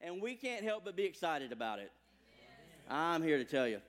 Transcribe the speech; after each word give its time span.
and 0.00 0.22
we 0.22 0.34
can't 0.34 0.64
help 0.64 0.84
but 0.84 0.96
be 0.96 1.04
excited 1.04 1.52
about 1.52 1.78
it. 1.78 1.90
I'm 2.88 3.22
here 3.22 3.38
to 3.38 3.44
tell 3.44 3.66
you. 3.66 3.80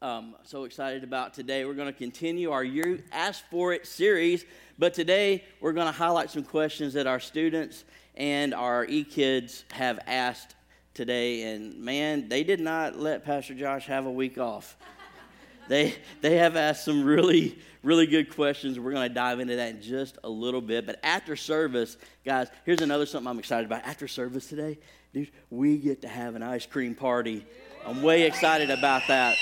Um, 0.00 0.34
so 0.42 0.64
excited 0.64 1.04
about 1.04 1.32
today. 1.32 1.64
We're 1.64 1.74
going 1.74 1.92
to 1.92 1.98
continue 1.98 2.50
our 2.50 2.64
You 2.64 3.02
Ask 3.12 3.44
For 3.50 3.72
It 3.72 3.86
series, 3.86 4.44
but 4.78 4.94
today 4.94 5.44
we're 5.60 5.72
going 5.72 5.86
to 5.86 5.92
highlight 5.92 6.30
some 6.30 6.42
questions 6.42 6.94
that 6.94 7.06
our 7.06 7.20
students 7.20 7.84
and 8.16 8.52
our 8.52 8.84
e 8.84 9.04
kids 9.04 9.64
have 9.70 10.00
asked 10.06 10.56
today. 10.94 11.42
And 11.42 11.78
man, 11.78 12.28
they 12.28 12.42
did 12.42 12.58
not 12.58 12.98
let 12.98 13.24
Pastor 13.24 13.54
Josh 13.54 13.86
have 13.86 14.06
a 14.06 14.10
week 14.10 14.38
off. 14.38 14.76
they, 15.68 15.94
they 16.20 16.36
have 16.38 16.56
asked 16.56 16.84
some 16.84 17.04
really, 17.04 17.56
really 17.84 18.08
good 18.08 18.34
questions. 18.34 18.80
We're 18.80 18.92
going 18.92 19.08
to 19.08 19.14
dive 19.14 19.38
into 19.38 19.54
that 19.54 19.70
in 19.70 19.82
just 19.82 20.18
a 20.24 20.28
little 20.28 20.60
bit. 20.60 20.84
But 20.84 20.98
after 21.04 21.36
service, 21.36 21.96
guys, 22.24 22.48
here's 22.64 22.80
another 22.80 23.06
something 23.06 23.28
I'm 23.28 23.38
excited 23.38 23.66
about. 23.66 23.84
After 23.84 24.08
service 24.08 24.48
today, 24.48 24.78
dude, 25.12 25.30
we 25.50 25.76
get 25.76 26.00
to 26.02 26.08
have 26.08 26.34
an 26.36 26.42
ice 26.42 26.64
cream 26.64 26.94
party. 26.94 27.44
I'm 27.86 28.02
way 28.02 28.22
excited 28.22 28.70
about 28.70 29.02
that. 29.08 29.36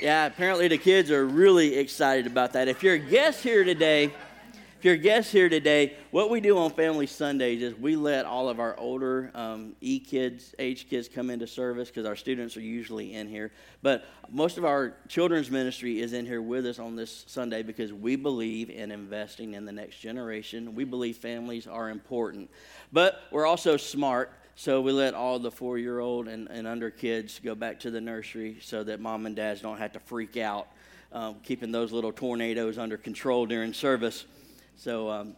Yeah, 0.00 0.26
apparently 0.26 0.68
the 0.68 0.78
kids 0.78 1.10
are 1.10 1.26
really 1.26 1.76
excited 1.76 2.28
about 2.28 2.52
that. 2.52 2.68
If 2.68 2.84
you're 2.84 2.94
a 2.94 2.98
guest 3.00 3.42
here 3.42 3.64
today, 3.64 4.12
if 4.78 4.84
you're 4.84 4.94
a 4.94 4.96
guest 4.96 5.32
here 5.32 5.48
today, 5.48 5.96
what 6.12 6.30
we 6.30 6.40
do 6.40 6.56
on 6.56 6.70
Family 6.70 7.08
Sundays 7.08 7.62
is 7.62 7.74
we 7.74 7.96
let 7.96 8.26
all 8.26 8.48
of 8.48 8.60
our 8.60 8.78
older 8.78 9.32
um, 9.34 9.74
E 9.80 9.98
kids, 9.98 10.54
age 10.60 10.88
kids 10.88 11.08
come 11.08 11.30
into 11.30 11.48
service 11.48 11.88
because 11.88 12.06
our 12.06 12.14
students 12.14 12.56
are 12.56 12.60
usually 12.60 13.14
in 13.14 13.26
here. 13.26 13.50
But 13.82 14.04
most 14.30 14.56
of 14.56 14.64
our 14.64 14.94
children's 15.08 15.50
ministry 15.50 16.00
is 16.00 16.12
in 16.12 16.26
here 16.26 16.40
with 16.40 16.64
us 16.64 16.78
on 16.78 16.94
this 16.94 17.24
Sunday 17.26 17.64
because 17.64 17.92
we 17.92 18.14
believe 18.14 18.70
in 18.70 18.92
investing 18.92 19.54
in 19.54 19.64
the 19.64 19.72
next 19.72 19.98
generation. 19.98 20.76
We 20.76 20.84
believe 20.84 21.16
families 21.16 21.66
are 21.66 21.90
important. 21.90 22.48
But 22.92 23.20
we're 23.32 23.46
also 23.46 23.76
smart. 23.76 24.30
So 24.58 24.80
we 24.80 24.90
let 24.90 25.14
all 25.14 25.38
the 25.38 25.52
four 25.52 25.78
year 25.78 26.00
old 26.00 26.26
and, 26.26 26.48
and 26.48 26.66
under 26.66 26.90
kids 26.90 27.40
go 27.44 27.54
back 27.54 27.78
to 27.78 27.92
the 27.92 28.00
nursery 28.00 28.58
so 28.60 28.82
that 28.82 28.98
mom 28.98 29.24
and 29.24 29.36
dads 29.36 29.60
don't 29.60 29.78
have 29.78 29.92
to 29.92 30.00
freak 30.00 30.36
out, 30.36 30.66
um, 31.12 31.36
keeping 31.44 31.70
those 31.70 31.92
little 31.92 32.10
tornadoes 32.10 32.76
under 32.76 32.96
control 32.96 33.46
during 33.46 33.72
service. 33.72 34.24
So, 34.74 35.08
um, 35.10 35.36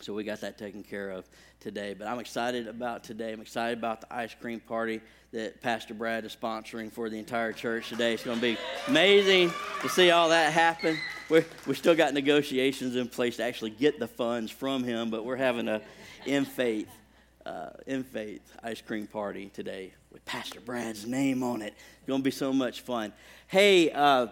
so 0.00 0.14
we 0.14 0.22
got 0.22 0.42
that 0.42 0.58
taken 0.58 0.84
care 0.84 1.10
of 1.10 1.24
today. 1.58 1.92
But 1.92 2.06
I'm 2.06 2.20
excited 2.20 2.68
about 2.68 3.02
today. 3.02 3.32
I'm 3.32 3.40
excited 3.40 3.78
about 3.78 4.02
the 4.02 4.14
ice 4.14 4.36
cream 4.40 4.60
party 4.60 5.00
that 5.32 5.60
Pastor 5.60 5.92
Brad 5.94 6.24
is 6.24 6.36
sponsoring 6.40 6.92
for 6.92 7.10
the 7.10 7.18
entire 7.18 7.52
church 7.52 7.88
today. 7.88 8.14
It's 8.14 8.22
going 8.22 8.38
to 8.38 8.42
be 8.42 8.56
amazing 8.86 9.52
to 9.80 9.88
see 9.88 10.12
all 10.12 10.28
that 10.28 10.52
happen. 10.52 10.96
We're, 11.28 11.44
we 11.66 11.74
still 11.74 11.96
got 11.96 12.14
negotiations 12.14 12.94
in 12.94 13.08
place 13.08 13.38
to 13.38 13.42
actually 13.42 13.70
get 13.70 13.98
the 13.98 14.06
funds 14.06 14.52
from 14.52 14.84
him, 14.84 15.10
but 15.10 15.24
we're 15.24 15.34
having 15.34 15.66
a 15.66 15.82
in 16.26 16.44
faith, 16.44 16.88
uh, 17.46 17.70
in 17.86 18.04
faith 18.04 18.40
ice 18.62 18.80
cream 18.80 19.06
party 19.06 19.50
today 19.52 19.92
with 20.10 20.24
Pastor 20.24 20.60
Brad's 20.60 21.06
name 21.06 21.42
on 21.42 21.62
it. 21.62 21.74
It's 21.98 22.06
going 22.06 22.20
to 22.20 22.24
be 22.24 22.30
so 22.30 22.52
much 22.52 22.82
fun. 22.82 23.12
Hey, 23.46 23.90
uh, 23.90 24.28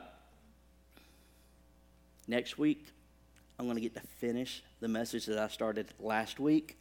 next 2.26 2.58
week 2.58 2.86
I'm 3.58 3.66
going 3.66 3.76
to 3.76 3.82
get 3.82 3.94
to 3.94 4.00
finish 4.00 4.62
the 4.80 4.88
message 4.88 5.26
that 5.26 5.38
I 5.38 5.48
started 5.48 5.88
last 5.98 6.40
week. 6.40 6.78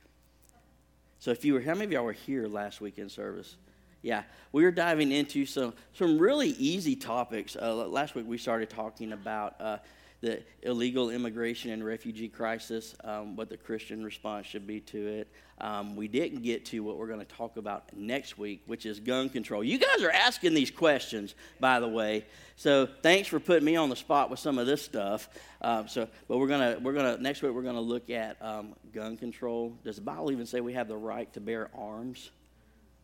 So, 1.19 1.31
if 1.31 1.43
you 1.43 1.55
were, 1.55 1.61
how 1.61 1.73
many 1.73 1.85
of 1.85 1.91
y'all 1.91 2.05
were 2.05 2.13
here 2.13 2.47
last 2.47 2.79
week 2.79 2.97
in 2.97 3.09
service? 3.09 3.57
Yeah, 4.01 4.23
we 4.53 4.63
were 4.63 4.71
diving 4.71 5.11
into 5.11 5.45
some 5.45 5.73
some 5.93 6.17
really 6.17 6.49
easy 6.51 6.95
topics. 6.95 7.57
Uh, 7.61 7.75
last 7.87 8.15
week 8.15 8.25
we 8.25 8.37
started 8.37 8.69
talking 8.69 9.11
about 9.11 9.59
uh, 9.59 9.77
the 10.21 10.41
illegal 10.63 11.09
immigration 11.09 11.71
and 11.71 11.83
refugee 11.83 12.27
crisis, 12.27 12.93
um, 13.05 13.37
what 13.37 13.49
the 13.49 13.55
Christian 13.55 14.03
response 14.03 14.45
should 14.45 14.67
be 14.67 14.81
to 14.81 15.07
it. 15.07 15.27
Um, 15.61 15.95
we 15.95 16.09
didn't 16.09 16.41
get 16.41 16.65
to 16.67 16.81
what 16.81 16.97
we're 16.97 17.07
going 17.07 17.19
to 17.19 17.25
talk 17.25 17.55
about 17.55 17.95
next 17.95 18.37
week, 18.37 18.61
which 18.65 18.85
is 18.85 18.99
gun 18.99 19.29
control. 19.29 19.63
You 19.63 19.77
guys 19.77 20.03
are 20.03 20.11
asking 20.11 20.53
these 20.53 20.71
questions, 20.71 21.35
by 21.59 21.79
the 21.79 21.87
way. 21.87 22.25
So 22.57 22.87
thanks 23.01 23.29
for 23.29 23.39
putting 23.39 23.65
me 23.65 23.77
on 23.77 23.89
the 23.89 23.95
spot 23.95 24.29
with 24.29 24.39
some 24.39 24.57
of 24.57 24.67
this 24.67 24.81
stuff. 24.81 25.29
Um, 25.61 25.87
so, 25.87 26.07
but 26.27 26.37
we're 26.37 26.47
gonna 26.47 26.79
we're 26.81 26.93
gonna 26.93 27.17
next 27.17 27.41
week 27.41 27.53
we're 27.53 27.61
gonna 27.61 27.79
look 27.79 28.09
at 28.09 28.41
um, 28.41 28.75
gun 28.93 29.15
control. 29.15 29.73
Does 29.83 29.97
the 29.97 30.01
Bible 30.01 30.31
even 30.31 30.45
say 30.45 30.59
we 30.59 30.73
have 30.73 30.87
the 30.87 30.97
right 30.97 31.31
to 31.33 31.39
bear 31.39 31.69
arms? 31.73 32.29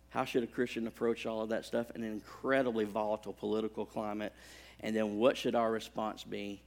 How 0.10 0.24
should 0.24 0.44
a 0.44 0.48
Christian 0.48 0.88
approach 0.88 1.26
all 1.26 1.42
of 1.42 1.50
that 1.50 1.66
stuff 1.66 1.92
in 1.94 2.04
an 2.04 2.12
incredibly 2.12 2.86
volatile 2.86 3.34
political 3.34 3.86
climate? 3.86 4.34
And 4.80 4.96
then 4.96 5.18
what 5.18 5.38
should 5.38 5.56
our 5.56 5.70
response 5.72 6.24
be 6.24 6.62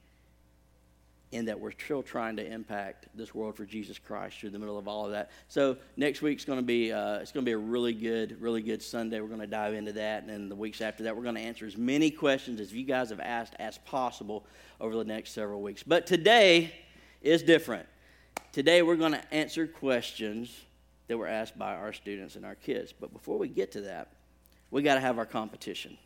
in 1.31 1.45
that 1.45 1.59
we're 1.59 1.71
still 1.71 2.01
trying 2.01 2.35
to 2.37 2.45
impact 2.45 3.07
this 3.13 3.35
world 3.35 3.55
for 3.55 3.65
Jesus 3.65 3.99
Christ 3.99 4.39
through 4.39 4.49
the 4.49 4.59
middle 4.59 4.79
of 4.79 4.87
all 4.87 5.05
of 5.05 5.11
that. 5.11 5.29
So 5.47 5.77
next 5.95 6.21
week's 6.21 6.43
going 6.43 6.59
to 6.59 6.65
be 6.65 6.91
uh, 6.91 7.19
it's 7.19 7.31
going 7.31 7.45
to 7.45 7.49
be 7.49 7.53
a 7.53 7.57
really 7.57 7.93
good, 7.93 8.41
really 8.41 8.63
good 8.63 8.81
Sunday. 8.81 9.19
We're 9.19 9.27
going 9.27 9.39
to 9.39 9.47
dive 9.47 9.73
into 9.75 9.93
that, 9.93 10.23
and 10.23 10.31
then 10.31 10.49
the 10.49 10.55
weeks 10.55 10.81
after 10.81 11.03
that, 11.03 11.15
we're 11.15 11.23
going 11.23 11.35
to 11.35 11.41
answer 11.41 11.65
as 11.65 11.77
many 11.77 12.09
questions 12.09 12.59
as 12.59 12.73
you 12.73 12.83
guys 12.83 13.09
have 13.11 13.19
asked 13.19 13.53
as 13.59 13.77
possible 13.79 14.45
over 14.81 14.95
the 14.95 15.03
next 15.03 15.33
several 15.33 15.61
weeks. 15.61 15.83
But 15.83 16.07
today 16.07 16.73
is 17.21 17.43
different. 17.43 17.87
Today 18.51 18.81
we're 18.81 18.95
going 18.95 19.11
to 19.11 19.33
answer 19.33 19.67
questions 19.67 20.55
that 21.07 21.17
were 21.17 21.27
asked 21.27 21.57
by 21.57 21.75
our 21.75 21.93
students 21.93 22.35
and 22.35 22.45
our 22.45 22.55
kids. 22.55 22.93
But 22.97 23.13
before 23.13 23.37
we 23.37 23.47
get 23.47 23.71
to 23.73 23.81
that, 23.81 24.13
we 24.71 24.81
got 24.81 24.95
to 24.95 25.01
have 25.01 25.17
our 25.17 25.25
competition. 25.25 25.97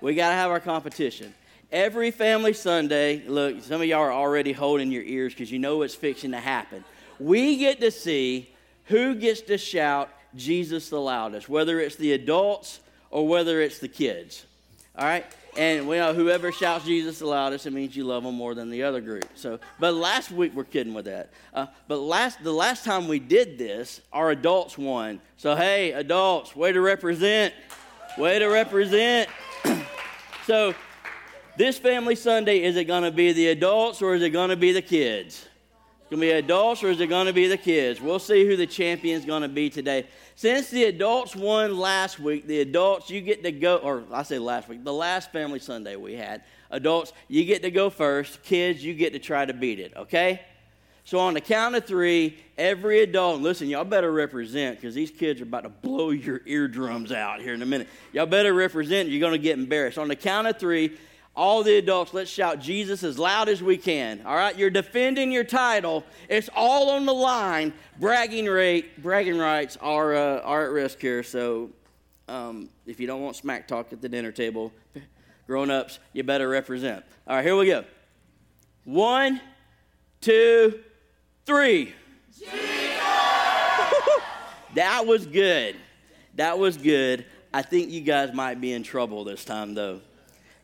We 0.00 0.14
got 0.14 0.28
to 0.28 0.34
have 0.34 0.50
our 0.50 0.60
competition. 0.60 1.34
Every 1.70 2.10
family 2.10 2.54
Sunday, 2.54 3.22
look, 3.26 3.62
some 3.62 3.82
of 3.82 3.86
y'all 3.86 4.00
are 4.00 4.12
already 4.12 4.52
holding 4.52 4.90
your 4.90 5.02
ears 5.02 5.34
because 5.34 5.52
you 5.52 5.58
know 5.58 5.78
what's 5.78 5.94
fixing 5.94 6.30
to 6.30 6.40
happen. 6.40 6.82
We 7.20 7.58
get 7.58 7.80
to 7.80 7.90
see 7.90 8.48
who 8.86 9.14
gets 9.14 9.42
to 9.42 9.58
shout 9.58 10.08
Jesus 10.34 10.88
the 10.88 11.00
loudest, 11.00 11.46
whether 11.46 11.78
it's 11.78 11.96
the 11.96 12.12
adults 12.12 12.80
or 13.10 13.28
whether 13.28 13.60
it's 13.60 13.80
the 13.80 13.88
kids. 13.88 14.46
All 14.96 15.04
right? 15.04 15.26
And 15.58 15.86
we 15.86 15.96
know 15.96 16.14
whoever 16.14 16.52
shouts 16.52 16.86
Jesus 16.86 17.18
the 17.18 17.26
loudest, 17.26 17.66
it 17.66 17.72
means 17.72 17.94
you 17.94 18.04
love 18.04 18.22
them 18.22 18.34
more 18.34 18.54
than 18.54 18.70
the 18.70 18.84
other 18.84 19.02
group. 19.02 19.26
So, 19.34 19.60
but 19.78 19.92
last 19.92 20.30
week 20.30 20.54
we're 20.54 20.64
kidding 20.64 20.94
with 20.94 21.04
that. 21.04 21.30
Uh, 21.52 21.66
but 21.86 21.98
last 21.98 22.42
the 22.42 22.52
last 22.52 22.84
time 22.84 23.08
we 23.08 23.18
did 23.18 23.58
this, 23.58 24.00
our 24.10 24.30
adults 24.30 24.78
won. 24.78 25.20
So 25.36 25.54
hey, 25.54 25.92
adults, 25.92 26.56
way 26.56 26.72
to 26.72 26.80
represent, 26.80 27.52
way 28.16 28.38
to 28.38 28.46
represent. 28.46 29.28
so 30.46 30.74
this 31.58 31.76
family 31.76 32.14
Sunday, 32.14 32.62
is 32.62 32.76
it 32.76 32.84
going 32.84 33.02
to 33.02 33.10
be 33.10 33.32
the 33.32 33.48
adults 33.48 34.00
or 34.00 34.14
is 34.14 34.22
it 34.22 34.30
going 34.30 34.50
to 34.50 34.56
be 34.56 34.70
the 34.70 34.80
kids? 34.80 35.44
It's 36.00 36.10
going 36.10 36.20
to 36.20 36.26
be 36.26 36.30
adults 36.30 36.84
or 36.84 36.88
is 36.88 37.00
it 37.00 37.08
going 37.08 37.26
to 37.26 37.32
be 37.32 37.48
the 37.48 37.56
kids? 37.56 38.00
We'll 38.00 38.20
see 38.20 38.46
who 38.46 38.56
the 38.56 38.66
champion 38.66 39.18
is 39.18 39.26
going 39.26 39.42
to 39.42 39.48
be 39.48 39.68
today. 39.68 40.06
Since 40.36 40.70
the 40.70 40.84
adults 40.84 41.34
won 41.34 41.76
last 41.76 42.20
week, 42.20 42.46
the 42.46 42.60
adults, 42.60 43.10
you 43.10 43.20
get 43.20 43.42
to 43.42 43.50
go, 43.50 43.78
or 43.78 44.04
I 44.12 44.22
say 44.22 44.38
last 44.38 44.68
week, 44.68 44.84
the 44.84 44.92
last 44.92 45.32
family 45.32 45.58
Sunday 45.58 45.96
we 45.96 46.14
had, 46.14 46.44
adults, 46.70 47.12
you 47.26 47.44
get 47.44 47.62
to 47.62 47.72
go 47.72 47.90
first. 47.90 48.40
Kids, 48.44 48.82
you 48.82 48.94
get 48.94 49.12
to 49.14 49.18
try 49.18 49.44
to 49.44 49.52
beat 49.52 49.80
it, 49.80 49.92
okay? 49.96 50.40
So 51.02 51.18
on 51.18 51.34
the 51.34 51.40
count 51.40 51.74
of 51.74 51.86
three, 51.86 52.38
every 52.56 53.00
adult, 53.00 53.40
listen, 53.40 53.66
y'all 53.66 53.82
better 53.82 54.12
represent 54.12 54.80
because 54.80 54.94
these 54.94 55.10
kids 55.10 55.40
are 55.40 55.44
about 55.44 55.64
to 55.64 55.70
blow 55.70 56.10
your 56.10 56.40
eardrums 56.46 57.10
out 57.10 57.40
here 57.40 57.54
in 57.54 57.62
a 57.62 57.66
minute. 57.66 57.88
Y'all 58.12 58.26
better 58.26 58.54
represent, 58.54 59.08
you're 59.08 59.18
going 59.18 59.32
to 59.32 59.38
get 59.38 59.58
embarrassed. 59.58 59.98
On 59.98 60.06
the 60.06 60.14
count 60.14 60.46
of 60.46 60.58
three, 60.58 60.96
all 61.34 61.62
the 61.62 61.76
adults, 61.76 62.12
let's 62.12 62.30
shout 62.30 62.60
Jesus 62.60 63.04
as 63.04 63.18
loud 63.18 63.48
as 63.48 63.62
we 63.62 63.76
can. 63.76 64.22
All 64.26 64.34
right, 64.34 64.58
you're 64.58 64.70
defending 64.70 65.30
your 65.30 65.44
title. 65.44 66.04
It's 66.28 66.50
all 66.54 66.90
on 66.90 67.06
the 67.06 67.14
line. 67.14 67.72
Bragging 68.00 68.46
rate, 68.46 69.00
bragging 69.00 69.38
rights 69.38 69.78
are 69.80 70.14
uh, 70.14 70.40
are 70.40 70.64
at 70.64 70.72
risk 70.72 71.00
here. 71.00 71.22
So, 71.22 71.70
um, 72.26 72.68
if 72.86 72.98
you 72.98 73.06
don't 73.06 73.22
want 73.22 73.36
smack 73.36 73.68
talk 73.68 73.92
at 73.92 74.00
the 74.00 74.08
dinner 74.08 74.32
table, 74.32 74.72
grown 75.46 75.70
ups, 75.70 76.00
you 76.12 76.24
better 76.24 76.48
represent. 76.48 77.04
All 77.26 77.36
right, 77.36 77.44
here 77.44 77.56
we 77.56 77.66
go. 77.66 77.84
One, 78.84 79.40
two, 80.20 80.80
three. 81.46 81.94
Jesus! 82.36 82.52
that 84.74 85.06
was 85.06 85.26
good. 85.26 85.76
That 86.34 86.58
was 86.58 86.76
good. 86.76 87.24
I 87.52 87.62
think 87.62 87.90
you 87.90 88.00
guys 88.00 88.32
might 88.32 88.60
be 88.60 88.72
in 88.72 88.82
trouble 88.82 89.24
this 89.24 89.44
time, 89.44 89.74
though. 89.74 90.00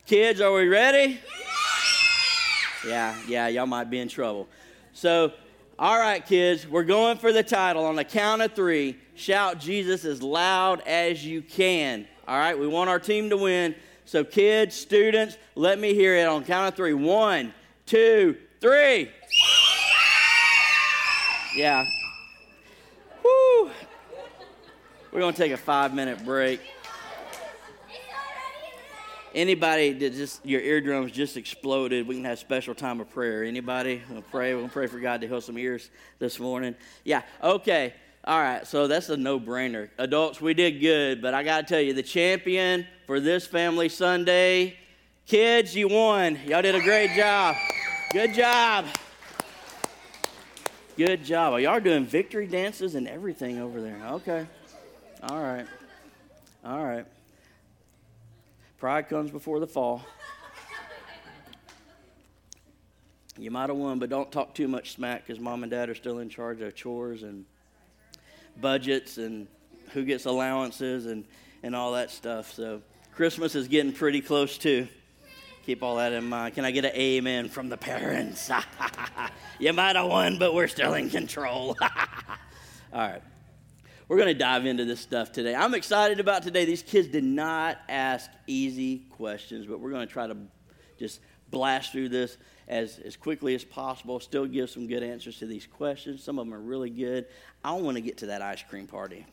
Kids, 0.05 0.39
are 0.39 0.53
we 0.53 0.67
ready? 0.67 1.19
Yeah, 2.85 3.15
yeah, 3.27 3.47
y'all 3.47 3.65
might 3.65 3.89
be 3.89 3.97
in 3.97 4.07
trouble. 4.07 4.47
So, 4.93 5.33
all 5.79 5.97
right, 5.97 6.23
kids, 6.23 6.67
we're 6.67 6.83
going 6.83 7.17
for 7.17 7.33
the 7.33 7.41
title. 7.41 7.83
On 7.85 7.95
the 7.95 8.03
count 8.03 8.43
of 8.43 8.53
three, 8.53 8.99
shout 9.15 9.59
Jesus 9.59 10.05
as 10.05 10.21
loud 10.21 10.81
as 10.81 11.25
you 11.25 11.41
can. 11.41 12.05
All 12.27 12.37
right, 12.37 12.57
we 12.57 12.67
want 12.67 12.87
our 12.87 12.99
team 12.99 13.31
to 13.31 13.37
win. 13.37 13.73
So, 14.05 14.23
kids, 14.23 14.75
students, 14.75 15.37
let 15.55 15.79
me 15.79 15.95
hear 15.95 16.15
it 16.15 16.27
on 16.27 16.43
count 16.43 16.67
of 16.67 16.75
three. 16.75 16.93
One, 16.93 17.51
two, 17.87 18.37
three. 18.61 19.09
Yeah. 21.55 21.83
Woo. 23.23 23.71
We're 25.11 25.19
going 25.19 25.33
to 25.33 25.41
take 25.41 25.51
a 25.51 25.57
five 25.57 25.95
minute 25.95 26.23
break 26.23 26.61
anybody 29.35 29.93
that 29.93 30.13
just 30.13 30.45
your 30.45 30.61
eardrums 30.61 31.11
just 31.11 31.37
exploded, 31.37 32.07
we 32.07 32.15
can 32.15 32.25
have 32.25 32.39
special 32.39 32.73
time 32.73 32.99
of 32.99 33.09
prayer. 33.11 33.43
Anybody? 33.43 34.01
We'll 34.09 34.21
pray. 34.23 34.55
We'll 34.55 34.69
pray 34.69 34.87
for 34.87 34.99
God 34.99 35.21
to 35.21 35.27
heal 35.27 35.41
some 35.41 35.57
ears 35.57 35.89
this 36.17 36.39
morning. 36.39 36.75
Yeah. 37.03 37.21
Okay. 37.43 37.93
All 38.27 38.39
right, 38.39 38.65
so 38.65 38.87
that's 38.87 39.09
a 39.09 39.17
no 39.17 39.39
brainer. 39.39 39.89
Adults, 39.99 40.41
we 40.41 40.55
did 40.55 40.81
good, 40.81 41.21
but 41.21 41.35
I 41.35 41.43
got 41.43 41.61
to 41.61 41.67
tell 41.71 41.79
you, 41.79 41.93
the 41.93 42.01
champion 42.01 42.87
for 43.05 43.19
this 43.19 43.45
family 43.45 43.87
Sunday, 43.87 44.77
kids, 45.27 45.75
you 45.75 45.87
won. 45.87 46.39
Y'all 46.47 46.63
did 46.63 46.73
a 46.73 46.81
great 46.81 47.11
job. 47.11 47.55
Good 48.11 48.33
job. 48.33 48.85
Good 50.97 51.23
job. 51.23 51.59
Y'all 51.59 51.73
are 51.73 51.79
doing 51.79 52.07
victory 52.07 52.47
dances 52.47 52.95
and 52.95 53.07
everything 53.07 53.59
over 53.59 53.79
there. 53.79 54.01
Okay. 54.13 54.47
All 55.21 55.43
right. 55.43 55.67
All 56.63 56.83
right. 56.83 57.05
Pride 58.77 59.07
comes 59.09 59.31
before 59.31 59.59
the 59.59 59.67
fall. 59.67 60.05
You 63.37 63.51
might 63.51 63.69
have 63.69 63.77
won, 63.77 63.99
but 63.99 64.09
don't 64.09 64.31
talk 64.31 64.53
too 64.53 64.67
much 64.67 64.91
smack 64.91 65.25
because 65.25 65.41
mom 65.41 65.63
and 65.63 65.71
dad 65.71 65.89
are 65.89 65.95
still 65.95 66.19
in 66.19 66.29
charge 66.29 66.61
of 66.61 66.73
chores 66.73 67.23
and 67.23 67.45
budgets 68.61 69.17
and 69.17 69.47
who 69.91 70.05
gets 70.05 70.25
allowances 70.25 71.05
and, 71.05 71.25
and 71.61 71.75
all 71.75 71.93
that 71.93 72.11
stuff. 72.11 72.53
So 72.53 72.81
Christmas 73.13 73.55
is 73.55 73.67
getting 73.67 73.91
pretty 73.91 74.21
close 74.21 74.57
too. 74.57 74.87
Keep 75.65 75.83
all 75.83 75.95
that 75.97 76.13
in 76.13 76.23
mind. 76.23 76.55
Can 76.55 76.63
I 76.63 76.71
get 76.71 76.85
an 76.85 76.91
amen 76.95 77.49
from 77.49 77.69
the 77.69 77.77
parents? 77.77 78.51
you 79.59 79.73
might 79.73 79.95
have 79.95 80.07
won, 80.07 80.37
but 80.37 80.53
we're 80.53 80.67
still 80.67 80.93
in 80.93 81.09
control. 81.09 81.75
all 81.81 81.87
right. 82.93 83.21
We're 84.07 84.17
going 84.17 84.27
to 84.27 84.39
dive 84.39 84.67
into 84.67 84.85
this 84.85 84.99
stuff 84.99 85.31
today. 85.31 85.55
I'm 85.55 85.73
excited 85.73 86.19
about 86.19 86.43
today. 86.43 86.63
These 86.65 86.83
kids 86.83 87.07
did 87.07 87.23
not 87.23 87.79
ask 87.89 88.29
easy 88.45 88.99
questions, 89.09 89.65
but 89.65 89.79
we're 89.79 89.89
going 89.89 90.05
to 90.05 90.13
try 90.13 90.27
to 90.27 90.37
just 90.99 91.21
blast 91.49 91.91
through 91.91 92.09
this 92.09 92.37
as, 92.67 92.99
as 92.99 93.15
quickly 93.15 93.55
as 93.55 93.63
possible, 93.63 94.19
still 94.19 94.45
give 94.45 94.69
some 94.69 94.85
good 94.85 95.01
answers 95.01 95.39
to 95.39 95.47
these 95.47 95.65
questions. 95.65 96.23
Some 96.23 96.37
of 96.37 96.45
them 96.45 96.53
are 96.53 96.59
really 96.59 96.91
good. 96.91 97.25
I 97.63 97.73
want 97.73 97.97
to 97.97 98.01
get 98.01 98.17
to 98.19 98.27
that 98.27 98.43
ice 98.43 98.63
cream 98.69 98.85
party. 98.85 99.25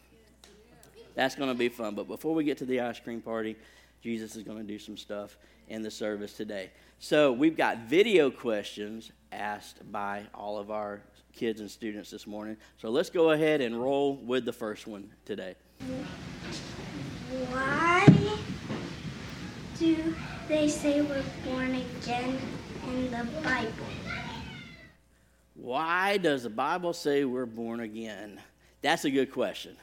That's 1.14 1.34
going 1.34 1.50
to 1.50 1.54
be 1.54 1.68
fun. 1.68 1.94
But 1.94 2.08
before 2.08 2.34
we 2.34 2.42
get 2.42 2.56
to 2.58 2.64
the 2.64 2.80
ice 2.80 2.98
cream 2.98 3.20
party, 3.20 3.56
Jesus 4.02 4.36
is 4.36 4.42
going 4.42 4.58
to 4.58 4.64
do 4.64 4.78
some 4.78 4.96
stuff 4.96 5.36
in 5.68 5.82
the 5.82 5.90
service 5.90 6.32
today. 6.32 6.70
So 6.98 7.30
we've 7.32 7.56
got 7.56 7.78
video 7.80 8.30
questions 8.30 9.12
asked 9.32 9.92
by 9.92 10.24
all 10.34 10.58
of 10.58 10.70
our 10.70 11.02
kids 11.32 11.60
and 11.60 11.70
students 11.70 12.10
this 12.10 12.26
morning. 12.26 12.56
So 12.78 12.90
let's 12.90 13.10
go 13.10 13.30
ahead 13.30 13.60
and 13.60 13.80
roll 13.80 14.16
with 14.16 14.44
the 14.44 14.52
first 14.52 14.86
one 14.86 15.10
today. 15.24 15.54
Why 17.50 18.06
do 19.78 20.14
they 20.48 20.68
say 20.68 21.00
we're 21.00 21.24
born 21.44 21.74
again 21.74 22.38
in 22.86 23.10
the 23.10 23.26
Bible? 23.42 23.70
Why 25.54 26.16
does 26.16 26.42
the 26.42 26.50
Bible 26.50 26.92
say 26.92 27.24
we're 27.24 27.46
born 27.46 27.80
again? 27.80 28.40
That's 28.82 29.04
a 29.04 29.10
good 29.10 29.32
question. 29.32 29.76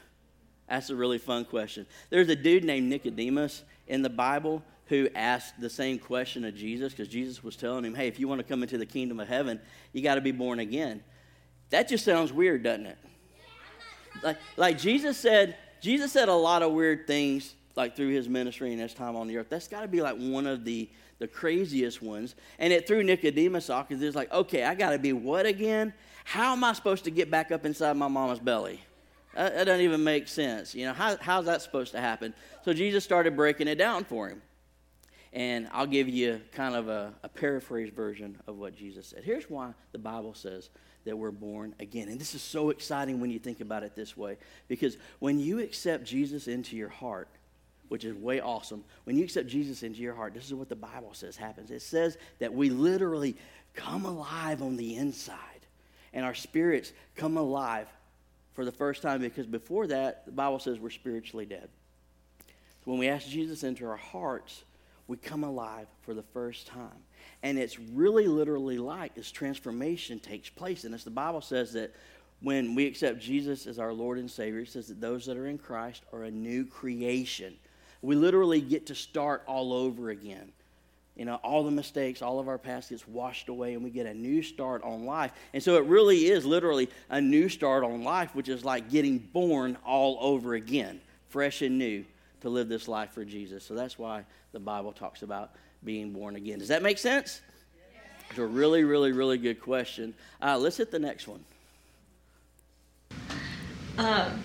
That's 0.68 0.90
a 0.90 0.94
really 0.94 1.18
fun 1.18 1.44
question. 1.44 1.86
There's 2.10 2.28
a 2.28 2.36
dude 2.36 2.64
named 2.64 2.88
Nicodemus 2.88 3.64
in 3.88 4.02
the 4.02 4.10
Bible 4.10 4.62
who 4.86 5.08
asked 5.14 5.60
the 5.60 5.70
same 5.70 5.98
question 5.98 6.44
of 6.44 6.54
Jesus 6.54 6.92
because 6.92 7.08
Jesus 7.08 7.42
was 7.42 7.56
telling 7.56 7.84
him, 7.84 7.94
hey, 7.94 8.08
if 8.08 8.20
you 8.20 8.28
want 8.28 8.40
to 8.40 8.44
come 8.44 8.62
into 8.62 8.76
the 8.76 8.86
kingdom 8.86 9.20
of 9.20 9.28
heaven, 9.28 9.60
you 9.92 10.02
got 10.02 10.16
to 10.16 10.20
be 10.20 10.32
born 10.32 10.58
again. 10.58 11.02
That 11.70 11.88
just 11.88 12.04
sounds 12.04 12.32
weird, 12.32 12.62
doesn't 12.62 12.86
it? 12.86 12.98
Like, 14.22 14.38
like 14.56 14.78
Jesus 14.78 15.16
said, 15.16 15.56
Jesus 15.80 16.12
said 16.12 16.28
a 16.28 16.34
lot 16.34 16.62
of 16.62 16.72
weird 16.72 17.06
things 17.06 17.54
like 17.76 17.96
through 17.96 18.10
his 18.10 18.28
ministry 18.28 18.72
and 18.72 18.80
his 18.80 18.92
time 18.92 19.16
on 19.16 19.28
the 19.28 19.38
earth. 19.38 19.46
That's 19.48 19.68
got 19.68 19.82
to 19.82 19.88
be 19.88 20.02
like 20.02 20.16
one 20.16 20.46
of 20.46 20.64
the 20.64 20.88
the 21.20 21.28
craziest 21.28 22.02
ones. 22.02 22.34
And 22.58 22.72
it 22.72 22.88
threw 22.88 23.04
Nicodemus 23.04 23.70
off 23.70 23.88
because 23.88 24.02
it's 24.02 24.16
like, 24.16 24.32
okay, 24.32 24.64
I 24.64 24.74
got 24.74 24.90
to 24.90 24.98
be 24.98 25.12
what 25.12 25.46
again? 25.46 25.92
How 26.24 26.52
am 26.52 26.64
I 26.64 26.72
supposed 26.72 27.04
to 27.04 27.10
get 27.10 27.30
back 27.30 27.52
up 27.52 27.64
inside 27.64 27.96
my 27.96 28.08
mama's 28.08 28.40
belly? 28.40 28.80
That, 29.34 29.54
that 29.54 29.64
doesn't 29.64 29.84
even 29.84 30.02
make 30.02 30.26
sense. 30.26 30.74
You 30.74 30.86
know, 30.86 30.94
how, 30.94 31.16
how's 31.20 31.44
that 31.44 31.62
supposed 31.62 31.92
to 31.92 32.00
happen? 32.00 32.34
So 32.64 32.72
Jesus 32.72 33.04
started 33.04 33.36
breaking 33.36 33.68
it 33.68 33.76
down 33.76 34.04
for 34.04 34.28
him. 34.28 34.42
And 35.32 35.68
I'll 35.72 35.86
give 35.86 36.08
you 36.08 36.40
kind 36.52 36.74
of 36.74 36.88
a, 36.88 37.12
a 37.22 37.28
paraphrase 37.28 37.92
version 37.94 38.40
of 38.48 38.56
what 38.56 38.74
Jesus 38.74 39.06
said. 39.06 39.22
Here's 39.22 39.48
why 39.48 39.74
the 39.92 39.98
Bible 39.98 40.34
says 40.34 40.70
that 41.04 41.16
we're 41.16 41.30
born 41.30 41.74
again. 41.80 42.08
And 42.08 42.20
this 42.20 42.34
is 42.34 42.42
so 42.42 42.70
exciting 42.70 43.20
when 43.20 43.30
you 43.30 43.38
think 43.38 43.60
about 43.60 43.82
it 43.82 43.94
this 43.94 44.16
way. 44.16 44.36
Because 44.68 44.96
when 45.18 45.38
you 45.38 45.60
accept 45.60 46.04
Jesus 46.04 46.48
into 46.48 46.76
your 46.76 46.88
heart, 46.88 47.28
which 47.88 48.04
is 48.04 48.14
way 48.14 48.40
awesome, 48.40 48.84
when 49.04 49.16
you 49.16 49.24
accept 49.24 49.48
Jesus 49.48 49.82
into 49.82 50.00
your 50.00 50.14
heart, 50.14 50.34
this 50.34 50.46
is 50.46 50.54
what 50.54 50.68
the 50.68 50.76
Bible 50.76 51.12
says 51.12 51.36
happens. 51.36 51.70
It 51.70 51.82
says 51.82 52.18
that 52.38 52.52
we 52.52 52.70
literally 52.70 53.36
come 53.74 54.04
alive 54.04 54.62
on 54.62 54.76
the 54.76 54.96
inside, 54.96 55.36
and 56.12 56.24
our 56.24 56.34
spirits 56.34 56.92
come 57.16 57.36
alive 57.36 57.88
for 58.54 58.64
the 58.64 58.72
first 58.72 59.02
time 59.02 59.20
because 59.20 59.46
before 59.46 59.86
that, 59.86 60.26
the 60.26 60.32
Bible 60.32 60.58
says 60.58 60.78
we're 60.78 60.90
spiritually 60.90 61.46
dead. 61.46 61.68
So 62.84 62.90
when 62.90 62.98
we 62.98 63.08
ask 63.08 63.26
Jesus 63.28 63.62
into 63.62 63.86
our 63.86 63.96
hearts, 63.96 64.64
we 65.10 65.16
come 65.16 65.42
alive 65.42 65.88
for 66.02 66.14
the 66.14 66.22
first 66.22 66.68
time. 66.68 67.02
And 67.42 67.58
it's 67.58 67.80
really 67.80 68.28
literally 68.28 68.78
like 68.78 69.16
this 69.16 69.32
transformation 69.32 70.20
takes 70.20 70.48
place. 70.48 70.84
And 70.84 70.94
as 70.94 71.02
the 71.02 71.10
Bible 71.10 71.40
says 71.40 71.72
that 71.72 71.92
when 72.42 72.76
we 72.76 72.86
accept 72.86 73.18
Jesus 73.18 73.66
as 73.66 73.80
our 73.80 73.92
Lord 73.92 74.18
and 74.18 74.30
Savior, 74.30 74.60
it 74.60 74.68
says 74.68 74.86
that 74.86 75.00
those 75.00 75.26
that 75.26 75.36
are 75.36 75.48
in 75.48 75.58
Christ 75.58 76.04
are 76.12 76.22
a 76.22 76.30
new 76.30 76.64
creation. 76.64 77.56
We 78.02 78.14
literally 78.14 78.60
get 78.60 78.86
to 78.86 78.94
start 78.94 79.42
all 79.48 79.72
over 79.72 80.10
again. 80.10 80.52
You 81.16 81.24
know, 81.24 81.40
all 81.42 81.64
the 81.64 81.72
mistakes, 81.72 82.22
all 82.22 82.38
of 82.38 82.46
our 82.46 82.56
past 82.56 82.90
gets 82.90 83.06
washed 83.08 83.48
away, 83.48 83.74
and 83.74 83.82
we 83.82 83.90
get 83.90 84.06
a 84.06 84.14
new 84.14 84.44
start 84.44 84.84
on 84.84 85.06
life. 85.06 85.32
And 85.52 85.60
so 85.60 85.76
it 85.76 85.86
really 85.86 86.26
is 86.26 86.46
literally 86.46 86.88
a 87.10 87.20
new 87.20 87.48
start 87.48 87.82
on 87.82 88.04
life, 88.04 88.32
which 88.36 88.48
is 88.48 88.64
like 88.64 88.88
getting 88.90 89.18
born 89.18 89.76
all 89.84 90.18
over 90.20 90.54
again, 90.54 91.00
fresh 91.30 91.62
and 91.62 91.78
new, 91.78 92.04
to 92.40 92.48
live 92.48 92.68
this 92.68 92.88
life 92.88 93.12
for 93.12 93.24
Jesus. 93.24 93.64
So 93.64 93.74
that's 93.74 93.98
why 93.98 94.24
the 94.52 94.60
Bible 94.60 94.92
talks 94.92 95.22
about 95.22 95.52
being 95.84 96.12
born 96.12 96.36
again. 96.36 96.58
Does 96.58 96.68
that 96.68 96.82
make 96.82 96.98
sense? 96.98 97.40
It's 98.30 98.38
a 98.38 98.46
really, 98.46 98.84
really, 98.84 99.12
really 99.12 99.38
good 99.38 99.60
question. 99.60 100.14
Uh, 100.40 100.56
let's 100.56 100.76
hit 100.76 100.90
the 100.90 100.98
next 100.98 101.26
one. 101.26 101.44
Um, 103.98 104.42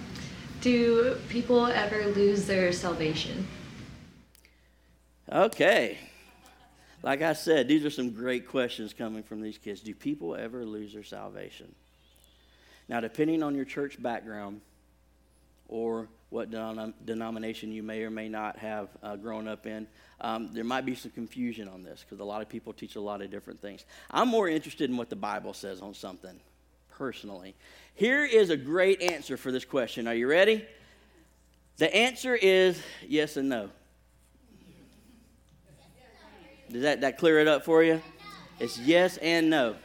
do 0.62 1.16
people 1.30 1.68
ever 1.68 2.08
lose 2.08 2.48
their 2.48 2.72
salvation? 2.72 3.48
Okay. 5.32 5.98
Like 7.04 7.22
I 7.22 7.34
said, 7.34 7.68
these 7.68 7.86
are 7.86 7.92
some 7.92 8.10
great 8.12 8.48
questions 8.48 8.94
coming 8.94 9.22
from 9.22 9.42
these 9.42 9.60
kids. 9.60 9.82
Do 9.82 9.94
people 9.94 10.36
ever 10.36 10.66
lose 10.66 10.94
their 10.94 11.04
salvation? 11.04 11.74
Now, 12.90 13.00
depending 13.00 13.44
on 13.44 13.54
your 13.54 13.66
church 13.66 14.02
background 14.02 14.62
or 15.68 16.08
what 16.36 16.52
denomination 17.06 17.72
you 17.72 17.82
may 17.82 18.04
or 18.04 18.10
may 18.10 18.28
not 18.28 18.58
have 18.58 18.90
uh, 19.02 19.16
grown 19.16 19.48
up 19.48 19.66
in, 19.66 19.88
um, 20.20 20.50
there 20.54 20.66
might 20.66 20.86
be 20.86 20.94
some 20.94 21.10
confusion 21.12 21.70
on 21.70 21.82
this 21.82 22.04
because 22.04 22.20
a 22.20 22.26
lot 22.26 22.42
of 22.42 22.50
people 22.50 22.74
teach 22.74 22.98
a 22.98 23.00
lot 23.00 23.22
of 23.22 23.32
different 23.32 23.58
things. 23.62 23.86
I'm 24.12 24.28
more 24.28 24.50
interested 24.50 24.90
in 24.90 24.98
what 24.98 25.10
the 25.10 25.16
Bible 25.16 25.54
says 25.54 25.80
on 25.80 25.94
something 25.94 26.38
personally. 26.90 27.56
Here 27.94 28.26
is 28.26 28.50
a 28.50 28.58
great 28.58 29.02
answer 29.02 29.38
for 29.38 29.50
this 29.50 29.64
question. 29.64 30.10
Are 30.10 30.14
you 30.14 30.28
ready? 30.28 30.66
The 31.78 31.94
answer 31.96 32.36
is 32.36 32.82
yes 33.08 33.38
and 33.38 33.48
no. 33.48 33.70
Does 36.70 36.82
that, 36.82 37.00
that 37.00 37.18
clear 37.18 37.40
it 37.40 37.48
up 37.48 37.64
for 37.64 37.82
you? 37.82 38.02
It's 38.60 38.78
yes 38.78 39.16
and 39.18 39.50
no. 39.50 39.76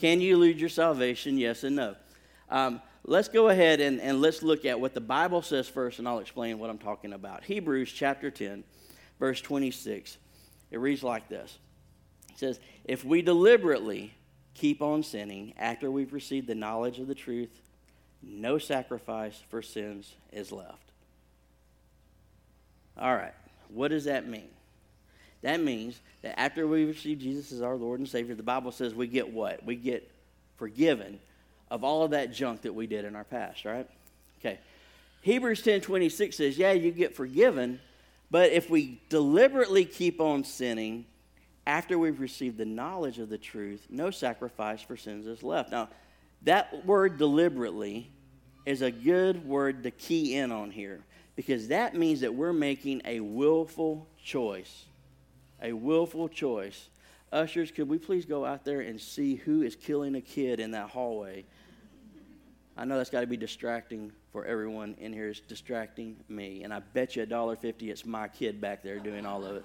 Can 0.00 0.20
you 0.20 0.36
lose 0.36 0.60
your 0.60 0.68
salvation? 0.68 1.38
Yes 1.38 1.64
and 1.64 1.74
no. 1.74 1.96
Um, 2.48 2.80
let's 3.08 3.28
go 3.28 3.48
ahead 3.48 3.80
and, 3.80 4.00
and 4.00 4.20
let's 4.20 4.42
look 4.42 4.64
at 4.64 4.78
what 4.78 4.94
the 4.94 5.00
Bible 5.00 5.42
says 5.42 5.68
first, 5.68 5.98
and 5.98 6.06
I'll 6.06 6.18
explain 6.18 6.58
what 6.58 6.70
I'm 6.70 6.78
talking 6.78 7.14
about. 7.14 7.42
Hebrews 7.42 7.90
chapter 7.90 8.30
10, 8.30 8.62
verse 9.18 9.40
26. 9.40 10.18
It 10.70 10.78
reads 10.78 11.02
like 11.02 11.28
this 11.28 11.58
It 12.30 12.38
says, 12.38 12.60
If 12.84 13.04
we 13.04 13.22
deliberately 13.22 14.12
keep 14.54 14.82
on 14.82 15.02
sinning 15.02 15.54
after 15.58 15.90
we've 15.90 16.12
received 16.12 16.46
the 16.46 16.54
knowledge 16.54 16.98
of 16.98 17.06
the 17.06 17.14
truth, 17.14 17.50
no 18.22 18.58
sacrifice 18.58 19.40
for 19.48 19.62
sins 19.62 20.12
is 20.32 20.52
left. 20.52 20.92
All 22.98 23.14
right, 23.14 23.34
what 23.68 23.88
does 23.88 24.04
that 24.04 24.28
mean? 24.28 24.50
That 25.42 25.60
means 25.60 26.00
that 26.22 26.38
after 26.38 26.66
we 26.66 26.84
receive 26.84 27.20
Jesus 27.20 27.52
as 27.52 27.62
our 27.62 27.76
Lord 27.76 28.00
and 28.00 28.08
Savior, 28.08 28.34
the 28.34 28.42
Bible 28.42 28.72
says 28.72 28.92
we 28.92 29.06
get 29.06 29.32
what? 29.32 29.64
We 29.64 29.76
get 29.76 30.10
forgiven 30.56 31.20
of 31.70 31.84
all 31.84 32.04
of 32.04 32.10
that 32.12 32.32
junk 32.32 32.62
that 32.62 32.74
we 32.74 32.86
did 32.86 33.04
in 33.04 33.14
our 33.16 33.24
past, 33.24 33.64
right? 33.64 33.88
Okay. 34.40 34.58
Hebrews 35.22 35.62
10 35.62 35.80
26 35.80 36.36
says, 36.36 36.58
Yeah, 36.58 36.72
you 36.72 36.90
get 36.90 37.14
forgiven, 37.14 37.80
but 38.30 38.52
if 38.52 38.70
we 38.70 39.00
deliberately 39.08 39.84
keep 39.84 40.20
on 40.20 40.44
sinning, 40.44 41.06
after 41.66 41.98
we've 41.98 42.20
received 42.20 42.56
the 42.56 42.64
knowledge 42.64 43.18
of 43.18 43.28
the 43.28 43.36
truth, 43.36 43.86
no 43.90 44.10
sacrifice 44.10 44.80
for 44.80 44.96
sins 44.96 45.26
is 45.26 45.42
left. 45.42 45.70
Now, 45.70 45.88
that 46.42 46.86
word 46.86 47.18
deliberately 47.18 48.10
is 48.64 48.80
a 48.80 48.90
good 48.90 49.46
word 49.46 49.82
to 49.82 49.90
key 49.90 50.36
in 50.36 50.52
on 50.52 50.70
here 50.70 51.00
because 51.36 51.68
that 51.68 51.94
means 51.94 52.20
that 52.20 52.34
we're 52.34 52.52
making 52.52 53.02
a 53.04 53.20
willful 53.20 54.08
choice. 54.22 54.84
A 55.62 55.72
willful 55.72 56.28
choice. 56.28 56.88
Ushers, 57.32 57.70
could 57.70 57.88
we 57.88 57.98
please 57.98 58.24
go 58.24 58.44
out 58.44 58.64
there 58.64 58.80
and 58.80 59.00
see 59.00 59.34
who 59.34 59.62
is 59.62 59.76
killing 59.76 60.14
a 60.14 60.20
kid 60.20 60.60
in 60.60 60.70
that 60.70 60.90
hallway? 60.90 61.44
I 62.78 62.84
know 62.84 62.96
that's 62.96 63.10
got 63.10 63.22
to 63.22 63.26
be 63.26 63.36
distracting 63.36 64.12
for 64.30 64.44
everyone 64.44 64.94
in 65.00 65.12
here. 65.12 65.28
It's 65.28 65.40
distracting 65.40 66.16
me. 66.28 66.62
And 66.62 66.72
I 66.72 66.78
bet 66.78 67.16
you 67.16 67.24
a 67.24 67.26
dollar 67.26 67.56
fifty 67.56 67.90
it's 67.90 68.06
my 68.06 68.28
kid 68.28 68.60
back 68.60 68.84
there 68.84 69.00
doing 69.00 69.26
all 69.26 69.44
of 69.44 69.56
it. 69.56 69.64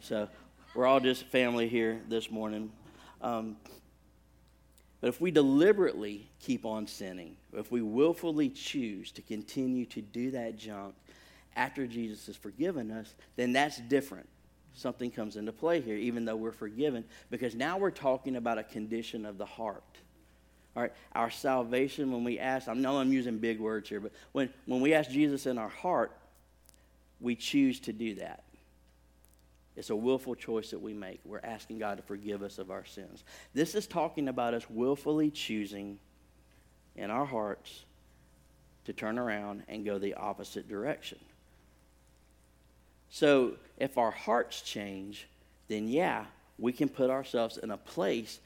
So 0.00 0.28
we're 0.74 0.84
all 0.84 0.98
just 0.98 1.26
family 1.26 1.68
here 1.68 2.00
this 2.08 2.28
morning. 2.28 2.72
Um, 3.22 3.56
but 5.00 5.08
if 5.08 5.20
we 5.20 5.30
deliberately 5.30 6.28
keep 6.40 6.66
on 6.66 6.88
sinning, 6.88 7.36
if 7.52 7.70
we 7.70 7.82
willfully 7.82 8.48
choose 8.48 9.12
to 9.12 9.22
continue 9.22 9.86
to 9.86 10.02
do 10.02 10.32
that 10.32 10.58
junk 10.58 10.96
after 11.54 11.86
Jesus 11.86 12.26
has 12.26 12.36
forgiven 12.36 12.90
us, 12.90 13.14
then 13.36 13.52
that's 13.52 13.78
different. 13.78 14.28
Something 14.74 15.12
comes 15.12 15.36
into 15.36 15.52
play 15.52 15.80
here, 15.80 15.96
even 15.96 16.24
though 16.24 16.36
we're 16.36 16.50
forgiven, 16.50 17.04
because 17.30 17.54
now 17.54 17.78
we're 17.78 17.90
talking 17.92 18.34
about 18.34 18.58
a 18.58 18.64
condition 18.64 19.24
of 19.24 19.38
the 19.38 19.46
heart. 19.46 19.84
All 20.76 20.82
right, 20.82 20.92
our 21.12 21.30
salvation, 21.30 22.12
when 22.12 22.22
we 22.22 22.38
ask, 22.38 22.68
I 22.68 22.74
know 22.74 22.98
I'm 22.98 23.12
using 23.12 23.38
big 23.38 23.58
words 23.58 23.88
here, 23.88 24.00
but 24.00 24.12
when, 24.32 24.50
when 24.66 24.80
we 24.80 24.94
ask 24.94 25.10
Jesus 25.10 25.46
in 25.46 25.58
our 25.58 25.68
heart, 25.68 26.12
we 27.20 27.34
choose 27.34 27.80
to 27.80 27.92
do 27.92 28.14
that. 28.16 28.44
It's 29.76 29.90
a 29.90 29.96
willful 29.96 30.34
choice 30.34 30.70
that 30.70 30.80
we 30.80 30.92
make. 30.92 31.20
We're 31.24 31.40
asking 31.42 31.78
God 31.78 31.96
to 31.96 32.02
forgive 32.02 32.42
us 32.42 32.58
of 32.58 32.70
our 32.70 32.84
sins. 32.84 33.24
This 33.54 33.74
is 33.74 33.86
talking 33.86 34.28
about 34.28 34.54
us 34.54 34.68
willfully 34.68 35.30
choosing 35.30 35.98
in 36.96 37.10
our 37.10 37.24
hearts 37.24 37.84
to 38.84 38.92
turn 38.92 39.18
around 39.18 39.62
and 39.68 39.84
go 39.84 39.98
the 39.98 40.14
opposite 40.14 40.68
direction. 40.68 41.18
So, 43.10 43.54
if 43.76 43.98
our 43.98 44.10
hearts 44.10 44.62
change, 44.62 45.26
then 45.68 45.88
yeah, 45.88 46.26
we 46.58 46.72
can 46.72 46.88
put 46.88 47.10
ourselves 47.10 47.56
in 47.56 47.70
a 47.70 47.76
place 47.76 48.38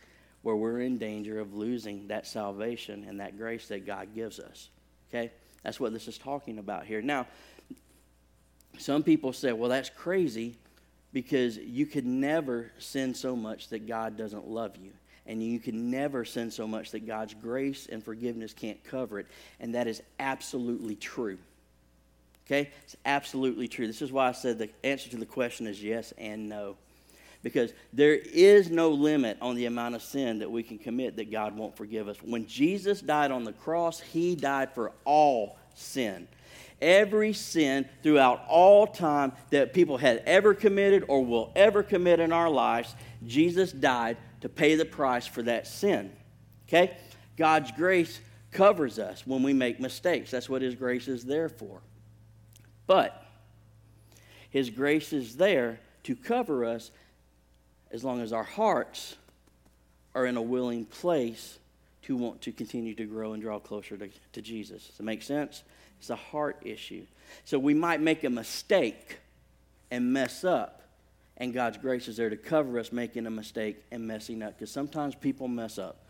where 0.44 0.54
we're 0.54 0.80
in 0.80 0.98
danger 0.98 1.40
of 1.40 1.54
losing 1.54 2.06
that 2.08 2.26
salvation 2.26 3.06
and 3.08 3.18
that 3.18 3.38
grace 3.38 3.66
that 3.68 3.86
God 3.86 4.14
gives 4.14 4.38
us. 4.38 4.68
Okay? 5.08 5.32
That's 5.62 5.80
what 5.80 5.94
this 5.94 6.06
is 6.06 6.18
talking 6.18 6.58
about 6.58 6.84
here. 6.84 7.00
Now, 7.00 7.26
some 8.76 9.02
people 9.02 9.32
say, 9.32 9.52
well, 9.52 9.70
that's 9.70 9.88
crazy 9.88 10.56
because 11.14 11.56
you 11.56 11.86
could 11.86 12.04
never 12.04 12.70
sin 12.78 13.14
so 13.14 13.34
much 13.34 13.68
that 13.70 13.86
God 13.86 14.18
doesn't 14.18 14.46
love 14.46 14.76
you. 14.76 14.90
And 15.26 15.42
you 15.42 15.58
can 15.58 15.90
never 15.90 16.26
sin 16.26 16.50
so 16.50 16.68
much 16.68 16.90
that 16.90 17.06
God's 17.06 17.32
grace 17.32 17.88
and 17.90 18.04
forgiveness 18.04 18.52
can't 18.52 18.84
cover 18.84 19.20
it. 19.20 19.26
And 19.60 19.74
that 19.74 19.86
is 19.86 20.02
absolutely 20.20 20.94
true. 20.94 21.38
Okay? 22.46 22.70
It's 22.82 22.96
absolutely 23.06 23.66
true. 23.66 23.86
This 23.86 24.02
is 24.02 24.12
why 24.12 24.28
I 24.28 24.32
said 24.32 24.58
the 24.58 24.68
answer 24.82 25.08
to 25.08 25.16
the 25.16 25.24
question 25.24 25.66
is 25.66 25.82
yes 25.82 26.12
and 26.18 26.50
no 26.50 26.76
because 27.44 27.74
there 27.92 28.14
is 28.14 28.70
no 28.70 28.88
limit 28.88 29.36
on 29.42 29.54
the 29.54 29.66
amount 29.66 29.94
of 29.94 30.02
sin 30.02 30.38
that 30.38 30.50
we 30.50 30.62
can 30.62 30.78
commit 30.78 31.14
that 31.16 31.30
God 31.30 31.54
won't 31.54 31.76
forgive 31.76 32.08
us. 32.08 32.16
When 32.22 32.46
Jesus 32.46 33.02
died 33.02 33.30
on 33.30 33.44
the 33.44 33.52
cross, 33.52 34.00
he 34.00 34.34
died 34.34 34.72
for 34.72 34.92
all 35.04 35.58
sin. 35.74 36.26
Every 36.80 37.34
sin 37.34 37.86
throughout 38.02 38.42
all 38.48 38.86
time 38.86 39.32
that 39.50 39.74
people 39.74 39.98
had 39.98 40.22
ever 40.24 40.54
committed 40.54 41.04
or 41.06 41.22
will 41.22 41.52
ever 41.54 41.82
commit 41.82 42.18
in 42.18 42.32
our 42.32 42.48
lives, 42.48 42.94
Jesus 43.26 43.72
died 43.72 44.16
to 44.40 44.48
pay 44.48 44.74
the 44.74 44.86
price 44.86 45.26
for 45.26 45.42
that 45.42 45.66
sin. 45.66 46.12
Okay? 46.66 46.96
God's 47.36 47.70
grace 47.72 48.20
covers 48.52 48.98
us 48.98 49.26
when 49.26 49.42
we 49.42 49.52
make 49.52 49.80
mistakes. 49.80 50.30
That's 50.30 50.48
what 50.48 50.62
His 50.62 50.74
grace 50.74 51.08
is 51.08 51.24
there 51.24 51.50
for. 51.50 51.82
But 52.86 53.22
His 54.48 54.70
grace 54.70 55.12
is 55.12 55.36
there 55.36 55.80
to 56.04 56.16
cover 56.16 56.64
us 56.64 56.90
as 57.94 58.02
long 58.02 58.20
as 58.20 58.32
our 58.32 58.42
hearts 58.42 59.14
are 60.16 60.26
in 60.26 60.36
a 60.36 60.42
willing 60.42 60.84
place 60.84 61.58
to 62.02 62.16
want 62.16 62.42
to 62.42 62.50
continue 62.50 62.92
to 62.92 63.04
grow 63.04 63.32
and 63.32 63.42
draw 63.42 63.60
closer 63.60 63.96
to, 63.96 64.08
to 64.32 64.42
Jesus. 64.42 64.88
Does 64.88 64.96
that 64.96 65.04
make 65.04 65.22
sense? 65.22 65.62
It's 66.00 66.10
a 66.10 66.16
heart 66.16 66.58
issue. 66.62 67.06
So 67.44 67.56
we 67.56 67.72
might 67.72 68.00
make 68.00 68.24
a 68.24 68.30
mistake 68.30 69.20
and 69.92 70.12
mess 70.12 70.42
up, 70.42 70.82
and 71.36 71.54
God's 71.54 71.78
grace 71.78 72.08
is 72.08 72.16
there 72.16 72.28
to 72.28 72.36
cover 72.36 72.80
us 72.80 72.90
making 72.90 73.26
a 73.26 73.30
mistake 73.30 73.76
and 73.92 74.06
messing 74.06 74.42
up. 74.42 74.58
Because 74.58 74.72
sometimes 74.72 75.14
people 75.14 75.46
mess 75.46 75.78
up. 75.78 76.04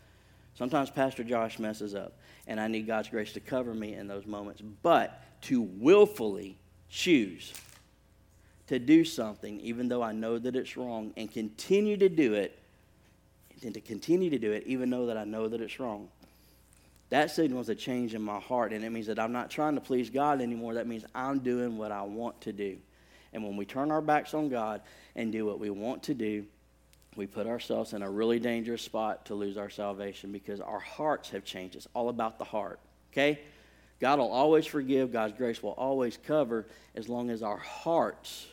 Sometimes 0.55 0.89
Pastor 0.89 1.23
Josh 1.23 1.59
messes 1.59 1.93
up, 1.93 2.13
and 2.47 2.59
I 2.59 2.67
need 2.67 2.87
God's 2.87 3.09
grace 3.09 3.31
to 3.33 3.39
cover 3.39 3.75
me 3.75 3.93
in 3.93 4.07
those 4.07 4.25
moments. 4.25 4.61
But 4.81 5.21
to 5.43 5.61
willfully 5.61 6.57
choose 6.89 7.53
to 8.67 8.79
do 8.79 9.05
something, 9.05 9.59
even 9.59 9.87
though 9.87 10.01
I 10.01 10.11
know 10.11 10.39
that 10.39 10.55
it's 10.55 10.75
wrong, 10.75 11.13
and 11.17 11.31
continue 11.31 11.97
to 11.97 12.09
do 12.09 12.33
it, 12.33 12.57
and 13.63 13.73
to 13.73 13.81
continue 13.81 14.29
to 14.29 14.39
do 14.39 14.51
it, 14.51 14.63
even 14.65 14.89
though 14.89 15.05
that 15.07 15.17
I 15.17 15.23
know 15.23 15.47
that 15.47 15.61
it's 15.61 15.79
wrong. 15.79 16.09
That 17.09 17.31
signals 17.31 17.69
a 17.69 17.75
change 17.75 18.15
in 18.15 18.21
my 18.21 18.39
heart, 18.39 18.73
and 18.73 18.83
it 18.83 18.89
means 18.89 19.07
that 19.07 19.19
I'm 19.19 19.31
not 19.31 19.49
trying 19.49 19.75
to 19.75 19.81
please 19.81 20.09
God 20.09 20.41
anymore. 20.41 20.73
That 20.73 20.87
means 20.87 21.05
I'm 21.13 21.39
doing 21.39 21.77
what 21.77 21.91
I 21.91 22.01
want 22.01 22.41
to 22.41 22.53
do. 22.53 22.77
And 23.33 23.43
when 23.43 23.57
we 23.57 23.65
turn 23.65 23.91
our 23.91 24.01
backs 24.01 24.33
on 24.33 24.49
God 24.49 24.81
and 25.15 25.31
do 25.31 25.45
what 25.45 25.59
we 25.59 25.69
want 25.69 26.03
to 26.03 26.13
do, 26.13 26.45
we 27.15 27.27
put 27.27 27.47
ourselves 27.47 27.93
in 27.93 28.01
a 28.01 28.09
really 28.09 28.39
dangerous 28.39 28.81
spot 28.81 29.25
to 29.27 29.35
lose 29.35 29.57
our 29.57 29.69
salvation 29.69 30.31
because 30.31 30.59
our 30.59 30.79
hearts 30.79 31.29
have 31.29 31.45
changed. 31.45 31.75
It's 31.75 31.87
all 31.93 32.09
about 32.09 32.39
the 32.39 32.43
heart, 32.43 32.79
okay? 33.11 33.39
God 33.99 34.19
will 34.19 34.31
always 34.31 34.65
forgive, 34.65 35.13
God's 35.13 35.37
grace 35.37 35.63
will 35.63 35.71
always 35.71 36.17
cover 36.17 36.65
as 36.95 37.07
long 37.07 37.29
as 37.29 37.41
our 37.41 37.57
hearts 37.57 38.47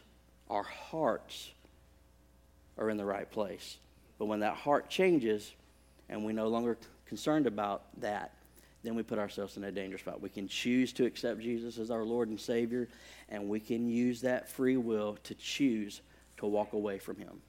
our 0.52 0.62
hearts 0.64 1.50
are 2.76 2.90
in 2.90 2.98
the 2.98 3.04
right 3.04 3.30
place. 3.30 3.78
But 4.18 4.26
when 4.26 4.40
that 4.40 4.54
heart 4.54 4.90
changes 4.90 5.50
and 6.10 6.24
we're 6.24 6.32
no 6.32 6.48
longer 6.48 6.76
concerned 7.06 7.46
about 7.46 7.84
that, 8.00 8.34
then 8.82 8.94
we 8.94 9.02
put 9.02 9.18
ourselves 9.18 9.56
in 9.56 9.64
a 9.64 9.72
dangerous 9.72 10.02
spot. 10.02 10.20
We 10.20 10.28
can 10.28 10.48
choose 10.48 10.92
to 10.94 11.06
accept 11.06 11.40
Jesus 11.40 11.78
as 11.78 11.90
our 11.90 12.04
Lord 12.04 12.28
and 12.28 12.38
Savior, 12.38 12.88
and 13.30 13.48
we 13.48 13.60
can 13.60 13.88
use 13.88 14.20
that 14.22 14.50
free 14.50 14.76
will 14.76 15.16
to 15.24 15.34
choose 15.34 16.02
to 16.36 16.46
walk 16.46 16.74
away 16.74 16.98
from 16.98 17.16
Him. 17.16 17.40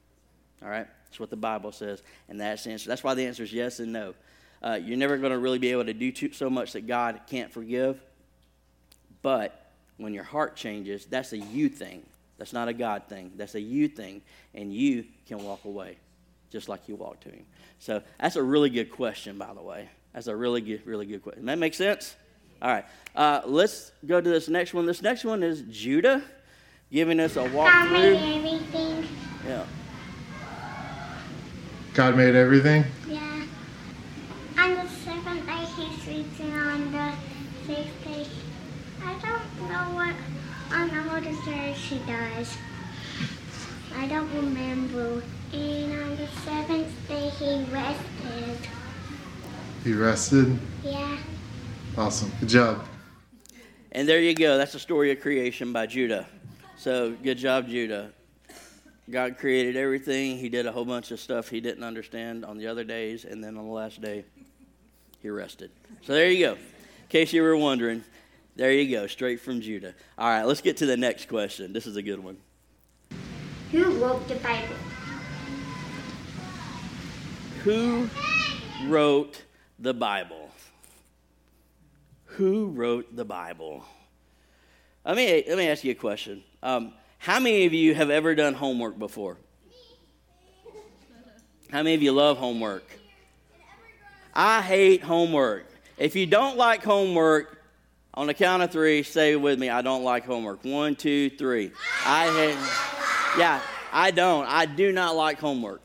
All 0.62 0.68
right? 0.68 0.86
That's 1.04 1.20
what 1.20 1.30
the 1.30 1.36
Bible 1.36 1.72
says, 1.72 2.02
and 2.28 2.40
that's 2.40 2.64
the 2.64 2.70
answer. 2.70 2.88
That's 2.88 3.04
why 3.04 3.14
the 3.14 3.26
answer 3.26 3.42
is 3.42 3.52
yes 3.52 3.80
and 3.80 3.92
no. 3.92 4.14
Uh, 4.62 4.78
you're 4.82 4.96
never 4.96 5.18
going 5.18 5.32
to 5.32 5.38
really 5.38 5.58
be 5.58 5.72
able 5.72 5.84
to 5.84 5.92
do 5.92 6.10
too, 6.10 6.32
so 6.32 6.48
much 6.48 6.72
that 6.72 6.86
God 6.86 7.20
can't 7.28 7.52
forgive, 7.52 8.00
but 9.20 9.72
when 9.98 10.14
your 10.14 10.24
heart 10.24 10.56
changes, 10.56 11.04
that's 11.04 11.32
a 11.32 11.38
you 11.38 11.68
thing. 11.68 12.02
That's 12.38 12.52
not 12.52 12.68
a 12.68 12.72
God 12.72 13.04
thing. 13.08 13.32
That's 13.36 13.54
a 13.54 13.60
you 13.60 13.88
thing. 13.88 14.22
And 14.54 14.72
you 14.72 15.04
can 15.26 15.42
walk 15.42 15.64
away 15.64 15.98
just 16.50 16.68
like 16.68 16.88
you 16.88 16.96
walked 16.96 17.24
to 17.24 17.30
him. 17.30 17.46
So 17.78 18.02
that's 18.20 18.36
a 18.36 18.42
really 18.42 18.70
good 18.70 18.90
question, 18.90 19.38
by 19.38 19.52
the 19.54 19.62
way. 19.62 19.88
That's 20.12 20.28
a 20.28 20.36
really 20.36 20.60
good, 20.60 20.86
really 20.86 21.06
good 21.06 21.22
question. 21.22 21.46
That 21.46 21.58
makes 21.58 21.76
sense? 21.76 22.16
All 22.62 22.70
right. 22.70 22.84
Uh, 23.14 23.42
let's 23.44 23.92
go 24.06 24.20
to 24.20 24.30
this 24.30 24.48
next 24.48 24.72
one. 24.72 24.86
This 24.86 25.02
next 25.02 25.24
one 25.24 25.42
is 25.42 25.62
Judah 25.62 26.22
giving 26.92 27.18
us 27.20 27.36
a 27.36 27.40
walkthrough. 27.48 27.54
God 27.54 27.92
made 27.92 28.36
everything. 28.36 29.08
Yeah. 29.46 29.66
God 31.92 32.16
made 32.16 32.34
everything? 32.34 32.84
Yeah. 33.08 33.44
On 34.58 34.74
the 34.74 34.88
seventh 34.88 35.46
day 35.46 35.64
he 35.76 36.00
sleeps, 36.00 36.40
and 36.40 36.54
on 36.54 36.92
the 36.92 37.12
sixth 37.66 38.04
day, 38.04 38.26
I 39.02 39.12
don't 39.14 39.68
know 39.68 39.94
what 39.94 40.14
on 40.72 40.88
the 40.88 41.02
Holy 41.02 41.34
Spirit 41.42 41.76
she 41.76 41.98
does. 42.00 42.56
I 43.96 44.06
don't 44.06 44.32
remember. 44.34 45.22
And 45.52 45.92
on 46.02 46.16
the 46.16 46.26
seventh 46.44 47.08
day 47.08 47.28
he 47.30 47.64
rested. 47.72 48.68
He 49.84 49.92
rested? 49.92 50.58
Yeah. 50.82 51.16
Awesome. 51.96 52.32
Good 52.40 52.48
job. 52.48 52.84
And 53.92 54.08
there 54.08 54.20
you 54.20 54.34
go. 54.34 54.58
That's 54.58 54.72
the 54.72 54.80
story 54.80 55.12
of 55.12 55.20
creation 55.20 55.72
by 55.72 55.86
Judah. 55.86 56.26
So 56.76 57.12
good 57.22 57.38
job, 57.38 57.68
Judah. 57.68 58.10
God 59.10 59.38
created 59.38 59.76
everything. 59.76 60.38
He 60.38 60.48
did 60.48 60.66
a 60.66 60.72
whole 60.72 60.84
bunch 60.84 61.10
of 61.10 61.20
stuff 61.20 61.48
he 61.48 61.60
didn't 61.60 61.84
understand 61.84 62.44
on 62.44 62.58
the 62.58 62.66
other 62.66 62.82
days, 62.84 63.24
and 63.24 63.44
then 63.44 63.56
on 63.56 63.66
the 63.66 63.72
last 63.72 64.00
day, 64.00 64.24
he 65.20 65.28
rested. 65.28 65.70
So 66.02 66.14
there 66.14 66.30
you 66.30 66.46
go. 66.46 66.52
In 66.54 67.08
case 67.08 67.32
you 67.32 67.42
were 67.42 67.56
wondering, 67.56 68.02
there 68.56 68.72
you 68.72 68.90
go, 68.90 69.06
straight 69.06 69.40
from 69.40 69.60
Judah. 69.60 69.94
All 70.16 70.28
right, 70.28 70.44
let's 70.44 70.60
get 70.60 70.76
to 70.78 70.86
the 70.86 70.96
next 70.96 71.28
question. 71.28 71.72
This 71.72 71.86
is 71.86 71.96
a 71.96 72.02
good 72.02 72.22
one. 72.22 72.36
Who 73.72 73.98
wrote 73.98 74.28
the 74.28 74.36
Bible? 74.36 74.76
Who 77.64 78.08
wrote 78.86 79.42
the 79.78 79.94
Bible? 79.94 80.50
Who 82.26 82.68
wrote 82.68 83.16
the 83.16 83.24
Bible? 83.24 83.84
Let 85.04 85.16
me, 85.16 85.44
let 85.48 85.58
me 85.58 85.68
ask 85.68 85.82
you 85.82 85.92
a 85.92 85.96
question. 85.96 86.42
Um, 86.62 86.92
how 87.18 87.40
many 87.40 87.66
of 87.66 87.72
you 87.72 87.94
have 87.94 88.10
ever 88.10 88.34
done 88.34 88.54
homework 88.54 88.98
before? 88.98 89.38
How 91.70 91.82
many 91.82 91.94
of 91.94 92.02
you 92.02 92.12
love 92.12 92.38
homework? 92.38 92.84
I 94.32 94.62
hate 94.62 95.02
homework. 95.02 95.66
If 95.96 96.14
you 96.14 96.26
don't 96.26 96.56
like 96.56 96.84
homework, 96.84 97.63
on 98.14 98.26
the 98.26 98.34
count 98.34 98.62
of 98.62 98.70
three, 98.70 99.02
say 99.02 99.36
with 99.36 99.58
me, 99.58 99.68
I 99.68 99.82
don't 99.82 100.04
like 100.04 100.24
homework. 100.24 100.64
One, 100.64 100.94
two, 100.94 101.30
three. 101.30 101.72
I 102.06 102.26
hate, 102.28 103.38
yeah, 103.38 103.60
I 103.92 104.10
don't. 104.10 104.46
I 104.46 104.66
do 104.66 104.92
not 104.92 105.16
like 105.16 105.38
homework. 105.38 105.80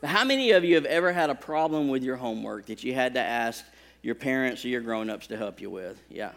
But 0.00 0.10
how 0.10 0.24
many 0.24 0.52
of 0.52 0.64
you 0.64 0.76
have 0.76 0.84
ever 0.84 1.12
had 1.12 1.30
a 1.30 1.34
problem 1.34 1.88
with 1.88 2.04
your 2.04 2.16
homework 2.16 2.66
that 2.66 2.84
you 2.84 2.94
had 2.94 3.14
to 3.14 3.20
ask 3.20 3.64
your 4.02 4.14
parents 4.14 4.64
or 4.64 4.68
your 4.68 4.80
grown 4.80 5.10
ups 5.10 5.26
to 5.28 5.36
help 5.36 5.60
you 5.60 5.70
with. 5.70 6.00
Yeah. 6.08 6.32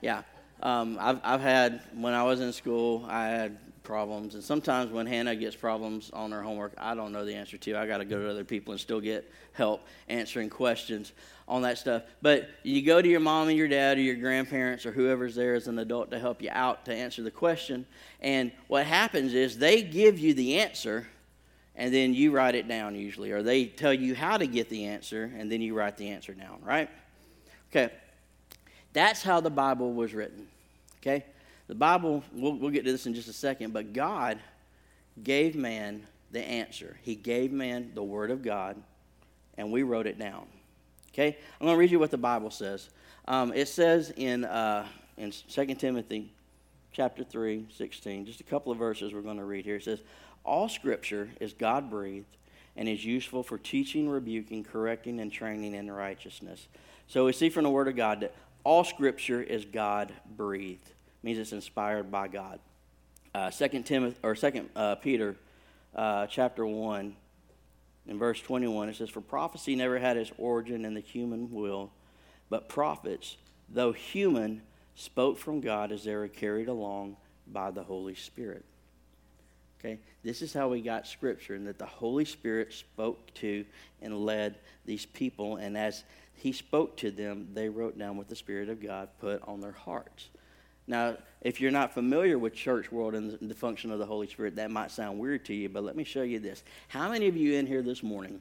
Yeah. 0.00 0.22
Um, 0.62 0.98
I've, 1.00 1.20
I've 1.24 1.40
had, 1.40 1.82
when 1.94 2.14
I 2.14 2.22
was 2.22 2.40
in 2.40 2.52
school, 2.52 3.04
I 3.08 3.26
had 3.26 3.58
problems. 3.82 4.34
And 4.34 4.42
sometimes 4.42 4.90
when 4.90 5.06
Hannah 5.06 5.36
gets 5.36 5.56
problems 5.56 6.10
on 6.12 6.32
her 6.32 6.42
homework, 6.42 6.72
I 6.76 6.94
don't 6.94 7.12
know 7.12 7.24
the 7.24 7.34
answer 7.34 7.56
to. 7.56 7.76
I 7.76 7.86
got 7.86 7.98
to 7.98 8.04
go 8.04 8.18
to 8.18 8.30
other 8.30 8.44
people 8.44 8.72
and 8.72 8.80
still 8.80 9.00
get 9.00 9.30
help 9.52 9.86
answering 10.08 10.50
questions 10.50 11.12
on 11.48 11.62
that 11.62 11.78
stuff. 11.78 12.02
But 12.22 12.48
you 12.62 12.82
go 12.82 13.00
to 13.00 13.08
your 13.08 13.20
mom 13.20 13.48
and 13.48 13.56
your 13.56 13.68
dad 13.68 13.98
or 13.98 14.00
your 14.00 14.16
grandparents 14.16 14.84
or 14.84 14.92
whoever's 14.92 15.34
there 15.34 15.54
as 15.54 15.68
an 15.68 15.78
adult 15.78 16.10
to 16.10 16.18
help 16.18 16.42
you 16.42 16.50
out 16.52 16.84
to 16.86 16.94
answer 16.94 17.22
the 17.22 17.30
question. 17.30 17.86
And 18.20 18.50
what 18.66 18.86
happens 18.86 19.34
is 19.34 19.58
they 19.58 19.82
give 19.82 20.18
you 20.18 20.34
the 20.34 20.58
answer 20.60 21.06
and 21.76 21.92
then 21.92 22.14
you 22.14 22.32
write 22.32 22.54
it 22.54 22.66
down 22.66 22.94
usually, 22.94 23.32
or 23.32 23.42
they 23.42 23.66
tell 23.66 23.92
you 23.92 24.14
how 24.14 24.38
to 24.38 24.46
get 24.46 24.70
the 24.70 24.86
answer 24.86 25.30
and 25.36 25.52
then 25.52 25.60
you 25.60 25.74
write 25.74 25.96
the 25.98 26.08
answer 26.08 26.32
down, 26.32 26.58
right? 26.62 26.88
Okay. 27.70 27.92
That's 28.92 29.22
how 29.22 29.40
the 29.40 29.50
Bible 29.50 29.92
was 29.92 30.14
written. 30.14 30.48
Okay? 31.02 31.24
The 31.68 31.74
Bible, 31.74 32.24
we'll, 32.32 32.54
we'll 32.54 32.70
get 32.70 32.84
to 32.86 32.92
this 32.92 33.06
in 33.06 33.14
just 33.14 33.28
a 33.28 33.32
second, 33.32 33.72
but 33.72 33.92
God 33.92 34.38
gave 35.22 35.54
man 35.54 36.06
the 36.30 36.40
answer. 36.40 36.96
He 37.02 37.14
gave 37.14 37.52
man 37.52 37.92
the 37.94 38.02
Word 38.02 38.30
of 38.30 38.42
God, 38.42 38.76
and 39.58 39.70
we 39.70 39.82
wrote 39.82 40.06
it 40.06 40.18
down. 40.18 40.46
Okay? 41.16 41.38
I'm 41.58 41.64
going 41.64 41.74
to 41.74 41.80
read 41.80 41.90
you 41.90 41.98
what 41.98 42.10
the 42.10 42.18
Bible 42.18 42.50
says. 42.50 42.90
Um, 43.26 43.50
it 43.54 43.68
says 43.68 44.12
in, 44.16 44.44
uh, 44.44 44.86
in 45.16 45.32
2 45.48 45.74
Timothy 45.76 46.30
chapter 46.92 47.24
3, 47.24 47.66
16, 47.74 48.26
just 48.26 48.40
a 48.40 48.44
couple 48.44 48.70
of 48.70 48.76
verses 48.76 49.14
we're 49.14 49.22
going 49.22 49.38
to 49.38 49.44
read 49.44 49.64
here. 49.64 49.76
It 49.76 49.84
says, 49.84 50.02
All 50.44 50.68
scripture 50.68 51.30
is 51.40 51.54
God 51.54 51.88
breathed 51.88 52.36
and 52.76 52.86
is 52.86 53.02
useful 53.02 53.42
for 53.42 53.56
teaching, 53.56 54.10
rebuking, 54.10 54.62
correcting, 54.62 55.18
and 55.20 55.32
training 55.32 55.74
in 55.74 55.90
righteousness. 55.90 56.68
So 57.08 57.24
we 57.24 57.32
see 57.32 57.48
from 57.48 57.64
the 57.64 57.70
Word 57.70 57.88
of 57.88 57.96
God 57.96 58.20
that 58.20 58.34
all 58.62 58.84
scripture 58.84 59.42
is 59.42 59.64
God 59.64 60.12
breathed 60.36 60.90
means 61.22 61.38
it's 61.38 61.52
inspired 61.52 62.10
by 62.10 62.28
God. 62.28 62.60
Uh, 63.34 63.50
Second 63.50 63.84
Timothy 63.84 64.18
or 64.22 64.34
Second 64.34 64.68
uh, 64.76 64.96
Peter, 64.96 65.34
uh, 65.94 66.26
chapter 66.26 66.66
one, 66.66 67.16
in 68.06 68.18
verse 68.18 68.40
twenty-one, 68.40 68.88
it 68.88 68.96
says, 68.96 69.10
"For 69.10 69.20
prophecy 69.20 69.74
never 69.74 69.98
had 69.98 70.16
its 70.16 70.32
origin 70.38 70.84
in 70.84 70.94
the 70.94 71.00
human 71.00 71.50
will, 71.52 71.90
but 72.48 72.68
prophets, 72.68 73.36
though 73.68 73.92
human, 73.92 74.62
spoke 74.94 75.38
from 75.38 75.60
God 75.60 75.92
as 75.92 76.04
they 76.04 76.14
were 76.14 76.28
carried 76.28 76.68
along 76.68 77.16
by 77.46 77.70
the 77.70 77.82
Holy 77.82 78.14
Spirit." 78.14 78.64
Okay, 79.78 79.98
this 80.22 80.40
is 80.40 80.52
how 80.52 80.68
we 80.68 80.80
got 80.80 81.06
Scripture, 81.06 81.54
and 81.54 81.66
that 81.66 81.78
the 81.78 81.86
Holy 81.86 82.24
Spirit 82.24 82.72
spoke 82.72 83.32
to 83.34 83.64
and 84.00 84.24
led 84.24 84.58
these 84.84 85.04
people, 85.04 85.56
and 85.56 85.76
as 85.76 86.04
He 86.34 86.52
spoke 86.52 86.96
to 86.98 87.10
them, 87.10 87.48
they 87.52 87.68
wrote 87.68 87.98
down 87.98 88.16
what 88.16 88.28
the 88.28 88.36
Spirit 88.36 88.68
of 88.68 88.80
God 88.80 89.08
put 89.20 89.42
on 89.42 89.60
their 89.60 89.72
hearts. 89.72 90.30
Now, 90.86 91.16
if 91.40 91.60
you're 91.60 91.70
not 91.70 91.92
familiar 91.92 92.38
with 92.38 92.54
church 92.54 92.90
world 92.92 93.14
and 93.14 93.36
the 93.40 93.54
function 93.54 93.90
of 93.90 93.98
the 93.98 94.06
Holy 94.06 94.26
Spirit, 94.26 94.56
that 94.56 94.70
might 94.70 94.90
sound 94.90 95.18
weird 95.18 95.44
to 95.46 95.54
you, 95.54 95.68
but 95.68 95.84
let 95.84 95.96
me 95.96 96.04
show 96.04 96.22
you 96.22 96.38
this. 96.38 96.62
How 96.88 97.10
many 97.10 97.28
of 97.28 97.36
you 97.36 97.54
in 97.54 97.66
here 97.66 97.82
this 97.82 98.02
morning 98.02 98.40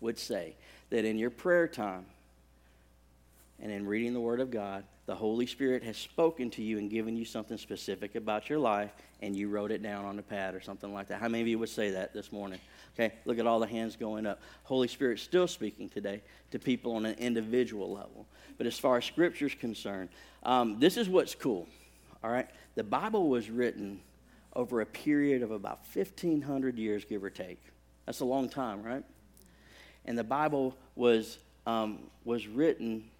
would 0.00 0.18
say 0.18 0.54
that 0.90 1.04
in 1.04 1.18
your 1.18 1.30
prayer 1.30 1.68
time 1.68 2.06
and 3.62 3.70
in 3.70 3.86
reading 3.86 4.14
the 4.14 4.20
Word 4.20 4.40
of 4.40 4.50
God, 4.50 4.84
the 5.10 5.16
Holy 5.16 5.44
Spirit 5.44 5.82
has 5.82 5.96
spoken 5.96 6.50
to 6.50 6.62
you 6.62 6.78
and 6.78 6.88
given 6.88 7.16
you 7.16 7.24
something 7.24 7.58
specific 7.58 8.14
about 8.14 8.48
your 8.48 8.60
life, 8.60 8.92
and 9.22 9.34
you 9.34 9.48
wrote 9.48 9.72
it 9.72 9.82
down 9.82 10.04
on 10.04 10.16
a 10.20 10.22
pad 10.22 10.54
or 10.54 10.60
something 10.60 10.94
like 10.94 11.08
that? 11.08 11.18
How 11.18 11.26
many 11.26 11.42
of 11.42 11.48
you 11.48 11.58
would 11.58 11.68
say 11.68 11.90
that 11.90 12.14
this 12.14 12.30
morning? 12.30 12.60
Okay, 12.94 13.12
look 13.24 13.40
at 13.40 13.44
all 13.44 13.58
the 13.58 13.66
hands 13.66 13.96
going 13.96 14.24
up. 14.24 14.40
Holy 14.62 14.86
Spirit 14.86 15.18
still 15.18 15.48
speaking 15.48 15.88
today 15.88 16.22
to 16.52 16.60
people 16.60 16.92
on 16.92 17.06
an 17.06 17.16
individual 17.18 17.92
level. 17.92 18.24
But 18.56 18.68
as 18.68 18.78
far 18.78 18.98
as 18.98 19.04
Scripture 19.04 19.46
is 19.46 19.54
concerned, 19.56 20.10
um, 20.44 20.78
this 20.78 20.96
is 20.96 21.08
what's 21.08 21.34
cool, 21.34 21.66
all 22.22 22.30
right? 22.30 22.48
The 22.76 22.84
Bible 22.84 23.28
was 23.28 23.50
written 23.50 24.00
over 24.54 24.80
a 24.80 24.86
period 24.86 25.42
of 25.42 25.50
about 25.50 25.80
1,500 25.92 26.78
years, 26.78 27.04
give 27.04 27.24
or 27.24 27.30
take. 27.30 27.60
That's 28.06 28.20
a 28.20 28.24
long 28.24 28.48
time, 28.48 28.84
right? 28.84 29.02
And 30.04 30.16
the 30.16 30.22
Bible 30.22 30.76
was, 30.94 31.38
um, 31.66 31.98
was 32.24 32.46
written 32.46 33.10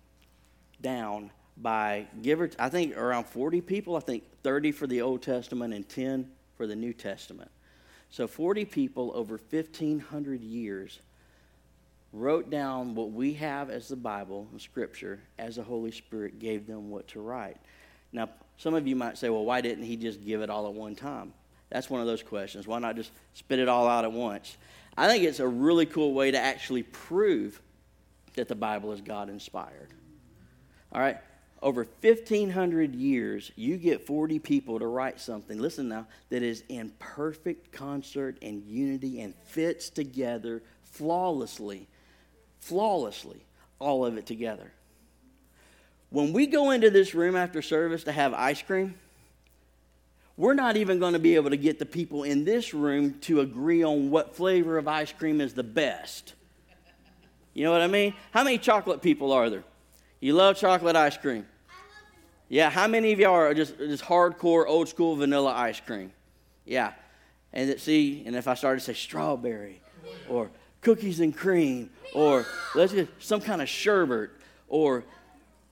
down 0.81 1.33
by, 1.62 2.07
give 2.23 2.40
or 2.40 2.51
I 2.59 2.68
think 2.68 2.96
around 2.96 3.25
40 3.25 3.61
people, 3.61 3.96
I 3.96 4.01
think 4.01 4.25
30 4.42 4.73
for 4.73 4.87
the 4.87 5.03
Old 5.03 5.23
Testament 5.23 5.75
and 5.75 5.88
10 5.88 6.31
for 6.57 6.66
the 6.66 6.77
New 6.77 6.92
Testament. 6.92 7.51
So 8.11 8.27
40 8.27 8.64
people 8.64 9.12
over 9.14 9.38
1,500 9.51 10.40
years 10.42 11.01
wrote 12.12 12.51
down 12.51 12.94
what 12.94 13.12
we 13.12 13.35
have 13.35 13.70
as 13.70 13.88
the 13.88 13.96
Bible, 13.96 14.49
and 14.51 14.61
Scripture, 14.61 15.20
as 15.38 15.57
the 15.57 15.62
Holy 15.62 15.92
Spirit 15.92 16.40
gave 16.40 16.66
them 16.66 16.90
what 16.90 17.07
to 17.09 17.20
write. 17.20 17.57
Now, 18.12 18.29
some 18.57 18.75
of 18.75 18.87
you 18.87 18.96
might 18.96 19.16
say, 19.16 19.31
well, 19.31 19.44
why 19.44 19.61
didn't 19.61 19.85
he 19.85 19.96
just 19.96 20.25
give 20.25 20.42
it 20.42 20.51
all 20.51 20.66
at 20.66 20.75
one 20.75 20.96
time? 20.96 21.33
That's 21.70 21.88
one 21.88 22.01
of 22.01 22.09
those 22.09 22.23
questions. 22.23 22.66
Why 22.66 22.81
not 22.81 22.96
just 22.96 23.12
spit 23.35 23.61
it 23.61 23.68
all 23.68 23.87
out 23.87 24.05
at 24.05 24.11
once? 24.11 24.57
I 24.96 25.07
think 25.07 25.23
it's 25.23 25.38
a 25.38 25.46
really 25.46 25.87
cool 25.87 26.12
way 26.12 26.33
to 26.33 26.38
actually 26.38 26.83
prove 26.83 27.61
that 28.35 28.49
the 28.49 28.57
Bible 28.57 28.92
is 28.92 29.01
God 29.01 29.29
inspired. 29.29 29.88
All 30.92 31.01
right? 31.01 31.18
Over 31.62 31.87
1,500 32.01 32.94
years, 32.94 33.53
you 33.55 33.77
get 33.77 34.07
40 34.07 34.38
people 34.38 34.79
to 34.79 34.87
write 34.87 35.20
something, 35.20 35.59
listen 35.59 35.88
now, 35.88 36.07
that 36.31 36.42
is 36.42 36.64
in 36.68 36.90
perfect 36.99 37.70
concert 37.70 38.38
and 38.40 38.62
unity 38.64 39.20
and 39.20 39.35
fits 39.44 39.90
together 39.90 40.62
flawlessly 40.85 41.87
flawlessly, 42.61 43.40
all 43.79 44.07
of 44.07 44.16
it 44.16 44.27
together. 44.27 44.70
When 46.11 46.33
we 46.33 46.46
go 46.46 46.70
into 46.70 46.90
this 46.90 47.14
room 47.14 47.37
after 47.37 47.62
service 47.62 48.05
to 48.05 48.12
have 48.12 48.35
ice 48.35 48.62
cream, 48.62 48.94
we're 50.37 50.55
not 50.55 50.77
even 50.77 50.99
going 50.99 51.12
to 51.12 51.18
be 51.18 51.35
able 51.35 51.51
to 51.51 51.57
get 51.57 51.79
the 51.79 51.87
people 51.87 52.23
in 52.23 52.44
this 52.44 52.73
room 52.73 53.18
to 53.20 53.40
agree 53.40 53.83
on 53.83 54.11
what 54.11 54.35
flavor 54.35 54.79
of 54.79 54.88
ice 54.88 55.12
cream 55.12 55.40
is 55.40 55.55
the 55.55 55.62
best. 55.62 56.35
You 57.53 57.64
know 57.64 57.73
what 57.73 57.83
I 57.83 57.88
mean? 57.88 58.14
How 58.31 58.44
many 58.44 58.59
chocolate 58.59 59.03
people 59.03 59.33
are 59.33 59.51
there? 59.51 59.64
You 60.20 60.35
love 60.35 60.56
chocolate 60.56 60.96
ice 60.96 61.16
cream. 61.16 61.46
Yeah, 62.48 62.68
how 62.68 62.87
many 62.87 63.12
of 63.12 63.18
y'all 63.18 63.33
are 63.33 63.54
just, 63.54 63.78
just 63.78 64.04
hardcore 64.04 64.66
old 64.66 64.88
school 64.88 65.16
vanilla 65.16 65.52
ice 65.52 65.80
cream? 65.80 66.12
Yeah. 66.64 66.92
And 67.52 67.80
see, 67.80 68.22
and 68.26 68.37
if 68.37 68.46
I 68.46 68.54
started 68.54 68.80
to 68.80 68.85
say 68.87 68.92
strawberry 68.92 69.80
or 70.28 70.50
cookies 70.83 71.20
and 71.20 71.35
cream, 71.35 71.90
or 72.14 72.44
let's 72.74 72.92
get 72.92 73.09
some 73.18 73.40
kind 73.40 73.62
of 73.62 73.68
sherbet, 73.68 74.30
or 74.68 75.04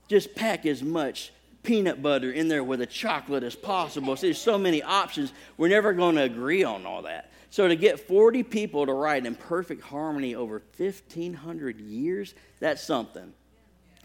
just 0.07 0.33
pack 0.35 0.65
as 0.65 0.81
much 0.81 1.31
peanut 1.61 2.01
butter 2.01 2.31
in 2.31 2.47
there 2.47 2.63
with 2.63 2.81
a 2.81 2.85
chocolate 2.85 3.43
as 3.43 3.55
possible. 3.55 4.15
So 4.15 4.27
there's 4.27 4.41
so 4.41 4.57
many 4.57 4.81
options. 4.81 5.31
We're 5.57 5.69
never 5.69 5.93
going 5.93 6.15
to 6.15 6.23
agree 6.23 6.63
on 6.63 6.85
all 6.85 7.03
that. 7.03 7.31
So 7.49 7.67
to 7.67 7.75
get 7.75 7.99
40 7.99 8.43
people 8.43 8.85
to 8.85 8.93
write 8.93 9.25
in 9.25 9.35
perfect 9.35 9.81
harmony 9.83 10.35
over 10.35 10.61
1,500 10.77 11.79
years, 11.79 12.33
that's 12.59 12.83
something. 12.83 13.33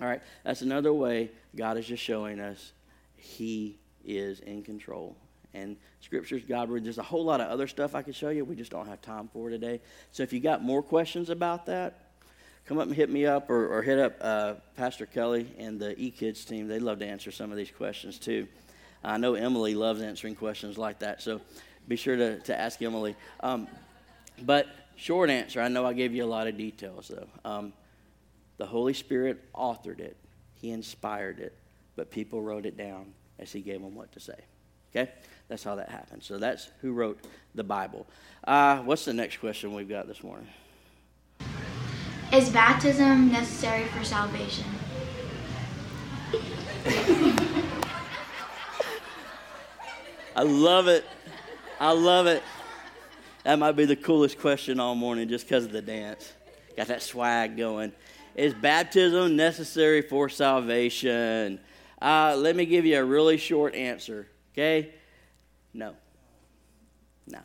All 0.01 0.09
right, 0.09 0.21
that's 0.43 0.63
another 0.63 0.93
way 0.93 1.31
God 1.55 1.79
is 1.79 1.87
just 1.87 2.03
showing 2.03 2.41
us 2.41 2.73
He 3.17 3.79
is 4.05 4.41
in 4.41 4.63
control 4.63 5.17
and 5.55 5.77
scriptures, 6.01 6.43
God. 6.49 6.69
There's 6.85 6.99
a 6.99 7.03
whole 7.03 7.25
lot 7.25 7.41
of 7.41 7.49
other 7.49 7.67
stuff 7.67 7.95
I 7.95 8.03
could 8.03 8.15
show 8.17 8.31
you. 8.31 8.45
We 8.45 8.57
just 8.57 8.73
don't 8.73 8.89
have 8.89 9.01
time 9.01 9.29
for 9.33 9.49
today. 9.51 9.81
So 10.13 10.23
if 10.23 10.33
you 10.33 10.41
got 10.41 10.63
more 10.63 10.83
questions 10.83 11.31
about 11.31 11.67
that, 11.67 11.95
come 12.67 12.79
up 12.79 12.87
and 12.87 12.95
hit 12.95 13.09
me 13.09 13.27
up 13.27 13.51
or, 13.51 13.69
or 13.69 13.83
hit 13.83 13.99
up 13.99 14.17
uh, 14.21 14.55
Pastor 14.77 15.07
Kelly 15.07 15.47
and 15.59 15.79
the 15.79 15.99
E 15.99 16.11
Kids 16.11 16.45
team. 16.45 16.69
They'd 16.69 16.83
love 16.83 16.99
to 16.99 17.07
answer 17.07 17.31
some 17.31 17.51
of 17.51 17.57
these 17.57 17.71
questions 17.71 18.19
too. 18.19 18.49
I 19.03 19.19
know 19.19 19.35
Emily 19.35 19.75
loves 19.75 20.01
answering 20.01 20.35
questions 20.35 20.79
like 20.79 21.01
that, 21.01 21.21
so 21.21 21.41
be 21.87 21.97
sure 21.97 22.17
to, 22.17 22.39
to 22.41 22.59
ask 22.59 22.81
Emily. 22.81 23.15
Um, 23.41 23.69
but 24.43 24.67
short 24.97 25.29
answer, 25.29 25.61
I 25.61 25.69
know 25.69 25.85
I 25.85 25.93
gave 25.93 26.15
you 26.15 26.25
a 26.25 26.27
lot 26.27 26.47
of 26.47 26.57
details 26.57 27.09
though. 27.15 27.29
Um, 27.49 27.73
the 28.57 28.67
Holy 28.67 28.95
Spirit 28.95 29.53
authored 29.55 30.01
it, 30.01 30.17
He 30.55 30.71
inspired 30.71 31.41
it, 31.41 31.57
but 31.97 32.11
people 32.11 32.43
wrote 32.43 32.67
it 32.67 32.77
down 32.77 33.13
as 33.39 33.53
He 33.53 33.61
gave 33.61 33.81
them 33.81 33.95
what 33.95 34.13
to 34.13 34.21
say. 34.21 34.39
Okay? 34.95 35.11
That's 35.49 35.65
how 35.65 35.75
that 35.77 35.89
happened. 35.89 36.23
So 36.23 36.39
that's 36.39 36.71
who 36.81 36.93
wrote 36.93 37.19
the 37.55 37.65
Bible. 37.65 38.07
Uh, 38.47 38.79
what's 38.79 39.05
the 39.05 39.13
next 39.13 39.39
question 39.39 39.75
we've 39.75 39.89
got 39.89 40.07
this 40.07 40.23
morning? 40.23 40.49
Is 42.33 42.51
baptism 42.51 43.31
necessary 43.31 43.87
for 43.87 44.05
salvation? 44.05 44.65
I 50.37 50.43
love 50.43 50.89
it. 50.89 51.05
I 51.79 51.93
love 51.93 52.27
it. 52.27 52.43
That 53.45 53.59
might 53.59 53.73
be 53.73 53.85
the 53.85 53.97
coolest 53.97 54.39
question 54.39 54.81
all 54.81 54.95
morning 54.95 55.29
just 55.29 55.47
because 55.47 55.65
of 55.65 55.73
the 55.73 55.83
dance. 55.83 56.33
Got 56.77 56.89
that 56.89 57.03
swag 57.03 57.57
going. 57.57 57.93
Is 58.35 58.53
baptism 58.53 59.37
necessary 59.37 60.03
for 60.03 60.29
salvation? 60.29 61.61
Uh, 62.03 62.35
let 62.37 62.57
me 62.57 62.67
give 62.67 62.85
you 62.85 62.99
a 62.99 63.05
really 63.05 63.37
short 63.37 63.75
answer. 63.75 64.27
Okay? 64.53 64.91
No. 65.73 65.95
No. 67.27 67.39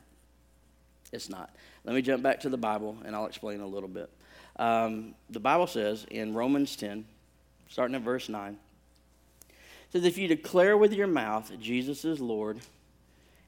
It's 1.12 1.30
not. 1.30 1.56
Let 1.86 1.96
me 1.96 2.02
jump 2.02 2.24
back 2.24 2.40
to 2.42 2.50
the 2.50 2.58
Bible 2.58 2.98
and 3.06 3.16
I'll 3.16 3.28
explain 3.28 3.62
a 3.62 3.68
little 3.68 3.90
bit. 3.90 4.10
Um, 4.58 5.16
the 5.30 5.40
Bible 5.40 5.68
says 5.68 6.06
in 6.10 6.34
Romans 6.34 6.76
10, 6.76 7.06
starting 7.70 7.96
at 7.96 8.02
verse 8.02 8.28
9, 8.28 8.58
it 9.50 9.56
says, 9.92 10.04
If 10.04 10.18
you 10.18 10.28
declare 10.28 10.78
with 10.78 10.94
your 10.94 11.08
mouth 11.08 11.52
Jesus 11.60 12.04
is 12.04 12.20
Lord 12.20 12.60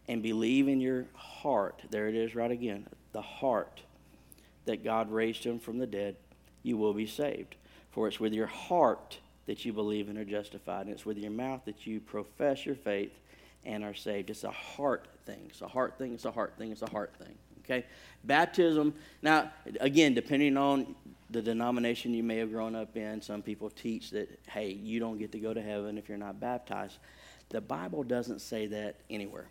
and 0.08 0.24
believe 0.24 0.68
in 0.68 0.80
your 0.80 1.06
heart, 1.14 1.82
there 1.90 2.08
it 2.08 2.16
is 2.16 2.36
right 2.36 2.52
again, 2.52 2.88
the 3.12 3.22
heart, 3.22 3.82
that 4.66 4.84
God 4.84 5.12
raised 5.12 5.44
him 5.44 5.60
from 5.60 5.80
the 5.80 5.88
dead, 5.88 6.16
you 6.64 6.78
will 6.78 6.94
be 6.94 7.08
saved. 7.08 7.56
For 7.92 8.08
it's 8.08 8.20
with 8.20 8.34
your 8.34 8.48
heart 8.48 9.20
that 9.46 9.66
you 9.66 9.74
believe 9.74 10.10
and 10.10 10.18
are 10.18 10.26
justified, 10.26 10.86
and 10.86 10.92
it's 10.92 11.06
with 11.06 11.18
your 11.18 11.32
mouth 11.32 11.62
that 11.66 11.86
you 11.86 12.00
profess 12.00 12.66
your 12.66 12.76
faith 12.76 13.12
and 13.66 13.84
are 13.84 13.94
saved. 13.94 14.30
It's 14.30 14.44
a 14.44 14.52
heart 14.52 15.08
thing. 15.26 15.42
It's 15.50 15.62
a 15.62 15.68
heart 15.68 15.98
thing. 15.98 16.14
It's 16.14 16.26
a 16.26 16.32
heart 16.32 16.54
thing. 16.58 16.72
It's 16.72 16.82
a 16.82 16.90
heart 16.90 17.14
thing. 17.18 17.36
Okay? 17.64 17.86
Baptism, 18.24 18.94
now, 19.22 19.52
again, 19.80 20.14
depending 20.14 20.58
on 20.58 20.96
the 21.30 21.42
denomination 21.42 22.14
you 22.14 22.24
may 22.24 22.38
have 22.38 22.52
grown 22.52 22.76
up 22.76 22.96
in, 22.98 23.22
some 23.22 23.42
people 23.42 23.70
teach 23.70 24.12
that, 24.12 24.40
hey, 24.48 24.72
you 24.72 25.00
don't 25.00 25.18
get 25.18 25.32
to 25.32 25.40
go 25.40 25.54
to 25.54 25.62
heaven 25.62 25.98
if 25.98 26.10
you're 26.10 26.18
not 26.18 26.40
baptized. 26.40 26.98
The 27.50 27.62
Bible 27.62 28.04
doesn't 28.04 28.40
say 28.40 28.68
that 28.68 28.98
anywhere. 29.10 29.48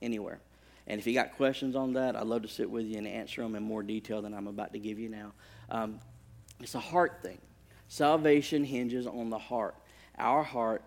Anywhere. 0.00 0.40
And 0.86 0.98
if 0.98 1.06
you 1.06 1.14
got 1.14 1.36
questions 1.36 1.76
on 1.76 1.92
that, 1.92 2.16
I'd 2.16 2.26
love 2.26 2.42
to 2.42 2.48
sit 2.48 2.68
with 2.68 2.86
you 2.86 2.98
and 2.98 3.06
answer 3.06 3.42
them 3.42 3.54
in 3.54 3.62
more 3.62 3.82
detail 3.82 4.22
than 4.22 4.34
I'm 4.34 4.48
about 4.48 4.72
to 4.72 4.78
give 4.78 4.98
you 4.98 5.08
now. 5.08 5.32
Um, 5.72 5.98
it's 6.60 6.76
a 6.76 6.80
heart 6.80 7.20
thing. 7.22 7.38
Salvation 7.88 8.62
hinges 8.62 9.06
on 9.06 9.30
the 9.30 9.38
heart. 9.38 9.74
Our 10.18 10.42
heart's 10.42 10.84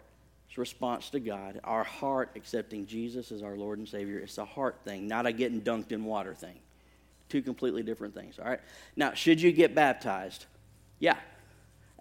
response 0.58 1.10
to 1.10 1.20
God, 1.20 1.60
our 1.64 1.84
heart 1.84 2.32
accepting 2.36 2.86
Jesus 2.86 3.32
as 3.32 3.42
our 3.42 3.58
Lord 3.58 3.80
and 3.80 3.90
Savior, 3.90 4.20
it's 4.20 4.38
a 4.38 4.46
heart 4.46 4.78
thing, 4.86 5.08
not 5.08 5.26
a 5.26 5.34
getting 5.34 5.62
dunked 5.62 5.92
in 5.92 6.06
water 6.06 6.34
thing. 6.34 6.60
Two 7.28 7.42
completely 7.42 7.82
different 7.82 8.14
things, 8.14 8.38
all 8.38 8.46
right? 8.46 8.62
Now, 8.96 9.14
should 9.14 9.42
you 9.42 9.52
get 9.52 9.74
baptized? 9.74 10.46
Yeah, 11.00 11.18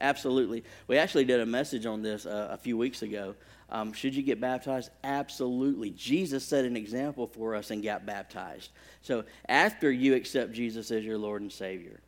absolutely. 0.00 0.62
We 0.86 0.98
actually 0.98 1.24
did 1.24 1.40
a 1.40 1.46
message 1.46 1.86
on 1.86 2.02
this 2.02 2.26
uh, 2.26 2.48
a 2.50 2.58
few 2.58 2.76
weeks 2.76 3.00
ago. 3.00 3.34
Um, 3.70 3.94
should 3.94 4.14
you 4.14 4.22
get 4.22 4.40
baptized? 4.40 4.90
Absolutely. 5.02 5.90
Jesus 5.90 6.44
set 6.44 6.66
an 6.66 6.76
example 6.76 7.26
for 7.26 7.54
us 7.54 7.70
and 7.70 7.82
got 7.82 8.04
baptized. 8.04 8.70
So 9.00 9.24
after 9.48 9.90
you 9.90 10.14
accept 10.14 10.52
Jesus 10.52 10.90
as 10.90 11.02
your 11.02 11.16
Lord 11.16 11.40
and 11.40 11.50
Savior, 11.50 12.00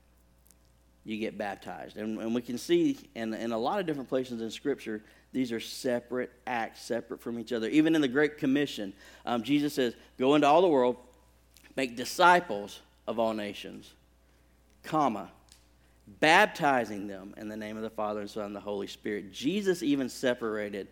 you 1.06 1.18
get 1.18 1.38
baptized. 1.38 1.96
And, 1.96 2.18
and 2.18 2.34
we 2.34 2.42
can 2.42 2.58
see 2.58 2.98
in, 3.14 3.32
in 3.32 3.52
a 3.52 3.58
lot 3.58 3.78
of 3.78 3.86
different 3.86 4.08
places 4.08 4.42
in 4.42 4.50
Scripture, 4.50 5.02
these 5.32 5.52
are 5.52 5.60
separate 5.60 6.32
acts, 6.46 6.82
separate 6.82 7.20
from 7.20 7.38
each 7.38 7.52
other. 7.52 7.68
Even 7.68 7.94
in 7.94 8.00
the 8.00 8.08
Great 8.08 8.38
Commission, 8.38 8.92
um, 9.24 9.44
Jesus 9.44 9.74
says, 9.74 9.94
Go 10.18 10.34
into 10.34 10.48
all 10.48 10.62
the 10.62 10.68
world, 10.68 10.96
make 11.76 11.96
disciples 11.96 12.80
of 13.06 13.20
all 13.20 13.34
nations, 13.34 13.92
comma, 14.82 15.30
baptizing 16.18 17.06
them 17.06 17.34
in 17.36 17.48
the 17.48 17.56
name 17.56 17.76
of 17.76 17.84
the 17.84 17.90
Father 17.90 18.20
and 18.20 18.28
Son 18.28 18.46
and 18.46 18.56
the 18.56 18.60
Holy 18.60 18.88
Spirit. 18.88 19.32
Jesus 19.32 19.84
even 19.84 20.08
separated 20.08 20.88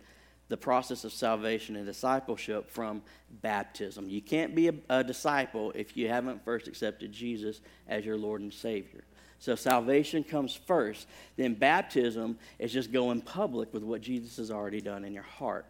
the 0.47 0.57
process 0.57 1.03
of 1.03 1.11
salvation 1.11 1.75
and 1.75 1.85
discipleship 1.85 2.69
from 2.69 3.01
baptism. 3.41 4.07
You 4.07 4.21
can't 4.21 4.55
be 4.55 4.69
a, 4.69 4.73
a, 4.89 5.03
disciple 5.03 5.71
if 5.73 5.97
you 5.97 6.07
haven't 6.07 6.45
first 6.45 6.67
accepted 6.67 7.11
Jesus 7.11 7.61
as 7.87 8.05
your 8.05 8.15
Lord 8.15 8.41
and 8.41 8.53
Savior. 8.53 9.03
So 9.45 9.53
salvation 9.53 10.23
comes 10.23 10.55
first. 10.55 11.05
Then 11.37 11.53
baptism 11.53 12.39
is 12.57 12.73
just 12.73 12.91
going 12.91 13.21
public 13.21 13.71
with 13.75 13.83
what 13.83 14.01
Jesus 14.01 14.37
has 14.37 14.49
already 14.49 14.81
done 14.81 15.05
in 15.05 15.13
your 15.13 15.21
heart. 15.21 15.67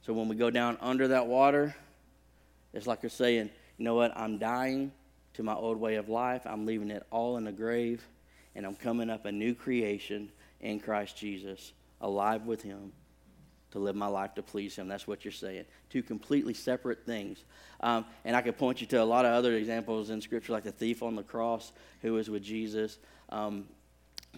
So 0.00 0.14
when 0.14 0.28
we 0.28 0.34
go 0.34 0.48
down 0.48 0.78
under 0.80 1.08
that 1.08 1.26
water, 1.26 1.76
it's 2.72 2.86
like 2.86 3.02
you're 3.02 3.10
saying, 3.10 3.50
you 3.76 3.84
know 3.84 3.94
what, 3.94 4.16
I'm 4.16 4.38
dying 4.38 4.92
to 5.34 5.42
my 5.42 5.52
old 5.52 5.78
way 5.78 5.96
of 5.96 6.08
life. 6.08 6.40
I'm 6.46 6.64
leaving 6.64 6.90
it 6.90 7.06
all 7.10 7.36
in 7.36 7.44
the 7.44 7.52
grave, 7.52 8.02
and 8.54 8.64
I'm 8.64 8.76
coming 8.76 9.10
up 9.10 9.26
a 9.26 9.30
new 9.30 9.54
creation 9.54 10.32
in 10.62 10.80
Christ 10.80 11.14
Jesus, 11.14 11.74
alive 12.00 12.46
with 12.46 12.62
Him 12.62 12.92
to 13.72 13.78
live 13.78 13.96
my 13.96 14.06
life 14.06 14.34
to 14.34 14.42
please 14.42 14.76
Him. 14.76 14.88
That's 14.88 15.06
what 15.06 15.24
you're 15.24 15.32
saying. 15.32 15.64
Two 15.90 16.02
completely 16.02 16.54
separate 16.54 17.04
things. 17.04 17.44
Um, 17.80 18.04
and 18.24 18.36
I 18.36 18.42
could 18.42 18.56
point 18.56 18.80
you 18.80 18.86
to 18.88 19.02
a 19.02 19.04
lot 19.04 19.24
of 19.24 19.32
other 19.32 19.54
examples 19.54 20.10
in 20.10 20.20
Scripture, 20.20 20.52
like 20.52 20.64
the 20.64 20.72
thief 20.72 21.02
on 21.02 21.16
the 21.16 21.22
cross 21.22 21.72
who 22.00 22.14
was 22.14 22.30
with 22.30 22.42
Jesus. 22.42 22.98
Um, 23.28 23.66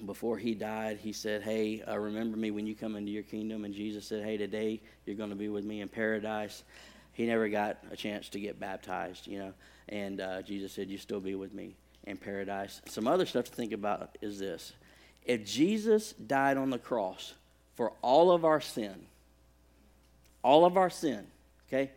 before 0.07 0.39
he 0.39 0.55
died, 0.55 0.99
he 0.99 1.13
said, 1.13 1.43
Hey, 1.43 1.83
uh, 1.83 1.99
remember 1.99 2.37
me 2.37 2.51
when 2.51 2.67
you 2.67 2.75
come 2.75 2.97
into 2.97 3.13
your 3.13 3.23
kingdom. 3.23 3.65
And 3.65 3.75
Jesus 3.75 4.07
said, 4.07 4.25
Hey, 4.25 4.37
today 4.37 4.81
you're 5.07 5.17
going 5.17 5.31
to 5.31 5.37
be 5.37 5.49
with 5.49 5.65
me 5.65 5.81
in 5.81 5.89
paradise. 5.89 6.65
He 7.13 7.27
never 7.27 7.49
got 7.49 7.79
a 7.93 7.97
chance 7.97 8.29
to 8.31 8.41
get 8.41 8.59
baptized, 8.59 9.27
you 9.27 9.39
know. 9.39 9.53
And 9.89 10.21
uh, 10.21 10.43
Jesus 10.43 10.73
said, 10.73 10.91
You 10.91 10.99
still 10.99 11.21
be 11.21 11.35
with 11.35 11.55
me 11.55 11.77
in 12.05 12.17
paradise. 12.17 12.81
Some 12.87 13.07
other 13.07 13.27
stuff 13.27 13.47
to 13.47 13.53
think 13.53 13.73
about 13.73 14.17
is 14.21 14.39
this 14.39 14.73
if 15.25 15.45
Jesus 15.45 16.13
died 16.13 16.57
on 16.57 16.71
the 16.71 16.79
cross 16.79 17.35
for 17.75 17.93
all 18.03 18.31
of 18.31 18.45
our 18.45 18.61
sin, 18.61 19.07
all 20.45 20.65
of 20.65 20.77
our 20.77 20.91
sin, 20.91 21.27
okay? 21.67 21.91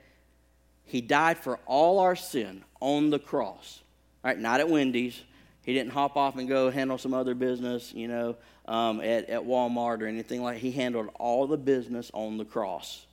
He 0.86 1.02
died 1.02 1.38
for 1.38 1.60
all 1.66 2.00
our 2.00 2.16
sin 2.16 2.64
on 2.80 3.10
the 3.10 3.20
cross. 3.20 3.82
All 4.24 4.32
right, 4.32 4.40
not 4.40 4.60
at 4.60 4.70
Wendy's. 4.70 5.22
He 5.64 5.74
didn't 5.74 5.92
hop 5.92 6.16
off 6.16 6.38
and 6.38 6.48
go 6.48 6.72
handle 6.72 6.98
some 6.98 7.14
other 7.14 7.36
business, 7.36 7.94
you 7.94 8.08
know, 8.08 8.38
um, 8.66 9.02
at, 9.02 9.30
at 9.30 9.42
Walmart 9.42 10.02
or 10.02 10.08
anything 10.08 10.42
like 10.42 10.58
He 10.60 10.72
handled 10.72 11.10
all 11.20 11.46
the 11.46 11.58
business 11.58 12.10
on 12.14 12.38
the 12.38 12.46
cross. 12.46 13.06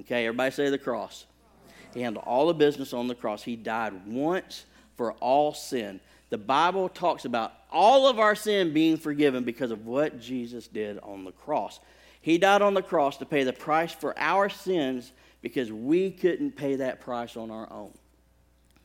Okay, 0.00 0.26
everybody 0.26 0.50
say 0.50 0.68
the 0.68 0.78
cross. 0.78 1.24
He 1.94 2.02
handled 2.02 2.24
all 2.26 2.46
the 2.46 2.54
business 2.54 2.92
on 2.92 3.08
the 3.08 3.14
cross. 3.14 3.42
He 3.42 3.56
died 3.56 4.06
once 4.06 4.64
for 4.96 5.12
all 5.14 5.54
sin. 5.54 6.00
The 6.30 6.38
Bible 6.38 6.88
talks 6.88 7.24
about 7.24 7.52
all 7.70 8.06
of 8.08 8.18
our 8.18 8.34
sin 8.34 8.72
being 8.72 8.96
forgiven 8.96 9.44
because 9.44 9.70
of 9.70 9.86
what 9.86 10.20
Jesus 10.20 10.66
did 10.66 10.98
on 11.02 11.24
the 11.24 11.32
cross. 11.32 11.80
He 12.22 12.38
died 12.38 12.62
on 12.62 12.74
the 12.74 12.82
cross 12.82 13.18
to 13.18 13.26
pay 13.26 13.42
the 13.42 13.52
price 13.52 13.92
for 13.92 14.18
our 14.18 14.48
sins 14.48 15.12
because 15.42 15.72
we 15.72 16.10
couldn't 16.10 16.52
pay 16.52 16.76
that 16.76 17.00
price 17.00 17.36
on 17.36 17.50
our 17.50 17.70
own. 17.70 17.92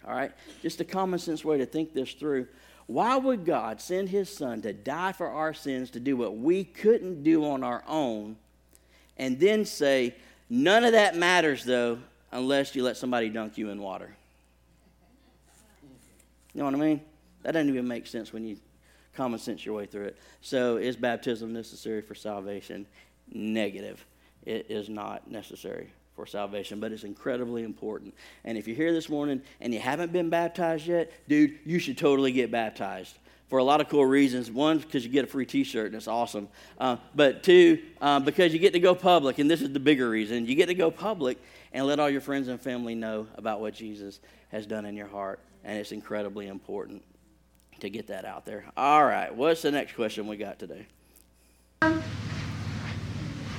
All 0.05 0.13
right? 0.13 0.31
Just 0.61 0.81
a 0.81 0.83
common 0.83 1.19
sense 1.19 1.45
way 1.45 1.59
to 1.59 1.65
think 1.65 1.93
this 1.93 2.13
through. 2.13 2.47
Why 2.87 3.15
would 3.15 3.45
God 3.45 3.79
send 3.79 4.09
his 4.09 4.29
son 4.29 4.61
to 4.63 4.73
die 4.73 5.11
for 5.11 5.27
our 5.27 5.53
sins 5.53 5.91
to 5.91 5.99
do 5.99 6.17
what 6.17 6.35
we 6.37 6.63
couldn't 6.63 7.23
do 7.23 7.45
on 7.45 7.63
our 7.63 7.83
own 7.87 8.37
and 9.17 9.39
then 9.39 9.65
say, 9.65 10.15
none 10.49 10.83
of 10.83 10.93
that 10.93 11.15
matters 11.15 11.63
though 11.63 11.99
unless 12.31 12.75
you 12.75 12.83
let 12.83 12.97
somebody 12.97 13.29
dunk 13.29 13.57
you 13.57 13.69
in 13.69 13.79
water? 13.79 14.15
You 16.53 16.59
know 16.59 16.65
what 16.65 16.75
I 16.75 16.77
mean? 16.77 17.01
That 17.43 17.51
doesn't 17.51 17.69
even 17.69 17.87
make 17.87 18.07
sense 18.07 18.33
when 18.33 18.45
you 18.45 18.57
common 19.13 19.39
sense 19.39 19.65
your 19.65 19.75
way 19.75 19.85
through 19.85 20.05
it. 20.05 20.17
So, 20.41 20.77
is 20.77 20.95
baptism 20.95 21.51
necessary 21.51 22.01
for 22.01 22.15
salvation? 22.15 22.85
Negative. 23.31 24.05
It 24.45 24.67
is 24.69 24.89
not 24.89 25.29
necessary 25.29 25.91
for 26.15 26.25
salvation, 26.25 26.79
but 26.79 26.91
it's 26.91 27.03
incredibly 27.03 27.63
important. 27.63 28.13
And 28.43 28.57
if 28.57 28.67
you're 28.67 28.75
here 28.75 28.93
this 28.93 29.09
morning 29.09 29.41
and 29.61 29.73
you 29.73 29.79
haven't 29.79 30.11
been 30.11 30.29
baptized 30.29 30.87
yet, 30.87 31.11
dude, 31.27 31.59
you 31.65 31.79
should 31.79 31.97
totally 31.97 32.31
get 32.31 32.49
baptized 32.49 33.17
for 33.49 33.59
a 33.59 33.63
lot 33.63 33.81
of 33.81 33.89
cool 33.89 34.05
reasons. 34.05 34.49
One, 34.49 34.79
because 34.79 35.05
you 35.05 35.11
get 35.11 35.25
a 35.25 35.27
free 35.27 35.45
T-shirt 35.45 35.87
and 35.87 35.95
it's 35.95 36.07
awesome. 36.07 36.49
Uh, 36.79 36.97
but 37.15 37.43
two, 37.43 37.79
um, 38.01 38.23
because 38.23 38.51
you 38.51 38.59
get 38.59 38.73
to 38.73 38.79
go 38.79 38.95
public, 38.95 39.39
and 39.39 39.49
this 39.49 39.61
is 39.61 39.71
the 39.71 39.79
bigger 39.79 40.09
reason. 40.09 40.45
You 40.45 40.55
get 40.55 40.67
to 40.67 40.75
go 40.75 40.91
public 40.91 41.37
and 41.71 41.85
let 41.85 41.99
all 41.99 42.09
your 42.09 42.21
friends 42.21 42.47
and 42.47 42.59
family 42.59 42.95
know 42.95 43.27
about 43.35 43.61
what 43.61 43.73
Jesus 43.73 44.19
has 44.49 44.65
done 44.65 44.85
in 44.85 44.95
your 44.95 45.07
heart, 45.07 45.39
and 45.63 45.77
it's 45.77 45.91
incredibly 45.91 46.47
important 46.47 47.03
to 47.79 47.89
get 47.89 48.07
that 48.07 48.25
out 48.25 48.45
there. 48.45 48.65
All 48.75 49.05
right, 49.05 49.33
what's 49.33 49.61
the 49.61 49.71
next 49.71 49.93
question 49.93 50.27
we 50.27 50.37
got 50.37 50.57
today? 50.57 50.87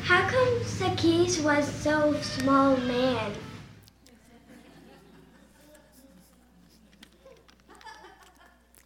How 0.09 0.27
come 0.27 0.65
Zacchaeus 0.65 1.39
was 1.41 1.71
so 1.71 2.15
small 2.23 2.79
man? 2.79 3.31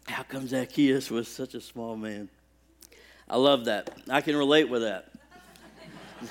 How 0.05 0.23
come 0.23 0.45
Zacchaeus 0.45 1.09
was 1.09 1.29
such 1.29 1.53
a 1.53 1.61
small 1.61 1.95
man? 1.95 2.27
I 3.29 3.37
love 3.37 3.63
that. 3.65 3.97
I 4.09 4.19
can 4.19 4.35
relate 4.35 4.67
with 4.67 4.81
that. 4.81 5.13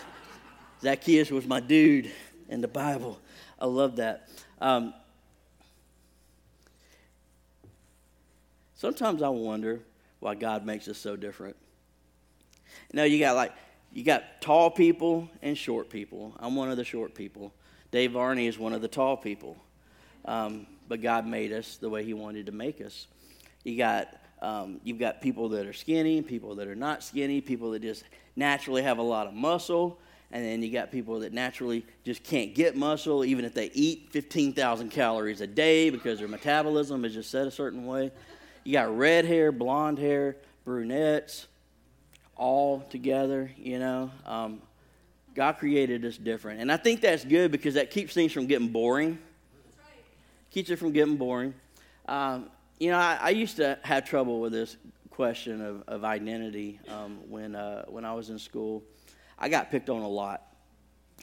Zacchaeus 0.82 1.30
was 1.30 1.46
my 1.46 1.60
dude 1.60 2.12
in 2.50 2.60
the 2.60 2.68
Bible. 2.68 3.18
I 3.58 3.64
love 3.64 3.96
that. 3.96 4.28
Um, 4.60 4.92
sometimes 8.74 9.22
I 9.22 9.30
wonder 9.30 9.80
why 10.20 10.34
God 10.34 10.66
makes 10.66 10.86
us 10.86 10.98
so 10.98 11.16
different. 11.16 11.56
Know, 12.92 13.04
you 13.04 13.18
got 13.18 13.36
like 13.36 13.52
you 13.92 14.04
got 14.04 14.40
tall 14.40 14.70
people 14.70 15.28
and 15.42 15.56
short 15.56 15.90
people. 15.90 16.34
I'm 16.38 16.56
one 16.56 16.70
of 16.70 16.76
the 16.76 16.84
short 16.84 17.14
people. 17.14 17.52
Dave 17.90 18.12
Varney 18.12 18.46
is 18.46 18.58
one 18.58 18.72
of 18.72 18.80
the 18.80 18.88
tall 18.88 19.16
people. 19.16 19.56
Um, 20.24 20.66
but 20.88 21.02
God 21.02 21.26
made 21.26 21.52
us 21.52 21.76
the 21.76 21.88
way 21.88 22.04
He 22.04 22.14
wanted 22.14 22.46
to 22.46 22.52
make 22.52 22.80
us. 22.80 23.06
You 23.64 23.76
got 23.76 24.08
um, 24.40 24.80
you've 24.82 24.98
got 24.98 25.20
people 25.20 25.48
that 25.50 25.66
are 25.66 25.72
skinny, 25.72 26.20
people 26.20 26.56
that 26.56 26.66
are 26.66 26.74
not 26.74 27.04
skinny, 27.04 27.40
people 27.40 27.70
that 27.70 27.82
just 27.82 28.02
naturally 28.34 28.82
have 28.82 28.98
a 28.98 29.02
lot 29.02 29.28
of 29.28 29.34
muscle, 29.34 30.00
and 30.32 30.44
then 30.44 30.62
you 30.62 30.72
got 30.72 30.90
people 30.90 31.20
that 31.20 31.32
naturally 31.32 31.86
just 32.04 32.24
can't 32.24 32.52
get 32.52 32.76
muscle, 32.76 33.24
even 33.24 33.44
if 33.44 33.54
they 33.54 33.70
eat 33.72 34.08
15,000 34.10 34.90
calories 34.90 35.40
a 35.40 35.46
day 35.46 35.90
because 35.90 36.18
their 36.18 36.26
metabolism 36.26 37.04
is 37.04 37.14
just 37.14 37.30
set 37.30 37.46
a 37.46 37.52
certain 37.52 37.86
way. 37.86 38.10
You 38.64 38.72
got 38.72 38.96
red 38.96 39.26
hair, 39.26 39.52
blonde 39.52 39.98
hair, 39.98 40.36
brunettes, 40.64 41.46
all 42.42 42.80
together, 42.90 43.52
you 43.56 43.78
know. 43.78 44.10
Um, 44.26 44.60
God 45.32 45.58
created 45.58 46.04
us 46.04 46.16
different. 46.16 46.60
And 46.60 46.72
I 46.72 46.76
think 46.76 47.00
that's 47.00 47.24
good 47.24 47.52
because 47.52 47.74
that 47.74 47.92
keeps 47.92 48.14
things 48.14 48.32
from 48.32 48.46
getting 48.46 48.68
boring. 48.68 49.18
Keeps 50.50 50.68
it 50.68 50.76
from 50.76 50.90
getting 50.90 51.16
boring. 51.16 51.54
Um, 52.06 52.50
you 52.80 52.90
know, 52.90 52.98
I, 52.98 53.18
I, 53.22 53.30
used 53.30 53.56
to 53.56 53.78
have 53.82 54.04
trouble 54.04 54.40
with 54.40 54.52
this 54.52 54.76
question 55.10 55.64
of, 55.64 55.84
of 55.86 56.04
identity 56.04 56.80
um, 56.88 57.20
when, 57.28 57.54
uh, 57.54 57.84
when 57.86 58.04
I 58.04 58.12
was 58.12 58.28
in 58.28 58.40
school. 58.40 58.82
I 59.38 59.48
got 59.48 59.70
picked 59.70 59.88
on 59.88 60.02
a 60.02 60.08
lot 60.08 60.42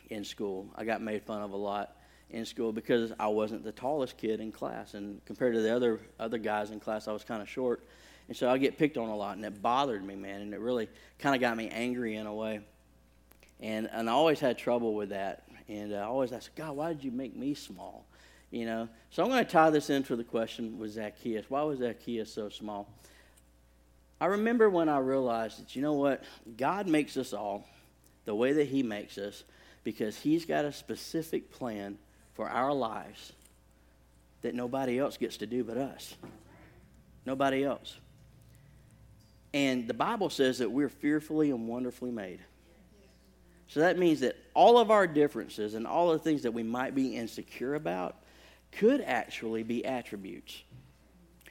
in 0.10 0.24
school. 0.24 0.68
I 0.74 0.86
got 0.86 1.02
made 1.02 1.24
fun 1.24 1.42
of 1.42 1.52
a 1.52 1.58
lot 1.58 1.98
in 2.30 2.46
school 2.46 2.72
because 2.72 3.12
I 3.20 3.28
wasn't 3.28 3.66
the 3.66 3.74
tallest 3.74 4.18
kid 4.18 4.40
in 4.40 4.54
class. 4.54 4.94
And 4.94 5.24
compared 5.26 5.54
to 5.54 5.62
the 5.62 5.76
other, 5.76 6.00
other 6.18 6.38
guys 6.38 6.72
in 6.72 6.80
class, 6.80 7.10
I 7.10 7.12
was 7.12 7.26
kind 7.26 7.42
of 7.42 7.50
short. 7.50 7.84
And 8.30 8.38
so 8.38 8.48
I 8.48 8.60
get 8.60 8.78
picked 8.78 8.96
on 8.96 9.10
a 9.10 9.16
lot, 9.16 9.38
and 9.38 9.44
it 9.44 9.60
bothered 9.60 10.06
me, 10.06 10.16
man. 10.16 10.42
And 10.42 10.54
it 10.54 10.60
really 10.60 10.88
kind 11.18 11.34
of 11.34 11.42
got 11.42 11.58
me 11.58 11.68
angry 11.70 12.16
in 12.16 12.28
a 12.28 12.34
way. 12.34 12.62
And, 13.60 13.90
and 13.92 14.08
I 14.08 14.14
always 14.14 14.40
had 14.40 14.56
trouble 14.56 14.94
with 14.94 15.10
that. 15.10 15.44
And 15.68 15.96
I 15.96 16.04
always 16.04 16.32
asked, 16.32 16.56
God, 16.56 16.76
why 16.76 16.94
did 16.94 17.04
you 17.04 17.10
make 17.10 17.36
me 17.36 17.56
small? 17.56 18.06
You 18.52 18.68
know? 18.68 18.90
So 19.10 19.24
I'm 19.24 19.30
going 19.30 19.44
to 19.44 19.52
tie 19.52 19.72
this 19.72 19.90
into 19.90 20.16
the 20.16 20.24
question 20.24 20.78
with 20.78 20.92
Zacchaeus. 20.92 21.46
Why 21.50 21.64
was 21.64 21.80
Zacchaeus 21.80 22.32
so 22.32 22.50
small? 22.50 22.88
I 24.22 24.28
remember 24.28 24.70
when 24.70 24.90
I 24.90 25.00
realized 25.00 25.60
that, 25.60 25.76
you 25.76 25.82
know 25.82 25.94
what? 25.94 26.24
God 26.56 26.88
makes 26.88 27.18
us 27.18 27.34
all 27.34 27.68
the 28.26 28.36
way 28.36 28.54
that 28.54 28.68
He 28.68 28.84
makes 28.84 29.18
us 29.18 29.44
because 29.84 30.16
He's 30.16 30.46
got 30.46 30.66
a 30.66 30.72
specific 30.72 31.52
plan 31.52 31.98
for 32.36 32.48
our 32.48 32.74
lives 32.74 33.34
that 34.44 34.54
nobody 34.54 35.00
else 35.00 35.18
gets 35.18 35.38
to 35.38 35.48
do 35.48 35.64
but 35.64 35.78
us. 35.78 36.16
Nobody 37.26 37.64
else. 37.64 37.98
And 39.54 39.88
the 39.88 39.94
Bible 39.94 40.30
says 40.30 40.60
that 40.60 40.72
we're 40.72 40.90
fearfully 40.90 41.50
and 41.50 41.68
wonderfully 41.68 42.12
made. 42.12 42.40
So 43.68 43.82
that 43.82 43.98
means 43.98 44.22
that 44.22 44.36
all 44.54 44.80
of 44.80 44.90
our 44.92 45.08
differences 45.08 45.76
and 45.76 45.86
all 45.86 46.12
the 46.12 46.20
things 46.20 46.42
that 46.44 46.52
we 46.52 46.64
might 46.64 46.96
be 46.96 47.16
insecure 47.16 47.76
about 47.76 48.16
could 48.72 49.02
actually 49.02 49.64
be 49.64 49.86
attributes. 49.86 50.64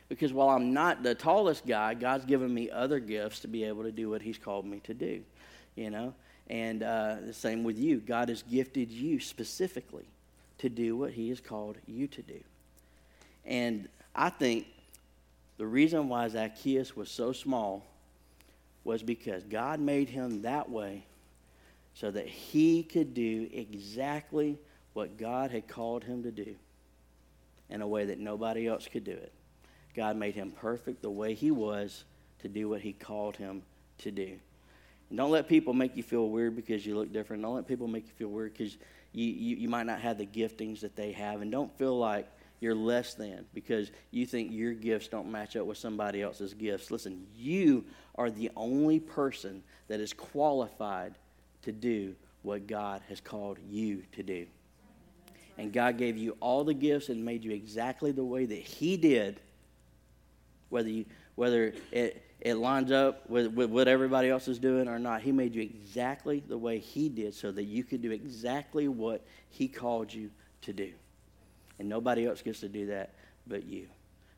Because 0.09 0.33
while 0.33 0.49
I'm 0.49 0.73
not 0.73 1.03
the 1.03 1.15
tallest 1.15 1.67
guy, 1.67 1.95
God's 1.95 2.25
given 2.25 2.53
me 2.53 2.71
other 2.71 2.99
gifts 2.99 3.41
to 3.41 3.49
be 3.49 3.65
able 3.65 3.83
to 3.85 3.93
do 3.93 4.11
what 4.11 4.23
He's 4.23 4.39
called 4.39 4.65
me 4.65 4.81
to 4.81 4.95
do. 4.95 5.23
You 5.77 5.91
know? 5.91 6.15
And 6.49 6.83
uh, 6.83 7.17
the 7.27 7.35
same 7.35 7.63
with 7.63 7.79
you. 7.79 7.99
God 7.99 8.31
has 8.31 8.43
gifted 8.43 8.91
you 8.91 9.21
specifically 9.21 10.09
to 10.59 10.69
do 10.69 10.97
what 10.97 11.13
He 11.13 11.29
has 11.29 11.41
called 11.41 11.77
you 11.87 12.07
to 12.09 12.23
do. 12.23 12.41
And 13.45 13.89
I 14.15 14.31
think 14.31 14.67
the 15.59 15.67
reason 15.67 16.09
why 16.09 16.29
Zacchaeus 16.29 16.97
was 16.97 17.11
so 17.11 17.33
small 17.33 17.85
was 18.85 19.03
because 19.03 19.43
God 19.45 19.81
made 19.81 20.09
him 20.09 20.43
that 20.43 20.71
way 20.71 21.05
so 21.95 22.11
that 22.11 22.27
he 22.27 22.85
could 22.85 23.13
do 23.13 23.49
exactly 23.53 24.57
what 24.95 25.19
God 25.19 25.51
had 25.51 25.69
called 25.69 26.05
him 26.05 26.23
to 26.23 26.31
do 26.31 26.55
in 27.69 27.83
a 27.83 27.87
way 27.87 28.07
that 28.07 28.19
nobody 28.19 28.67
else 28.69 28.89
could 28.89 29.05
do 29.05 29.13
it. 29.13 29.33
God 29.95 30.17
made 30.17 30.35
him 30.35 30.53
perfect 30.53 31.03
the 31.03 31.11
way 31.11 31.35
he 31.35 31.51
was 31.51 32.05
to 32.41 32.49
do 32.49 32.69
what 32.69 32.81
he 32.81 32.93
called 32.93 33.37
him 33.37 33.63
to 33.99 34.13
do. 34.13 34.39
And 35.11 35.19
don't 35.19 35.31
let 35.31 35.49
people 35.49 35.73
make 35.73 35.97
you 35.97 36.03
feel 36.03 36.29
weird 36.29 36.55
because 36.55 36.87
you 36.87 36.97
look 36.97 37.13
different. 37.13 37.43
Don't 37.43 37.57
let 37.57 37.67
people 37.67 37.89
make 37.89 38.07
you 38.07 38.13
feel 38.13 38.29
weird 38.29 38.53
because 38.53 38.77
you, 39.13 39.27
you, 39.27 39.57
you 39.57 39.69
might 39.69 39.87
not 39.87 40.01
have 40.01 40.19
the 40.19 40.27
giftings 40.27 40.81
that 40.81 40.95
they 40.95 41.13
have. 41.13 41.41
And 41.41 41.51
don't 41.51 41.77
feel 41.79 41.99
like 41.99 42.31
you're 42.61 42.75
less 42.75 43.15
than 43.15 43.45
because 43.55 43.91
you 44.11 44.27
think 44.27 44.51
your 44.53 44.73
gifts 44.73 45.09
don't 45.09 45.31
match 45.31 45.57
up 45.57 45.67
with 45.67 45.79
somebody 45.79 46.23
else's 46.23 46.55
gifts. 46.55 46.91
Listen, 46.91 47.27
you 47.37 47.85
are 48.17 48.31
the 48.31 48.51
only 48.57 48.99
person 48.99 49.63
that 49.87 50.01
is 50.01 50.13
qualified 50.13 51.15
to 51.63 51.73
do 51.73 52.15
what 52.43 52.67
God 52.67 53.03
has 53.09 53.21
called 53.21 53.59
you 53.69 54.03
to 54.13 54.23
do. 54.23 54.47
And 55.57 55.73
God 55.73 55.99
gave 55.99 56.17
you 56.17 56.37
all 56.41 56.65
the 56.65 56.75
gifts 56.75 57.09
and 57.09 57.25
made 57.25 57.45
you 57.45 57.51
exactly 57.53 58.13
the 58.13 58.25
way 58.25 58.47
that 58.47 58.59
He 58.59 58.97
did, 58.97 59.41
whether, 60.69 60.89
you, 60.89 61.05
whether 61.35 61.73
it, 61.91 62.23
it 62.41 62.55
lines 62.55 62.93
up 62.93 63.29
with, 63.29 63.53
with 63.53 63.71
what 63.71 63.89
everybody 63.89 64.31
else 64.31 64.47
is 64.47 64.59
doing 64.59 64.87
or 64.87 64.99
not. 64.99 65.21
He 65.21 65.33
made 65.33 65.55
you 65.55 65.63
exactly 65.63 66.43
the 66.47 66.59
way 66.59 66.79
He 66.79 67.09
did 67.09 67.35
so 67.35 67.51
that 67.53 67.65
you 67.65 67.83
could 67.83 68.03
do 68.03 68.13
exactly 68.13 68.87
what 68.87 69.27
He 69.51 69.67
called 69.67 70.13
you 70.13 70.31
to 70.63 70.73
do. 70.73 70.93
And 71.79 71.89
nobody 71.89 72.27
else 72.27 72.43
gets 72.43 72.61
to 72.61 72.69
do 72.69 72.87
that 72.87 73.15
but 73.47 73.65
you. 73.65 73.87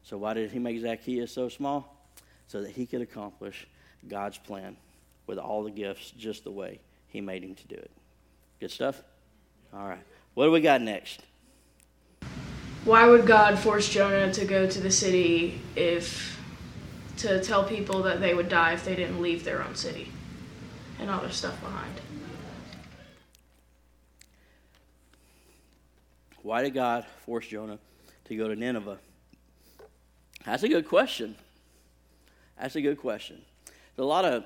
So, 0.02 0.18
why 0.18 0.34
did 0.34 0.50
he 0.50 0.58
make 0.58 0.80
Zacchaeus 0.80 1.32
so 1.32 1.48
small? 1.48 1.96
So 2.46 2.62
that 2.62 2.70
he 2.70 2.86
could 2.86 3.00
accomplish 3.00 3.66
God's 4.08 4.38
plan 4.38 4.76
with 5.26 5.38
all 5.38 5.62
the 5.62 5.70
gifts 5.70 6.10
just 6.10 6.44
the 6.44 6.50
way 6.50 6.80
he 7.08 7.20
made 7.20 7.44
him 7.44 7.54
to 7.54 7.68
do 7.68 7.76
it. 7.76 7.90
Good 8.58 8.70
stuff? 8.70 9.02
All 9.72 9.86
right. 9.86 10.02
What 10.34 10.46
do 10.46 10.50
we 10.50 10.60
got 10.60 10.80
next? 10.82 11.22
Why 12.84 13.06
would 13.06 13.26
God 13.26 13.58
force 13.58 13.88
Jonah 13.88 14.32
to 14.32 14.44
go 14.44 14.66
to 14.66 14.80
the 14.80 14.90
city 14.90 15.60
if 15.76 16.38
to 17.18 17.42
tell 17.42 17.62
people 17.62 18.02
that 18.04 18.20
they 18.20 18.32
would 18.32 18.48
die 18.48 18.72
if 18.72 18.84
they 18.84 18.96
didn't 18.96 19.20
leave 19.20 19.44
their 19.44 19.62
own 19.62 19.74
city 19.74 20.10
and 20.98 21.10
all 21.10 21.20
their 21.20 21.30
stuff 21.30 21.60
behind? 21.60 22.00
Why 26.42 26.62
did 26.62 26.74
God 26.74 27.04
force 27.26 27.46
Jonah 27.46 27.78
to 28.24 28.36
go 28.36 28.48
to 28.48 28.56
Nineveh? 28.56 28.98
That's 30.44 30.62
a 30.62 30.68
good 30.68 30.88
question. 30.88 31.36
That's 32.58 32.76
a 32.76 32.80
good 32.80 32.98
question. 32.98 33.42
There's 33.66 34.04
a 34.04 34.08
lot 34.08 34.24
of 34.24 34.44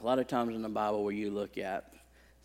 a 0.00 0.04
lot 0.04 0.18
of 0.18 0.26
times 0.26 0.54
in 0.54 0.62
the 0.62 0.68
Bible 0.68 1.04
where 1.04 1.12
you 1.12 1.30
look 1.30 1.58
at 1.58 1.92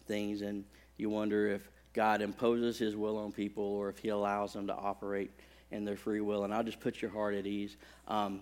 things 0.06 0.42
and 0.42 0.64
you 0.98 1.10
wonder 1.10 1.48
if 1.48 1.68
God 1.94 2.22
imposes 2.22 2.78
his 2.78 2.96
will 2.96 3.18
on 3.18 3.32
people 3.32 3.64
or 3.64 3.90
if 3.90 3.98
he 3.98 4.10
allows 4.10 4.54
them 4.54 4.68
to 4.68 4.76
operate 4.76 5.32
in 5.72 5.84
their 5.84 5.96
free 5.96 6.22
will. 6.22 6.44
And 6.44 6.54
I'll 6.54 6.64
just 6.64 6.80
put 6.80 7.02
your 7.02 7.10
heart 7.10 7.34
at 7.34 7.48
ease. 7.48 7.76
Um, 8.08 8.42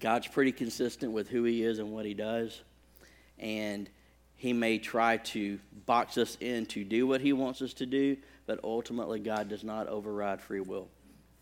God's 0.00 0.26
pretty 0.26 0.52
consistent 0.52 1.12
with 1.12 1.28
who 1.28 1.44
he 1.44 1.62
is 1.62 1.78
and 1.78 1.92
what 1.92 2.04
he 2.04 2.14
does. 2.14 2.60
And 3.38 3.88
he 4.36 4.52
may 4.52 4.78
try 4.78 5.16
to 5.18 5.58
box 5.86 6.18
us 6.18 6.36
in 6.40 6.66
to 6.66 6.84
do 6.84 7.06
what 7.06 7.20
he 7.20 7.32
wants 7.32 7.62
us 7.62 7.72
to 7.74 7.86
do, 7.86 8.16
but 8.46 8.60
ultimately, 8.62 9.20
God 9.20 9.48
does 9.48 9.64
not 9.64 9.88
override 9.88 10.40
free 10.40 10.60
will 10.60 10.88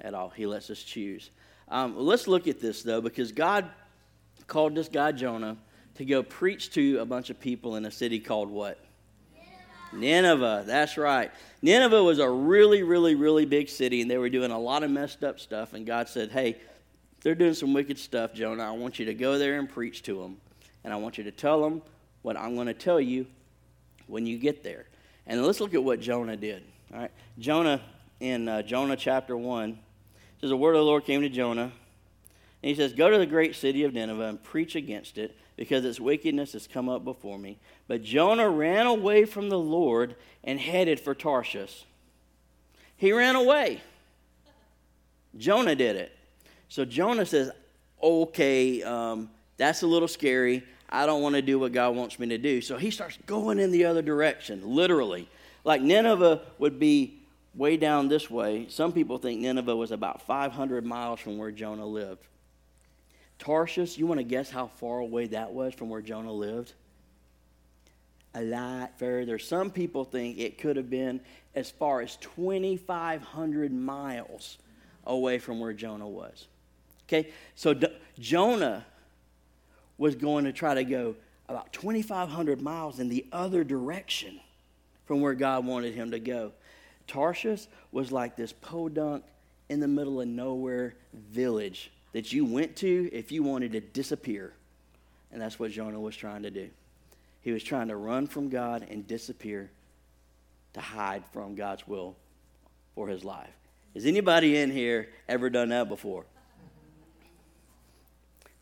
at 0.00 0.14
all. 0.14 0.30
He 0.30 0.46
lets 0.46 0.70
us 0.70 0.82
choose. 0.82 1.30
Um, 1.68 1.96
let's 1.96 2.28
look 2.28 2.46
at 2.48 2.60
this, 2.60 2.82
though, 2.82 3.00
because 3.00 3.32
God 3.32 3.68
called 4.46 4.74
this 4.74 4.88
guy 4.88 5.12
Jonah 5.12 5.56
to 5.94 6.04
go 6.04 6.22
preach 6.22 6.70
to 6.72 6.98
a 6.98 7.04
bunch 7.04 7.30
of 7.30 7.38
people 7.40 7.76
in 7.76 7.84
a 7.84 7.90
city 7.90 8.18
called 8.18 8.50
what? 8.50 8.78
Nineveh. 9.92 10.38
Nineveh, 10.38 10.64
that's 10.66 10.96
right. 10.96 11.30
Nineveh 11.60 12.02
was 12.02 12.18
a 12.18 12.28
really, 12.28 12.82
really, 12.82 13.14
really 13.14 13.44
big 13.44 13.68
city, 13.68 14.00
and 14.00 14.10
they 14.10 14.18
were 14.18 14.30
doing 14.30 14.50
a 14.50 14.58
lot 14.58 14.82
of 14.82 14.90
messed 14.90 15.22
up 15.22 15.38
stuff. 15.38 15.74
And 15.74 15.86
God 15.86 16.08
said, 16.08 16.30
Hey, 16.30 16.56
they're 17.22 17.34
doing 17.34 17.54
some 17.54 17.72
wicked 17.72 17.98
stuff, 17.98 18.34
Jonah. 18.34 18.64
I 18.64 18.72
want 18.72 18.98
you 18.98 19.06
to 19.06 19.14
go 19.14 19.38
there 19.38 19.58
and 19.58 19.68
preach 19.68 20.02
to 20.04 20.20
them. 20.20 20.38
And 20.84 20.92
I 20.92 20.96
want 20.96 21.18
you 21.18 21.24
to 21.24 21.30
tell 21.30 21.62
them 21.62 21.82
what 22.22 22.36
I'm 22.36 22.54
going 22.54 22.66
to 22.66 22.74
tell 22.74 23.00
you 23.00 23.26
when 24.06 24.26
you 24.26 24.38
get 24.38 24.64
there. 24.64 24.86
And 25.26 25.44
let's 25.44 25.60
look 25.60 25.74
at 25.74 25.82
what 25.82 26.00
Jonah 26.00 26.36
did. 26.36 26.64
All 26.92 27.00
right. 27.00 27.10
Jonah, 27.38 27.80
in 28.20 28.48
uh, 28.48 28.62
Jonah 28.62 28.96
chapter 28.96 29.36
1, 29.36 29.78
says, 30.40 30.50
The 30.50 30.56
word 30.56 30.74
of 30.74 30.80
the 30.80 30.84
Lord 30.84 31.04
came 31.04 31.22
to 31.22 31.28
Jonah. 31.28 31.72
And 32.62 32.68
he 32.68 32.74
says, 32.74 32.92
Go 32.92 33.10
to 33.10 33.18
the 33.18 33.26
great 33.26 33.56
city 33.56 33.84
of 33.84 33.94
Nineveh 33.94 34.28
and 34.28 34.42
preach 34.42 34.76
against 34.76 35.16
it, 35.16 35.36
because 35.56 35.84
its 35.84 35.98
wickedness 35.98 36.52
has 36.52 36.66
come 36.66 36.88
up 36.88 37.02
before 37.02 37.38
me. 37.38 37.58
But 37.88 38.02
Jonah 38.02 38.48
ran 38.48 38.86
away 38.86 39.24
from 39.24 39.48
the 39.48 39.58
Lord 39.58 40.16
and 40.44 40.60
headed 40.60 41.00
for 41.00 41.14
Tarshish. 41.14 41.86
He 42.96 43.12
ran 43.12 43.36
away. 43.36 43.80
Jonah 45.36 45.74
did 45.74 45.96
it. 45.96 46.16
So 46.68 46.84
Jonah 46.84 47.26
says, 47.26 47.50
Okay, 48.02 48.82
um, 48.82 49.30
that's 49.56 49.82
a 49.82 49.86
little 49.86 50.08
scary. 50.08 50.62
I 50.90 51.06
don't 51.06 51.22
want 51.22 51.36
to 51.36 51.42
do 51.42 51.58
what 51.58 51.72
God 51.72 51.96
wants 51.96 52.18
me 52.18 52.26
to 52.28 52.38
do. 52.38 52.60
So 52.60 52.76
he 52.76 52.90
starts 52.90 53.16
going 53.24 53.58
in 53.58 53.70
the 53.70 53.86
other 53.86 54.02
direction, 54.02 54.60
literally. 54.62 55.28
Like 55.64 55.82
Nineveh 55.82 56.42
would 56.58 56.78
be 56.78 57.22
way 57.54 57.76
down 57.76 58.08
this 58.08 58.30
way. 58.30 58.66
Some 58.68 58.92
people 58.92 59.18
think 59.18 59.40
Nineveh 59.40 59.76
was 59.76 59.90
about 59.90 60.22
500 60.22 60.84
miles 60.84 61.20
from 61.20 61.38
where 61.38 61.50
Jonah 61.50 61.86
lived. 61.86 62.26
Tarshish, 63.38 63.98
you 63.98 64.06
want 64.06 64.18
to 64.18 64.24
guess 64.24 64.50
how 64.50 64.68
far 64.68 64.98
away 64.98 65.26
that 65.28 65.52
was 65.52 65.74
from 65.74 65.88
where 65.88 66.00
Jonah 66.00 66.32
lived? 66.32 66.72
A 68.34 68.42
lot 68.42 68.98
further. 68.98 69.38
Some 69.38 69.70
people 69.70 70.04
think 70.04 70.38
it 70.38 70.58
could 70.58 70.76
have 70.76 70.88
been 70.88 71.20
as 71.54 71.70
far 71.70 72.00
as 72.00 72.16
2,500 72.16 73.72
miles 73.72 74.58
away 75.04 75.38
from 75.38 75.60
where 75.60 75.72
Jonah 75.72 76.08
was. 76.08 76.46
Okay, 77.06 77.30
so 77.54 77.74
D- 77.74 77.88
Jonah 78.18 78.86
was 79.98 80.14
going 80.14 80.44
to 80.44 80.52
try 80.52 80.74
to 80.74 80.84
go 80.84 81.14
about 81.48 81.72
2,500 81.72 82.62
miles 82.62 83.00
in 83.00 83.08
the 83.10 83.26
other 83.32 83.64
direction 83.64 84.40
from 85.12 85.20
where 85.20 85.34
God 85.34 85.66
wanted 85.66 85.94
him 85.94 86.12
to 86.12 86.18
go. 86.18 86.52
Tarshish 87.06 87.66
was 87.90 88.10
like 88.10 88.34
this 88.34 88.50
podunk 88.50 89.22
in 89.68 89.78
the 89.78 89.86
middle 89.86 90.22
of 90.22 90.26
nowhere 90.26 90.94
village 91.12 91.92
that 92.14 92.32
you 92.32 92.46
went 92.46 92.76
to 92.76 93.10
if 93.12 93.30
you 93.30 93.42
wanted 93.42 93.72
to 93.72 93.80
disappear. 93.80 94.54
And 95.30 95.42
that's 95.42 95.58
what 95.58 95.70
Jonah 95.70 96.00
was 96.00 96.16
trying 96.16 96.44
to 96.44 96.50
do. 96.50 96.70
He 97.42 97.52
was 97.52 97.62
trying 97.62 97.88
to 97.88 97.96
run 97.96 98.26
from 98.26 98.48
God 98.48 98.86
and 98.88 99.06
disappear 99.06 99.70
to 100.72 100.80
hide 100.80 101.24
from 101.30 101.56
God's 101.56 101.86
will 101.86 102.16
for 102.94 103.06
his 103.06 103.22
life. 103.22 103.52
Has 103.92 104.06
anybody 104.06 104.56
in 104.56 104.70
here 104.70 105.10
ever 105.28 105.50
done 105.50 105.68
that 105.68 105.90
before? 105.90 106.24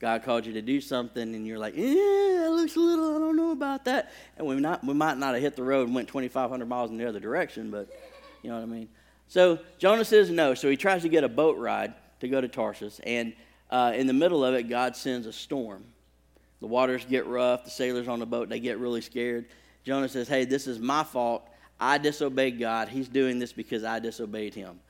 God 0.00 0.22
called 0.22 0.46
you 0.46 0.54
to 0.54 0.62
do 0.62 0.80
something, 0.80 1.34
and 1.34 1.46
you're 1.46 1.58
like, 1.58 1.74
"Yeah, 1.76 1.84
that 1.84 2.50
looks 2.50 2.74
a 2.74 2.80
little. 2.80 3.16
I 3.16 3.18
don't 3.18 3.36
know 3.36 3.50
about 3.50 3.84
that." 3.84 4.10
And 4.38 4.46
we 4.46 4.56
not 4.56 4.82
we 4.82 4.94
might 4.94 5.18
not 5.18 5.34
have 5.34 5.42
hit 5.42 5.56
the 5.56 5.62
road 5.62 5.86
and 5.86 5.94
went 5.94 6.08
2,500 6.08 6.66
miles 6.66 6.90
in 6.90 6.96
the 6.96 7.06
other 7.06 7.20
direction, 7.20 7.70
but 7.70 7.88
you 8.42 8.48
know 8.48 8.56
what 8.56 8.62
I 8.62 8.66
mean. 8.66 8.88
So 9.28 9.58
Jonah 9.78 10.04
says 10.04 10.30
no. 10.30 10.54
So 10.54 10.70
he 10.70 10.76
tries 10.76 11.02
to 11.02 11.10
get 11.10 11.22
a 11.22 11.28
boat 11.28 11.58
ride 11.58 11.92
to 12.20 12.28
go 12.28 12.40
to 12.40 12.48
Tarshish, 12.48 12.98
and 13.04 13.34
uh, 13.70 13.92
in 13.94 14.06
the 14.06 14.14
middle 14.14 14.42
of 14.42 14.54
it, 14.54 14.64
God 14.64 14.96
sends 14.96 15.26
a 15.26 15.32
storm. 15.32 15.84
The 16.60 16.66
waters 16.66 17.04
get 17.04 17.26
rough. 17.26 17.64
The 17.64 17.70
sailors 17.70 18.08
on 18.08 18.20
the 18.20 18.26
boat 18.26 18.48
they 18.48 18.60
get 18.60 18.78
really 18.78 19.02
scared. 19.02 19.46
Jonah 19.84 20.08
says, 20.08 20.28
"Hey, 20.28 20.46
this 20.46 20.66
is 20.66 20.78
my 20.78 21.04
fault. 21.04 21.46
I 21.78 21.98
disobeyed 21.98 22.58
God. 22.58 22.88
He's 22.88 23.08
doing 23.08 23.38
this 23.38 23.52
because 23.52 23.84
I 23.84 23.98
disobeyed 23.98 24.54
Him." 24.54 24.80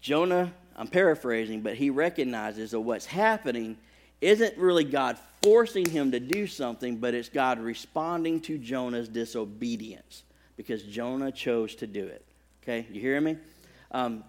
Jonah, 0.00 0.52
I'm 0.74 0.88
paraphrasing, 0.88 1.60
but 1.60 1.74
he 1.74 1.90
recognizes 1.90 2.70
that 2.70 2.80
what's 2.80 3.06
happening 3.06 3.76
isn't 4.20 4.56
really 4.58 4.84
God 4.84 5.18
forcing 5.42 5.88
him 5.88 6.12
to 6.12 6.20
do 6.20 6.46
something, 6.46 6.96
but 6.96 7.14
it's 7.14 7.28
God 7.28 7.58
responding 7.58 8.40
to 8.42 8.58
Jonah's 8.58 9.08
disobedience 9.08 10.24
because 10.56 10.82
Jonah 10.82 11.32
chose 11.32 11.74
to 11.76 11.86
do 11.86 12.04
it. 12.06 12.24
Okay, 12.62 12.86
you 12.92 13.00
hear 13.00 13.20
me? 13.20 13.38
Um, 13.90 14.22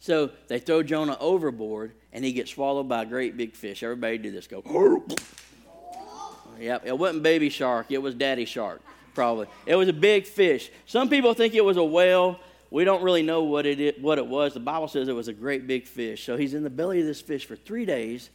so 0.00 0.30
they 0.48 0.58
throw 0.58 0.82
Jonah 0.82 1.16
overboard, 1.20 1.92
and 2.12 2.24
he 2.24 2.32
gets 2.32 2.50
swallowed 2.50 2.88
by 2.88 3.02
a 3.02 3.06
great 3.06 3.36
big 3.36 3.54
fish. 3.54 3.82
Everybody 3.82 4.18
do 4.18 4.30
this. 4.30 4.46
Go. 4.46 4.62
Yep, 6.58 6.86
it 6.86 6.98
wasn't 6.98 7.22
baby 7.22 7.48
shark. 7.48 7.90
It 7.90 7.98
was 7.98 8.14
daddy 8.14 8.44
shark, 8.44 8.80
probably. 9.14 9.46
It 9.66 9.76
was 9.76 9.88
a 9.88 9.92
big 9.92 10.26
fish. 10.26 10.70
Some 10.86 11.08
people 11.08 11.34
think 11.34 11.54
it 11.54 11.64
was 11.64 11.76
a 11.76 11.84
whale. 11.84 12.40
We 12.70 12.84
don't 12.84 13.02
really 13.02 13.22
know 13.22 13.44
what 13.44 13.66
it, 13.66 14.00
what 14.02 14.18
it 14.18 14.26
was. 14.26 14.54
The 14.54 14.60
Bible 14.60 14.88
says 14.88 15.08
it 15.08 15.14
was 15.14 15.28
a 15.28 15.32
great 15.32 15.66
big 15.66 15.86
fish. 15.86 16.24
So 16.24 16.36
he's 16.36 16.54
in 16.54 16.62
the 16.62 16.70
belly 16.70 17.00
of 17.00 17.06
this 17.06 17.20
fish 17.20 17.46
for 17.46 17.56
three 17.56 17.84
days 17.84 18.30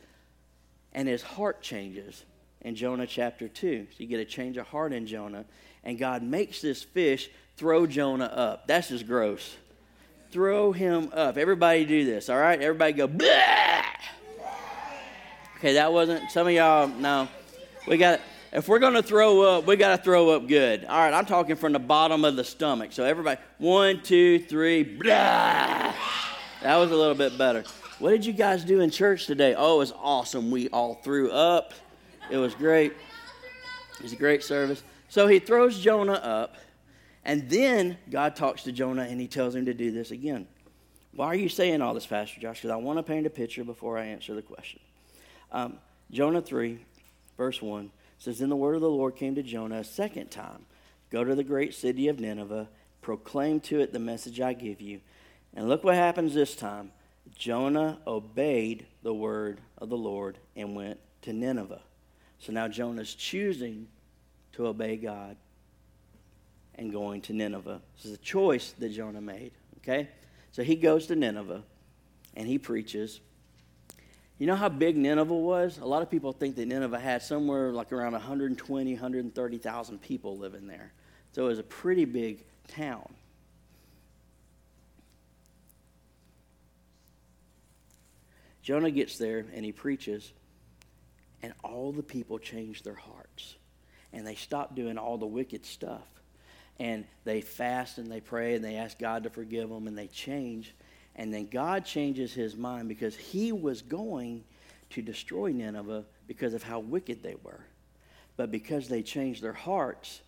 and 0.94 1.08
his 1.08 1.22
heart 1.22 1.62
changes 1.62 2.26
in 2.62 2.76
Jonah 2.76 3.08
chapter 3.08 3.48
2. 3.48 3.88
So 3.90 3.96
you 3.98 4.08
get 4.08 4.20
a 4.20 4.26
change 4.26 4.58
of 4.58 4.68
heart 4.68 4.94
in 4.94 5.08
Jonah, 5.08 5.46
and 5.84 5.98
God 5.98 6.24
makes 6.24 6.62
this 6.62 6.84
fish 6.84 7.30
throw 7.58 7.88
Jonah 7.88 8.26
up. 8.26 8.68
That's 8.68 8.90
just 8.90 9.08
gross. 9.08 9.56
Throw 10.32 10.72
him 10.72 11.12
up. 11.14 11.38
Everybody 11.38 11.86
do 11.86 12.06
this, 12.06 12.30
all 12.30 12.40
right? 12.40 12.62
Everybody 12.62 12.94
go, 12.94 13.08
Bleh! 13.08 13.84
Okay, 15.58 15.74
that 15.74 15.92
wasn't, 15.92 16.32
some 16.32 16.48
of 16.48 16.54
y'all, 16.54 16.88
no. 16.88 17.28
We 17.88 17.98
got, 17.98 18.22
if 18.52 18.68
we're 18.68 18.80
going 18.80 18.94
to 18.94 19.04
throw 19.04 19.42
up, 19.42 19.68
we 19.68 19.76
got 19.76 19.98
to 19.98 20.04
throw 20.04 20.30
up 20.30 20.48
good. 20.48 20.86
All 20.86 20.98
right, 20.98 21.14
I'm 21.14 21.26
talking 21.26 21.56
from 21.56 21.74
the 21.74 21.80
bottom 21.80 22.26
of 22.26 22.36
the 22.36 22.44
stomach. 22.44 22.94
So 22.94 23.04
everybody, 23.04 23.40
one, 23.58 24.02
two, 24.02 24.40
three, 24.40 24.84
Bleh! 24.84 25.94
That 26.64 26.76
was 26.78 26.92
a 26.92 26.96
little 26.96 27.16
bit 27.16 27.38
better. 27.38 27.64
What 28.02 28.10
did 28.10 28.26
you 28.26 28.34
guys 28.34 28.64
do 28.64 28.80
in 28.80 28.90
church 28.90 29.28
today? 29.28 29.54
Oh, 29.56 29.76
it 29.76 29.78
was 29.78 29.94
awesome. 29.96 30.50
We 30.50 30.70
all 30.70 30.96
threw 30.96 31.30
up. 31.30 31.76
It 32.32 32.38
was 32.38 32.56
great. 32.56 32.94
It 34.00 34.02
was 34.02 34.12
a 34.12 34.16
great 34.16 34.44
service. 34.44 34.82
So 35.08 35.28
he 35.28 35.38
throws 35.38 35.80
Jonah 35.80 36.14
up, 36.14 36.56
and 37.24 37.48
then 37.48 38.00
God 38.10 38.36
talks 38.36 38.64
to 38.64 38.72
Jonah 38.72 39.04
and 39.04 39.22
he 39.22 39.28
tells 39.28 39.54
him 39.54 39.66
to 39.66 39.76
do 39.76 39.92
this 39.92 40.10
again. 40.10 40.48
Why 41.14 41.28
are 41.28 41.36
you 41.36 41.48
saying 41.48 41.84
all 41.84 41.94
this, 41.94 42.08
Pastor 42.08 42.42
Josh? 42.42 42.58
Because 42.58 42.72
I 42.72 42.78
want 42.78 42.98
to 42.98 43.04
paint 43.04 43.28
a 43.28 43.30
picture 43.30 43.64
before 43.64 44.00
I 44.00 44.06
answer 44.06 44.34
the 44.34 44.42
question. 44.42 44.80
Um, 45.52 45.78
Jonah 46.10 46.42
3, 46.42 46.80
verse 47.38 47.62
1 47.62 47.92
says, 48.18 48.40
Then 48.40 48.50
the 48.50 48.56
word 48.56 48.74
of 48.74 48.82
the 48.82 48.90
Lord 48.90 49.16
came 49.16 49.36
to 49.36 49.44
Jonah 49.44 49.82
a 49.82 49.84
second 49.84 50.32
time 50.32 50.66
Go 51.12 51.24
to 51.24 51.36
the 51.36 51.44
great 51.44 51.76
city 51.76 52.08
of 52.08 52.20
Nineveh, 52.20 52.68
proclaim 53.04 53.60
to 53.60 53.80
it 53.80 53.94
the 53.94 54.00
message 54.00 54.42
I 54.42 54.54
give 54.54 54.82
you. 54.82 55.02
And 55.54 55.70
look 55.70 55.84
what 55.84 55.94
happens 55.94 56.34
this 56.34 56.56
time. 56.56 56.92
Jonah 57.36 58.00
obeyed 58.06 58.86
the 59.04 59.14
word 59.14 59.62
of 59.78 59.90
the 59.90 59.98
Lord 59.98 60.38
and 60.56 60.76
went 60.76 61.00
to 61.24 61.34
Nineveh. 61.34 61.82
So 62.40 62.52
now 62.52 62.68
Jonah's 62.68 63.14
choosing 63.14 63.88
to 64.54 64.68
obey 64.68 64.98
God 64.98 65.38
and 66.76 66.92
going 66.92 67.22
to 67.22 67.34
Nineveh. 67.34 67.82
This 67.96 68.06
is 68.06 68.14
a 68.14 68.18
choice 68.18 68.74
that 68.80 68.90
Jonah 68.90 69.22
made, 69.22 69.52
okay? 69.78 70.10
So 70.52 70.64
he 70.64 70.76
goes 70.76 71.08
to 71.08 71.16
Nineveh 71.16 71.64
and 72.36 72.48
he 72.48 72.58
preaches. 72.58 73.20
You 74.38 74.48
know 74.48 74.56
how 74.56 74.70
big 74.70 74.98
Nineveh 74.98 75.34
was? 75.34 75.78
A 75.78 75.86
lot 75.86 76.02
of 76.02 76.10
people 76.10 76.34
think 76.34 76.56
that 76.56 76.68
Nineveh 76.68 77.00
had 77.00 77.22
somewhere 77.22 77.72
like 77.72 77.92
around 77.92 78.14
120, 78.14 78.94
130,000 78.94 80.02
people 80.02 80.38
living 80.38 80.68
there. 80.68 80.92
So 81.34 81.46
it 81.46 81.50
was 81.50 81.60
a 81.60 81.64
pretty 81.64 82.06
big 82.06 82.44
town. 82.68 83.08
Jonah 88.62 88.92
gets 88.92 89.18
there 89.18 89.46
and 89.54 89.66
he 89.66 89.72
preaches, 89.72 90.32
and 91.42 91.54
all 91.64 91.92
the 91.92 92.04
people 92.04 92.38
change 92.38 92.84
their 92.84 92.96
hearts. 92.96 93.56
And 94.14 94.28
they 94.28 94.36
stop 94.36 94.76
doing 94.76 94.98
all 94.98 95.18
the 95.18 95.26
wicked 95.26 95.66
stuff. 95.66 96.06
And 96.80 97.06
they 97.24 97.42
fast 97.42 97.98
and 97.98 98.12
they 98.12 98.22
pray 98.22 98.56
and 98.56 98.64
they 98.64 98.76
ask 98.76 99.00
God 99.00 99.24
to 99.24 99.30
forgive 99.30 99.70
them 99.70 99.88
and 99.88 99.98
they 99.98 100.08
change. 100.08 100.74
And 101.16 101.34
then 101.34 101.48
God 101.48 101.86
changes 101.86 102.34
his 102.34 102.56
mind 102.56 102.88
because 102.88 103.16
he 103.16 103.52
was 103.52 103.82
going 103.82 104.44
to 104.92 105.02
destroy 105.02 105.52
Nineveh 105.52 106.06
because 106.28 106.54
of 106.54 106.64
how 106.64 106.80
wicked 106.80 107.24
they 107.24 107.36
were. 107.44 107.62
But 108.38 108.52
because 108.52 108.88
they 108.88 109.04
changed 109.04 109.42
their 109.42 109.54
hearts, 109.54 110.22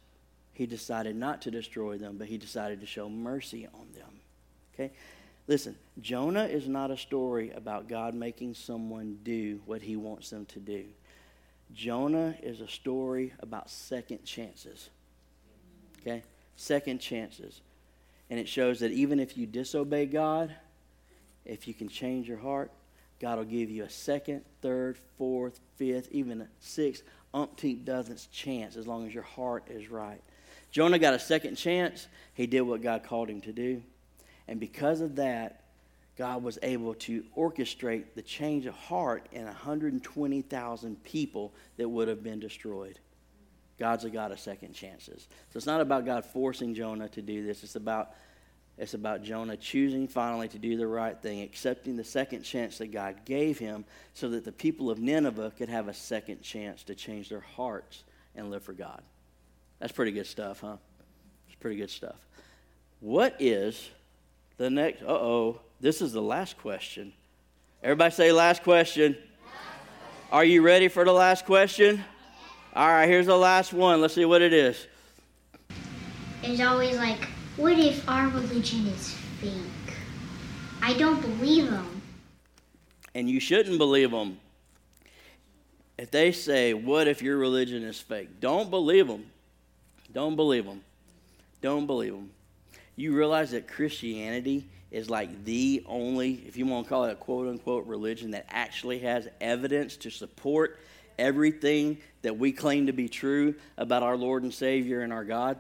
he 0.54 0.66
decided 0.66 1.16
not 1.16 1.42
to 1.44 1.52
destroy 1.52 1.98
them, 1.98 2.18
but 2.18 2.28
he 2.28 2.38
decided 2.38 2.80
to 2.82 2.86
show 2.86 3.10
mercy 3.10 3.68
on 3.74 3.88
them. 3.94 4.20
Okay? 4.74 4.94
Listen, 5.48 5.76
Jonah 6.00 6.46
is 6.46 6.68
not 6.68 6.90
a 6.90 6.98
story 6.98 7.52
about 7.52 7.90
God 7.90 8.14
making 8.14 8.54
someone 8.54 9.20
do 9.24 9.62
what 9.66 9.82
he 9.82 9.96
wants 9.96 10.30
them 10.30 10.46
to 10.48 10.60
do. 10.60 10.86
Jonah 11.74 12.36
is 12.42 12.62
a 12.62 12.68
story 12.68 13.34
about 13.40 13.70
second 13.70 14.24
chances. 14.24 14.90
Okay? 16.02 16.24
Second 16.56 17.00
chances. 17.00 17.62
And 18.30 18.40
it 18.40 18.48
shows 18.48 18.80
that 18.80 18.92
even 18.92 19.20
if 19.20 19.38
you 19.38 19.46
disobey 19.46 20.06
God, 20.06 20.56
if 21.46 21.68
you 21.68 21.74
can 21.74 21.90
change 21.90 22.28
your 22.28 22.38
heart, 22.38 22.72
God 23.20 23.38
will 23.38 23.46
give 23.46 23.70
you 23.70 23.84
a 23.84 23.90
second, 23.90 24.44
third, 24.62 24.98
fourth, 25.18 25.60
fifth, 25.76 26.10
even 26.12 26.42
a 26.42 26.48
sixth, 26.60 27.04
umpteenth 27.34 27.86
dozenth 27.86 28.32
chance 28.32 28.76
as 28.76 28.88
long 28.88 29.06
as 29.06 29.14
your 29.14 29.24
heart 29.24 29.66
is 29.70 29.90
right. 29.90 30.22
Jonah 30.72 31.00
got 31.00 31.14
a 31.14 31.20
second 31.20 31.56
chance. 31.56 32.08
He 32.34 32.48
did 32.48 32.62
what 32.62 32.82
God 32.82 33.04
called 33.04 33.30
him 33.30 33.42
to 33.42 33.52
do. 33.52 33.84
And 34.48 34.60
because 34.60 35.02
of 35.02 35.16
that, 35.16 35.64
God 36.18 36.44
was 36.44 36.60
able 36.62 36.94
to 36.96 37.24
orchestrate 37.36 38.14
the 38.16 38.22
change 38.22 38.66
of 38.66 38.76
heart 38.76 39.28
in 39.32 39.46
120,000 39.46 41.04
people 41.04 41.54
that 41.78 41.90
would 41.90 42.08
have 42.08 42.24
been 42.24 42.40
destroyed. 42.40 43.00
God's 43.80 44.06
a 44.06 44.10
God 44.10 44.32
of 44.32 44.40
second 44.40 44.74
chances. 44.74 45.28
So 45.50 45.58
it's 45.58 45.66
not 45.66 45.82
about 45.82 46.06
God 46.06 46.24
forcing 46.26 46.76
Jonah 46.76 47.10
to 47.10 47.22
do 47.22 47.46
this. 47.46 47.64
It's 47.64 47.76
about 47.76 48.14
it's 48.76 48.96
about 48.96 49.22
Jonah 49.22 49.56
choosing 49.56 50.08
finally 50.08 50.48
to 50.48 50.58
do 50.58 50.78
the 50.78 50.88
right 50.88 51.16
thing, 51.22 51.42
accepting 51.44 51.96
the 51.96 52.04
second 52.04 52.42
chance 52.42 52.80
that 52.80 52.92
God 52.92 53.18
gave 53.24 53.60
him 53.60 53.86
so 54.16 54.30
that 54.30 54.46
the 54.46 54.52
people 54.52 54.90
of 54.90 54.98
Nineveh 54.98 55.54
could 55.58 55.70
have 55.70 55.88
a 55.88 55.94
second 55.94 56.42
chance 56.42 56.82
to 56.84 56.96
change 56.96 57.30
their 57.30 57.40
hearts 57.40 58.04
and 58.36 58.50
live 58.50 58.64
for 58.64 58.74
God. 58.74 59.02
That's 59.80 59.92
pretty 59.92 60.12
good 60.12 60.26
stuff, 60.26 60.62
huh? 60.62 60.78
It's 61.46 61.56
pretty 61.56 61.78
good 61.78 61.92
stuff. 61.92 62.26
What 63.00 63.36
is 63.40 63.90
the 64.58 64.70
next, 64.70 65.02
uh 65.04 65.08
oh, 65.08 65.60
this 65.80 66.02
is 66.02 66.14
the 66.14 66.22
last 66.22 66.58
question. 66.58 67.14
Everybody 67.84 68.14
say 68.14 68.32
last 68.32 68.64
question. 68.64 69.18
Are 70.32 70.46
you 70.46 70.62
ready 70.62 70.88
for 70.88 71.06
the 71.06 71.12
last 71.12 71.46
question? 71.46 72.04
All 72.76 72.88
right, 72.88 73.08
here's 73.08 73.28
the 73.28 73.38
last 73.38 73.74
one. 73.74 74.02
Let's 74.02 74.16
see 74.16 74.26
what 74.26 74.42
it 74.42 74.54
is. 74.54 74.88
It's 76.42 76.62
always 76.62 76.98
like, 76.98 77.24
what 77.58 77.78
if 77.78 78.08
our 78.10 78.30
religion 78.30 78.88
is 78.88 79.12
fake? 79.40 79.96
I 80.82 80.94
don't 80.94 81.22
believe 81.22 81.70
them. 81.70 82.02
And 83.14 83.30
you 83.30 83.40
shouldn't 83.40 83.78
believe 83.78 84.12
them. 84.12 84.40
If 85.98 86.10
they 86.10 86.32
say, 86.32 86.74
What 86.74 87.08
if 87.08 87.22
your 87.22 87.38
religion 87.38 87.84
is 87.84 88.00
fake? 88.00 88.40
Don't 88.40 88.70
believe 88.70 89.08
them. 89.08 89.26
Don't 90.12 90.36
believe 90.36 90.66
them. 90.66 90.82
Don't 91.62 91.86
believe 91.86 92.14
them 92.14 92.32
you 92.96 93.16
realize 93.16 93.52
that 93.52 93.68
Christianity 93.68 94.70
is 94.92 95.10
like 95.10 95.44
the 95.46 95.84
only, 95.88 96.44
if 96.48 96.56
you 96.56 96.66
want 96.66 96.86
to 96.86 96.90
call 96.90 97.06
it 97.06 97.12
a 97.12 97.16
quote 97.16 97.48
unquote 97.48 97.88
religion, 97.88 98.32
that 98.32 98.46
actually 98.50 99.00
has 99.00 99.28
evidence 99.42 99.98
to 99.98 100.12
support 100.12 100.80
everything 101.18 101.98
that 102.22 102.38
we 102.38 102.52
claim 102.52 102.88
to 102.88 102.94
be 102.94 103.10
true 103.10 103.56
about 103.78 104.04
our 104.04 104.16
Lord 104.16 104.44
and 104.44 104.54
Savior 104.54 105.02
and 105.02 105.12
our 105.12 105.24
God. 105.24 105.60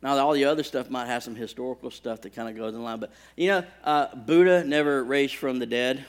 Now, 0.00 0.18
all 0.18 0.32
the 0.32 0.44
other 0.44 0.62
stuff 0.62 0.90
might 0.90 1.06
have 1.06 1.22
some 1.22 1.34
historical 1.34 1.90
stuff 1.90 2.20
that 2.22 2.34
kind 2.34 2.48
of 2.48 2.56
goes 2.56 2.74
in 2.74 2.84
line, 2.84 3.00
but 3.00 3.10
you 3.36 3.48
know, 3.48 3.64
uh, 3.82 4.14
Buddha 4.14 4.62
never 4.62 5.02
raised 5.02 5.36
from 5.36 5.58
the 5.58 5.66
dead. 5.66 6.04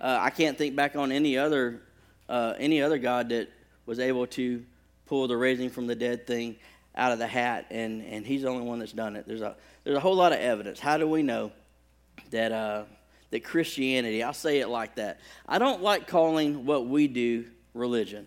Uh, 0.00 0.18
I 0.20 0.30
can't 0.30 0.56
think 0.56 0.74
back 0.74 0.96
on 0.96 1.12
any 1.12 1.36
other 1.36 1.82
uh, 2.28 2.54
any 2.58 2.80
other 2.80 2.96
God 2.96 3.28
that 3.28 3.50
was 3.84 3.98
able 3.98 4.26
to 4.28 4.64
pull 5.06 5.28
the 5.28 5.36
raising 5.36 5.68
from 5.68 5.86
the 5.86 5.94
dead 5.94 6.26
thing 6.26 6.56
out 6.96 7.12
of 7.12 7.18
the 7.18 7.26
hat, 7.26 7.66
and, 7.70 8.02
and 8.04 8.26
he's 8.26 8.42
the 8.42 8.48
only 8.48 8.64
one 8.64 8.78
that's 8.78 8.92
done 8.92 9.16
it. 9.16 9.26
There's 9.26 9.40
a, 9.40 9.56
there's 9.82 9.96
a 9.96 10.00
whole 10.00 10.14
lot 10.14 10.32
of 10.32 10.38
evidence. 10.38 10.78
How 10.78 10.96
do 10.96 11.08
we 11.08 11.22
know 11.22 11.50
that, 12.30 12.52
uh, 12.52 12.84
that 13.30 13.44
Christianity, 13.44 14.22
I'll 14.22 14.32
say 14.32 14.60
it 14.60 14.68
like 14.68 14.96
that. 14.96 15.20
I 15.48 15.58
don't 15.58 15.82
like 15.82 16.06
calling 16.06 16.66
what 16.66 16.86
we 16.86 17.08
do 17.08 17.46
religion. 17.74 18.26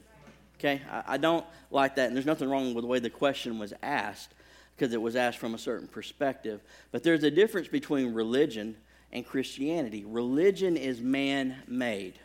Okay? 0.59 0.81
I, 0.91 1.03
I 1.07 1.17
don't 1.17 1.45
like 1.71 1.95
that, 1.95 2.07
and 2.07 2.15
there's 2.15 2.25
nothing 2.25 2.49
wrong 2.49 2.73
with 2.73 2.83
the 2.83 2.87
way 2.87 2.99
the 2.99 3.09
question 3.09 3.57
was 3.57 3.73
asked 3.81 4.33
because 4.75 4.93
it 4.93 5.01
was 5.01 5.15
asked 5.15 5.37
from 5.37 5.55
a 5.55 5.57
certain 5.57 5.87
perspective. 5.87 6.61
But 6.91 7.03
there's 7.03 7.23
a 7.23 7.31
difference 7.31 7.67
between 7.67 8.13
religion 8.13 8.75
and 9.11 9.25
Christianity. 9.25 10.03
Religion 10.05 10.75
is 10.77 11.01
man 11.01 11.55
made. 11.67 12.19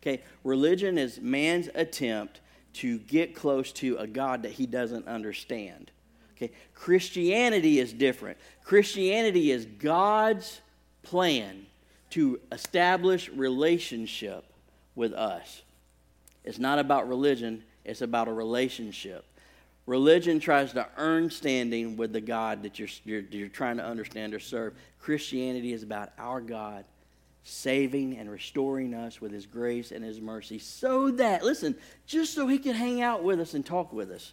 Okay? 0.00 0.22
Religion 0.44 0.96
is 0.96 1.20
man's 1.20 1.68
attempt 1.74 2.40
to 2.78 2.98
get 2.98 3.34
close 3.34 3.72
to 3.72 3.96
a 3.96 4.06
God 4.06 4.42
that 4.42 4.52
he 4.52 4.66
doesn't 4.66 5.08
understand. 5.08 5.90
Okay? 6.36 6.52
Christianity 6.74 7.80
is 7.80 7.92
different. 7.92 8.38
Christianity 8.64 9.50
is 9.50 9.64
God's 9.66 10.60
plan 11.02 11.66
to 12.10 12.40
establish 12.52 13.28
relationship 13.30 14.44
with 14.94 15.12
us. 15.12 15.62
It's 16.44 16.58
not 16.58 16.78
about 16.78 17.08
religion, 17.08 17.64
it's 17.84 18.00
about 18.00 18.28
a 18.28 18.32
relationship. 18.32 19.24
Religion 19.86 20.38
tries 20.38 20.72
to 20.74 20.86
earn 20.98 21.30
standing 21.30 21.96
with 21.96 22.12
the 22.12 22.20
God 22.20 22.62
that 22.62 22.78
you're, 22.78 22.88
you're, 23.04 23.22
you're 23.30 23.48
trying 23.48 23.78
to 23.78 23.84
understand 23.84 24.34
or 24.34 24.38
serve. 24.38 24.74
Christianity 25.00 25.72
is 25.72 25.82
about 25.82 26.12
our 26.18 26.40
God 26.40 26.84
saving 27.48 28.16
and 28.16 28.30
restoring 28.30 28.94
us 28.94 29.20
with 29.20 29.32
his 29.32 29.46
grace 29.46 29.90
and 29.90 30.04
his 30.04 30.20
mercy 30.20 30.58
so 30.58 31.10
that, 31.12 31.42
listen, 31.42 31.74
just 32.06 32.34
so 32.34 32.46
he 32.46 32.58
can 32.58 32.74
hang 32.74 33.00
out 33.00 33.22
with 33.22 33.40
us 33.40 33.54
and 33.54 33.64
talk 33.64 33.92
with 33.92 34.10
us 34.10 34.32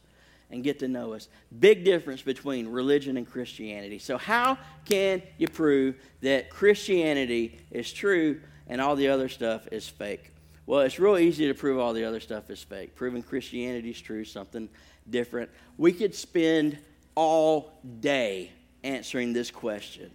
and 0.52 0.64
get 0.64 0.80
to 0.80 0.88
know 0.88 1.14
us. 1.14 1.28
Big 1.60 1.84
difference 1.84 2.22
between 2.22 2.68
religion 2.68 3.18
and 3.18 3.30
Christianity. 3.30 4.00
So, 4.00 4.18
how 4.18 4.58
can 4.86 5.22
you 5.38 5.48
prove 5.48 5.96
that 6.22 6.50
Christianity 6.50 7.60
is 7.72 7.92
true 7.92 8.42
and 8.68 8.82
all 8.82 8.96
the 8.96 9.08
other 9.08 9.30
stuff 9.30 9.68
is 9.72 9.88
fake? 9.88 10.32
Well, 10.66 10.82
it's 10.82 11.00
real 11.00 11.18
easy 11.18 11.48
to 11.48 11.54
prove 11.54 11.80
all 11.80 11.94
the 11.94 12.06
other 12.06 12.20
stuff 12.20 12.50
is 12.50 12.62
fake. 12.62 12.96
Proving 12.96 13.22
Christianity 13.22 13.92
is 13.92 14.02
true, 14.02 14.26
something 14.26 14.68
different. 15.10 15.50
We 15.78 15.92
could 15.92 16.16
spend 16.16 16.80
all 17.16 17.80
day 18.00 18.52
answering 18.84 19.34
this 19.34 19.52
question. 19.52 20.12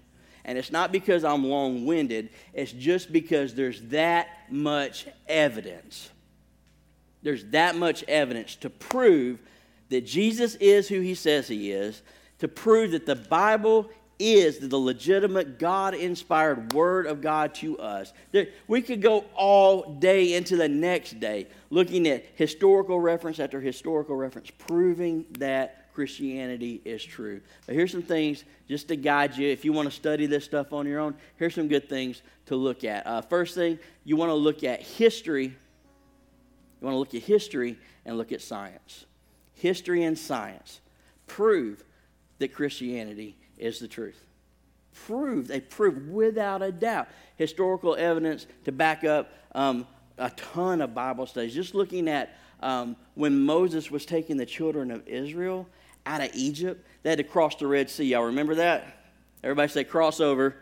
And 0.51 0.59
it's 0.59 0.72
not 0.72 0.90
because 0.90 1.22
I'm 1.22 1.46
long 1.46 1.86
winded, 1.86 2.30
it's 2.53 2.72
just 2.72 3.12
because 3.12 3.55
there's 3.55 3.80
that 3.82 4.26
much 4.51 5.07
evidence. 5.28 6.11
There's 7.22 7.44
that 7.51 7.76
much 7.76 8.03
evidence 8.09 8.57
to 8.57 8.68
prove 8.68 9.38
that 9.90 10.05
Jesus 10.05 10.57
is 10.57 10.88
who 10.88 11.03
he 11.03 11.14
says 11.14 11.46
he 11.46 11.70
is, 11.70 12.03
to 12.40 12.48
prove 12.48 12.90
that 12.90 13.07
the 13.07 13.14
Bible 13.14 13.90
is 14.18 14.59
the 14.59 14.76
legitimate 14.76 15.61
God 15.61 15.94
inspired 15.94 16.72
Word 16.72 17.07
of 17.07 17.20
God 17.20 17.55
to 17.55 17.78
us. 17.78 18.12
We 18.66 18.82
could 18.82 19.01
go 19.01 19.26
all 19.36 19.94
day 20.01 20.34
into 20.34 20.57
the 20.57 20.68
next 20.68 21.20
day 21.20 21.46
looking 21.70 22.09
at 22.09 22.24
historical 22.34 22.98
reference 22.98 23.38
after 23.38 23.61
historical 23.61 24.16
reference, 24.16 24.51
proving 24.59 25.26
that 25.38 25.89
Christianity 26.01 26.80
is 26.86 27.05
true. 27.05 27.42
But 27.66 27.74
here's 27.74 27.92
some 27.92 28.01
things 28.01 28.44
just 28.66 28.88
to 28.88 28.96
guide 28.96 29.36
you. 29.36 29.46
If 29.51 29.66
you 29.66 29.74
want 29.74 29.86
to 29.86 29.94
study 29.94 30.24
this 30.24 30.46
stuff 30.46 30.72
on 30.72 30.86
your 30.86 30.98
own, 30.98 31.14
here's 31.36 31.55
some 31.55 31.68
good 31.68 31.90
things 31.90 32.22
to 32.46 32.57
look 32.57 32.84
at. 32.84 33.07
Uh, 33.07 33.20
first 33.20 33.55
thing, 33.55 33.78
you 34.03 34.16
want 34.16 34.30
to 34.30 34.34
look 34.34 34.64
at 34.64 34.80
history. 34.80 35.44
You 35.44 36.80
want 36.80 36.94
to 36.94 36.98
look 36.98 37.14
at 37.14 37.20
history 37.20 37.76
and 38.07 38.16
look 38.16 38.32
at 38.32 38.40
science. 38.40 39.05
History 39.53 40.05
and 40.05 40.18
science 40.18 40.80
prove 41.26 41.84
that 42.38 42.55
Christianity 42.55 43.36
is 43.59 43.78
the 43.78 43.86
truth. 43.86 44.24
Prove, 45.05 45.48
they 45.48 45.61
prove 45.61 46.09
without 46.09 46.62
a 46.62 46.72
doubt 46.72 47.09
historical 47.36 47.94
evidence 47.94 48.46
to 48.64 48.72
back 48.72 49.05
up 49.05 49.30
um, 49.55 49.86
a 50.16 50.30
ton 50.30 50.80
of 50.80 50.94
Bible 50.94 51.26
studies. 51.26 51.55
Just 51.55 51.74
looking 51.74 52.09
at 52.09 52.34
um, 52.61 52.96
when 53.16 53.38
Moses 53.38 53.90
was 53.90 54.07
taking 54.07 54.38
the 54.38 54.46
children 54.46 54.90
of 54.90 55.07
Israel 55.07 55.68
out 56.07 56.20
of 56.20 56.30
Egypt. 56.34 56.86
They 57.03 57.11
had 57.11 57.18
to 57.18 57.24
cross 57.24 57.57
the 57.57 57.66
Red 57.66 57.90
Sea. 57.90 58.05
Y'all 58.05 58.24
remember 58.24 58.57
that? 58.57 58.86
Everybody 59.42 59.72
say 59.72 59.84
crossover. 59.84 60.55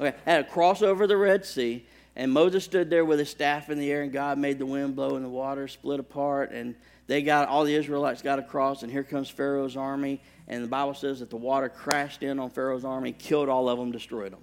Okay, 0.00 0.16
had 0.24 0.46
to 0.46 0.52
cross 0.52 0.82
over 0.82 1.06
the 1.06 1.16
Red 1.16 1.44
Sea, 1.44 1.86
and 2.16 2.32
Moses 2.32 2.64
stood 2.64 2.90
there 2.90 3.04
with 3.04 3.18
his 3.18 3.30
staff 3.30 3.70
in 3.70 3.78
the 3.78 3.90
air, 3.90 4.02
and 4.02 4.10
God 4.10 4.38
made 4.38 4.58
the 4.58 4.66
wind 4.66 4.96
blow, 4.96 5.16
and 5.16 5.24
the 5.24 5.28
water 5.28 5.68
split 5.68 6.00
apart, 6.00 6.50
and 6.50 6.74
they 7.06 7.22
got 7.22 7.48
all 7.48 7.64
the 7.64 7.74
Israelites 7.74 8.22
got 8.22 8.38
across, 8.38 8.82
and 8.82 8.90
here 8.90 9.04
comes 9.04 9.28
Pharaoh's 9.28 9.76
army, 9.76 10.20
and 10.48 10.64
the 10.64 10.68
Bible 10.68 10.94
says 10.94 11.20
that 11.20 11.30
the 11.30 11.36
water 11.36 11.68
crashed 11.68 12.22
in 12.22 12.38
on 12.38 12.50
Pharaoh's 12.50 12.84
army, 12.84 13.12
killed 13.12 13.48
all 13.48 13.68
of 13.68 13.78
them, 13.78 13.92
destroyed 13.92 14.32
them. 14.32 14.42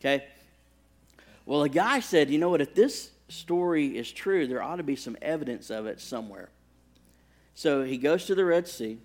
Okay. 0.00 0.24
Well, 1.44 1.62
a 1.62 1.68
guy 1.68 2.00
said, 2.00 2.30
you 2.30 2.38
know 2.38 2.48
what? 2.48 2.60
If 2.60 2.74
this 2.74 3.10
story 3.28 3.98
is 3.98 4.10
true, 4.10 4.46
there 4.46 4.62
ought 4.62 4.76
to 4.76 4.82
be 4.82 4.96
some 4.96 5.16
evidence 5.20 5.70
of 5.70 5.86
it 5.86 6.00
somewhere. 6.00 6.48
So 7.54 7.82
he 7.82 7.98
goes 7.98 8.26
to 8.26 8.34
the 8.34 8.44
Red 8.44 8.68
Sea 8.68 8.98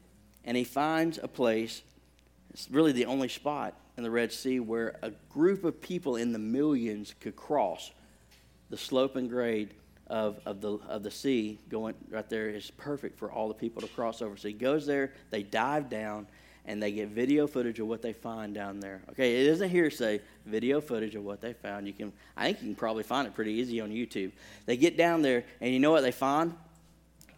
and 0.45 0.57
he 0.57 0.63
finds 0.63 1.19
a 1.21 1.27
place, 1.27 1.81
it's 2.51 2.69
really 2.69 2.91
the 2.91 3.05
only 3.05 3.27
spot 3.27 3.75
in 3.97 4.03
the 4.03 4.11
Red 4.11 4.31
Sea 4.31 4.59
where 4.59 4.97
a 5.01 5.11
group 5.29 5.63
of 5.63 5.81
people 5.81 6.15
in 6.15 6.33
the 6.33 6.39
millions 6.39 7.13
could 7.19 7.35
cross. 7.35 7.91
The 8.69 8.77
slope 8.77 9.15
and 9.15 9.29
grade 9.29 9.73
of, 10.07 10.39
of, 10.45 10.61
the, 10.61 10.77
of 10.89 11.03
the 11.03 11.11
sea 11.11 11.59
going 11.69 11.95
right 12.09 12.29
there 12.29 12.49
is 12.49 12.71
perfect 12.71 13.17
for 13.17 13.31
all 13.31 13.47
the 13.47 13.53
people 13.53 13.81
to 13.81 13.87
cross 13.87 14.21
over. 14.21 14.35
So 14.37 14.47
he 14.47 14.53
goes 14.53 14.85
there, 14.85 15.13
they 15.29 15.43
dive 15.43 15.89
down, 15.89 16.27
and 16.65 16.81
they 16.81 16.91
get 16.91 17.09
video 17.09 17.47
footage 17.47 17.79
of 17.79 17.87
what 17.87 18.01
they 18.01 18.13
find 18.13 18.53
down 18.53 18.79
there. 18.79 19.01
Okay, 19.11 19.41
it 19.41 19.47
isn't 19.47 19.69
hearsay, 19.69 20.21
video 20.45 20.79
footage 20.79 21.15
of 21.15 21.23
what 21.23 21.41
they 21.41 21.53
found. 21.53 21.87
You 21.87 21.93
can 21.93 22.13
I 22.37 22.45
think 22.45 22.61
you 22.61 22.67
can 22.67 22.75
probably 22.75 23.03
find 23.03 23.27
it 23.27 23.33
pretty 23.33 23.53
easy 23.53 23.81
on 23.81 23.89
YouTube. 23.89 24.31
They 24.65 24.77
get 24.77 24.95
down 24.95 25.21
there, 25.21 25.43
and 25.59 25.73
you 25.73 25.79
know 25.79 25.91
what 25.91 26.01
they 26.01 26.11
find? 26.11 26.55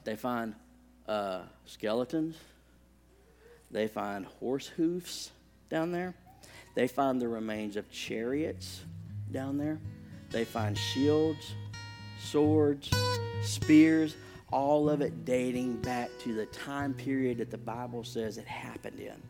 They 0.04 0.16
find 0.16 0.56
uh, 1.08 1.42
skeletons 1.66 2.36
they 3.74 3.88
find 3.88 4.26
horse 4.40 4.68
hoofs 4.68 5.32
down 5.70 5.92
there. 5.92 6.14
They 6.76 6.88
find 6.88 7.22
the 7.22 7.28
remains 7.28 7.76
of 7.76 7.92
chariots 7.92 8.82
down 9.32 9.58
there. 9.58 9.80
They 10.30 10.46
find 10.46 10.78
shields, 10.78 11.54
swords, 12.20 12.90
spears, 13.44 14.16
all 14.52 14.90
of 14.90 15.02
it 15.02 15.26
dating 15.26 15.78
back 15.78 16.10
to 16.20 16.34
the 16.34 16.46
time 16.48 16.94
period 16.94 17.40
that 17.40 17.52
the 17.52 17.58
Bible 17.58 18.04
says 18.04 18.38
it 18.38 18.48
happened 18.48 19.00
in 19.00 19.22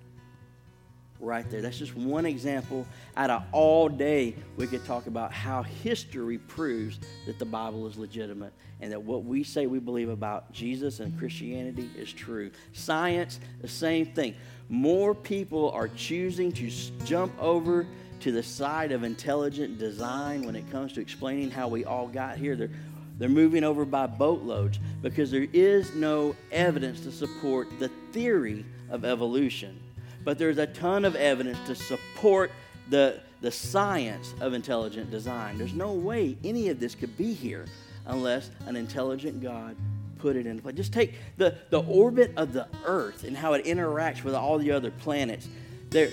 right 1.19 1.49
there. 1.49 1.61
That's 1.61 1.77
just 1.77 1.95
one 1.95 2.25
example 2.25 2.85
out 3.15 3.29
of 3.29 3.43
all 3.51 3.89
day 3.89 4.35
we 4.57 4.67
could 4.67 4.85
talk 4.85 5.07
about 5.07 5.31
how 5.31 5.63
history 5.63 6.37
proves 6.37 6.99
that 7.25 7.39
the 7.39 7.45
Bible 7.45 7.87
is 7.87 7.97
legitimate 7.97 8.53
and 8.81 8.91
that 8.91 9.01
what 9.01 9.23
we 9.23 9.43
say 9.43 9.65
we 9.65 9.79
believe 9.79 10.09
about 10.09 10.51
Jesus 10.51 10.99
and 10.99 11.17
Christianity 11.17 11.89
is 11.97 12.11
true. 12.11 12.51
Science, 12.73 13.39
the 13.61 13.67
same 13.67 14.05
thing. 14.07 14.35
More 14.69 15.15
people 15.15 15.71
are 15.71 15.87
choosing 15.89 16.51
to 16.53 16.69
jump 17.05 17.33
over 17.41 17.87
to 18.19 18.31
the 18.31 18.43
side 18.43 18.91
of 18.91 19.03
intelligent 19.03 19.77
design 19.77 20.43
when 20.43 20.55
it 20.55 20.69
comes 20.71 20.93
to 20.93 21.01
explaining 21.01 21.51
how 21.51 21.67
we 21.67 21.85
all 21.85 22.07
got 22.07 22.37
here. 22.37 22.55
They're, 22.55 22.71
they're 23.17 23.29
moving 23.29 23.63
over 23.63 23.85
by 23.85 24.07
boatloads 24.07 24.79
because 25.01 25.29
there 25.29 25.47
is 25.53 25.93
no 25.93 26.35
evidence 26.51 27.01
to 27.01 27.11
support 27.11 27.67
the 27.79 27.89
theory 28.11 28.65
of 28.89 29.05
evolution 29.05 29.79
but 30.23 30.37
there's 30.37 30.57
a 30.57 30.67
ton 30.67 31.05
of 31.05 31.15
evidence 31.15 31.57
to 31.67 31.75
support 31.75 32.51
the, 32.89 33.19
the 33.41 33.51
science 33.51 34.33
of 34.41 34.53
intelligent 34.53 35.11
design. 35.11 35.57
There's 35.57 35.73
no 35.73 35.93
way 35.93 36.37
any 36.43 36.69
of 36.69 36.79
this 36.79 36.95
could 36.95 37.17
be 37.17 37.33
here 37.33 37.65
unless 38.05 38.49
an 38.65 38.75
intelligent 38.75 39.41
God 39.41 39.75
put 40.19 40.35
it 40.35 40.45
into 40.45 40.61
place. 40.61 40.75
Just 40.75 40.93
take 40.93 41.15
the, 41.37 41.57
the 41.69 41.81
orbit 41.81 42.33
of 42.37 42.53
the 42.53 42.67
Earth 42.85 43.23
and 43.25 43.35
how 43.35 43.53
it 43.53 43.65
interacts 43.65 44.23
with 44.23 44.33
all 44.33 44.57
the 44.57 44.71
other 44.71 44.91
planets. 44.91 45.47
There, 45.89 46.09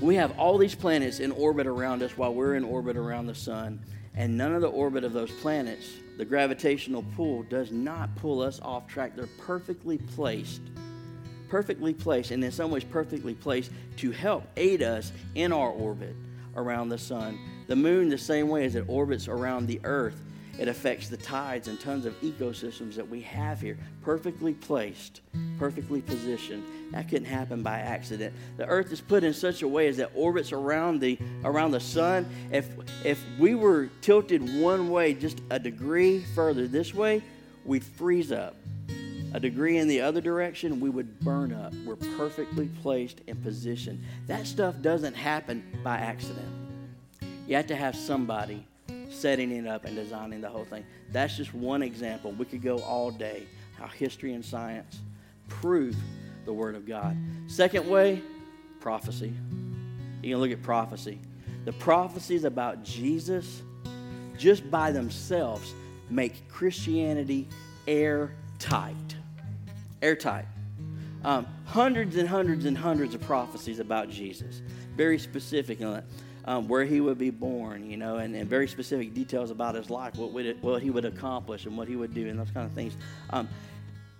we 0.00 0.16
have 0.16 0.38
all 0.38 0.58
these 0.58 0.74
planets 0.74 1.20
in 1.20 1.32
orbit 1.32 1.66
around 1.66 2.02
us 2.02 2.16
while 2.16 2.34
we're 2.34 2.54
in 2.54 2.64
orbit 2.64 2.96
around 2.96 3.26
the 3.26 3.34
sun, 3.34 3.80
and 4.14 4.36
none 4.36 4.52
of 4.52 4.60
the 4.62 4.68
orbit 4.68 5.04
of 5.04 5.12
those 5.12 5.30
planets, 5.30 5.88
the 6.16 6.24
gravitational 6.24 7.04
pull, 7.16 7.44
does 7.44 7.70
not 7.70 8.14
pull 8.16 8.42
us 8.42 8.60
off 8.60 8.88
track. 8.88 9.14
They're 9.14 9.28
perfectly 9.38 9.98
placed 9.98 10.62
perfectly 11.48 11.94
placed, 11.94 12.30
and 12.30 12.42
in 12.44 12.52
some 12.52 12.70
ways 12.70 12.84
perfectly 12.84 13.34
placed, 13.34 13.70
to 13.96 14.10
help 14.10 14.46
aid 14.56 14.82
us 14.82 15.12
in 15.34 15.52
our 15.52 15.70
orbit 15.70 16.14
around 16.56 16.88
the 16.88 16.98
sun. 16.98 17.38
The 17.66 17.76
moon, 17.76 18.08
the 18.08 18.18
same 18.18 18.48
way 18.48 18.64
as 18.64 18.74
it 18.74 18.84
orbits 18.88 19.28
around 19.28 19.66
the 19.66 19.80
earth, 19.84 20.20
It 20.58 20.66
affects 20.66 21.08
the 21.08 21.16
tides 21.16 21.68
and 21.68 21.78
tons 21.78 22.04
of 22.04 22.20
ecosystems 22.20 22.96
that 22.96 23.08
we 23.08 23.20
have 23.20 23.60
here, 23.60 23.78
perfectly 24.02 24.54
placed, 24.54 25.20
perfectly 25.56 26.02
positioned. 26.02 26.64
That 26.90 27.08
couldn't 27.08 27.26
happen 27.26 27.62
by 27.62 27.78
accident. 27.78 28.34
The 28.56 28.66
Earth 28.66 28.90
is 28.92 29.00
put 29.00 29.22
in 29.22 29.32
such 29.32 29.62
a 29.62 29.68
way 29.68 29.86
as 29.86 29.98
that 29.98 30.10
orbits 30.16 30.52
around 30.52 31.00
the 31.00 31.16
around 31.44 31.70
the 31.70 31.80
sun. 31.80 32.26
If 32.50 32.68
if 33.04 33.24
we 33.38 33.54
were 33.54 33.88
tilted 34.00 34.60
one 34.60 34.90
way, 34.90 35.14
just 35.14 35.40
a 35.50 35.60
degree 35.60 36.24
further 36.34 36.66
this 36.66 36.92
way, 36.92 37.22
we'd 37.64 37.84
freeze 37.84 38.32
up. 38.32 38.56
A 39.34 39.40
degree 39.40 39.76
in 39.76 39.88
the 39.88 40.00
other 40.00 40.20
direction, 40.20 40.80
we 40.80 40.88
would 40.88 41.20
burn 41.20 41.52
up. 41.52 41.74
We're 41.84 41.96
perfectly 41.96 42.68
placed 42.82 43.20
and 43.28 43.42
positioned. 43.42 44.02
That 44.26 44.46
stuff 44.46 44.80
doesn't 44.80 45.14
happen 45.14 45.62
by 45.84 45.98
accident. 45.98 46.48
You 47.46 47.56
have 47.56 47.66
to 47.66 47.76
have 47.76 47.94
somebody 47.94 48.66
setting 49.10 49.52
it 49.52 49.66
up 49.66 49.84
and 49.84 49.94
designing 49.94 50.40
the 50.40 50.48
whole 50.48 50.64
thing. 50.64 50.84
That's 51.12 51.36
just 51.36 51.54
one 51.54 51.82
example. 51.82 52.32
We 52.32 52.44
could 52.44 52.62
go 52.62 52.78
all 52.78 53.10
day 53.10 53.46
how 53.78 53.86
history 53.86 54.34
and 54.34 54.44
science 54.44 54.98
prove 55.48 55.96
the 56.44 56.52
Word 56.52 56.74
of 56.74 56.86
God. 56.86 57.16
Second 57.46 57.88
way, 57.88 58.22
prophecy. 58.80 59.32
You 60.22 60.34
can 60.34 60.40
look 60.40 60.50
at 60.50 60.62
prophecy. 60.62 61.20
The 61.64 61.72
prophecies 61.72 62.44
about 62.44 62.82
Jesus, 62.82 63.62
just 64.36 64.70
by 64.70 64.90
themselves, 64.90 65.74
make 66.10 66.48
Christianity 66.48 67.48
airtight. 67.86 69.16
Airtight. 70.02 70.46
Um, 71.24 71.46
hundreds 71.64 72.16
and 72.16 72.28
hundreds 72.28 72.64
and 72.64 72.78
hundreds 72.78 73.14
of 73.14 73.20
prophecies 73.22 73.80
about 73.80 74.08
Jesus, 74.08 74.62
very 74.96 75.18
specific 75.18 75.80
um, 76.44 76.68
where 76.68 76.84
he 76.84 77.00
would 77.00 77.18
be 77.18 77.30
born, 77.30 77.90
you 77.90 77.96
know, 77.96 78.16
and, 78.16 78.34
and, 78.34 78.48
very 78.48 78.68
specific 78.68 79.12
details 79.14 79.50
about 79.50 79.74
his 79.74 79.90
life, 79.90 80.16
what, 80.16 80.32
would 80.32 80.62
what 80.62 80.80
he 80.80 80.90
would 80.90 81.04
accomplish 81.04 81.66
and 81.66 81.76
what 81.76 81.88
he 81.88 81.96
would 81.96 82.14
do, 82.14 82.28
and 82.28 82.38
those 82.38 82.50
kind 82.52 82.66
of 82.66 82.72
things. 82.72 82.96
Um, 83.30 83.48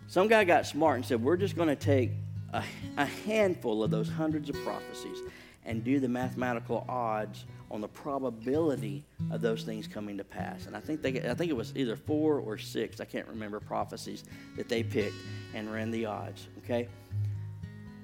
some 0.08 0.26
guy 0.26 0.44
got 0.44 0.66
smart 0.66 0.96
and 0.96 1.06
said, 1.06 1.22
We're 1.22 1.36
just 1.36 1.56
going 1.56 1.68
to 1.68 1.76
take 1.76 2.10
a, 2.52 2.62
a 2.96 3.06
handful 3.06 3.82
of 3.82 3.90
those 3.90 4.08
hundreds 4.08 4.50
of 4.50 4.56
prophecies 4.64 5.18
and 5.64 5.84
do 5.84 6.00
the 6.00 6.08
mathematical 6.08 6.84
odds 6.88 7.44
on 7.70 7.80
the 7.80 7.88
probability 7.88 9.04
of 9.30 9.40
those 9.40 9.62
things 9.62 9.86
coming 9.86 10.16
to 10.16 10.24
pass. 10.24 10.66
And 10.66 10.76
I 10.76 10.80
think 10.80 11.02
they, 11.02 11.28
I 11.28 11.34
think 11.34 11.50
it 11.50 11.56
was 11.56 11.72
either 11.76 11.96
four 11.96 12.38
or 12.38 12.56
six, 12.56 13.00
I 13.00 13.04
can't 13.04 13.28
remember 13.28 13.60
prophecies 13.60 14.24
that 14.56 14.68
they 14.68 14.82
picked 14.82 15.16
and 15.54 15.72
ran 15.72 15.90
the 15.90 16.06
odds. 16.06 16.46
Okay, 16.64 16.88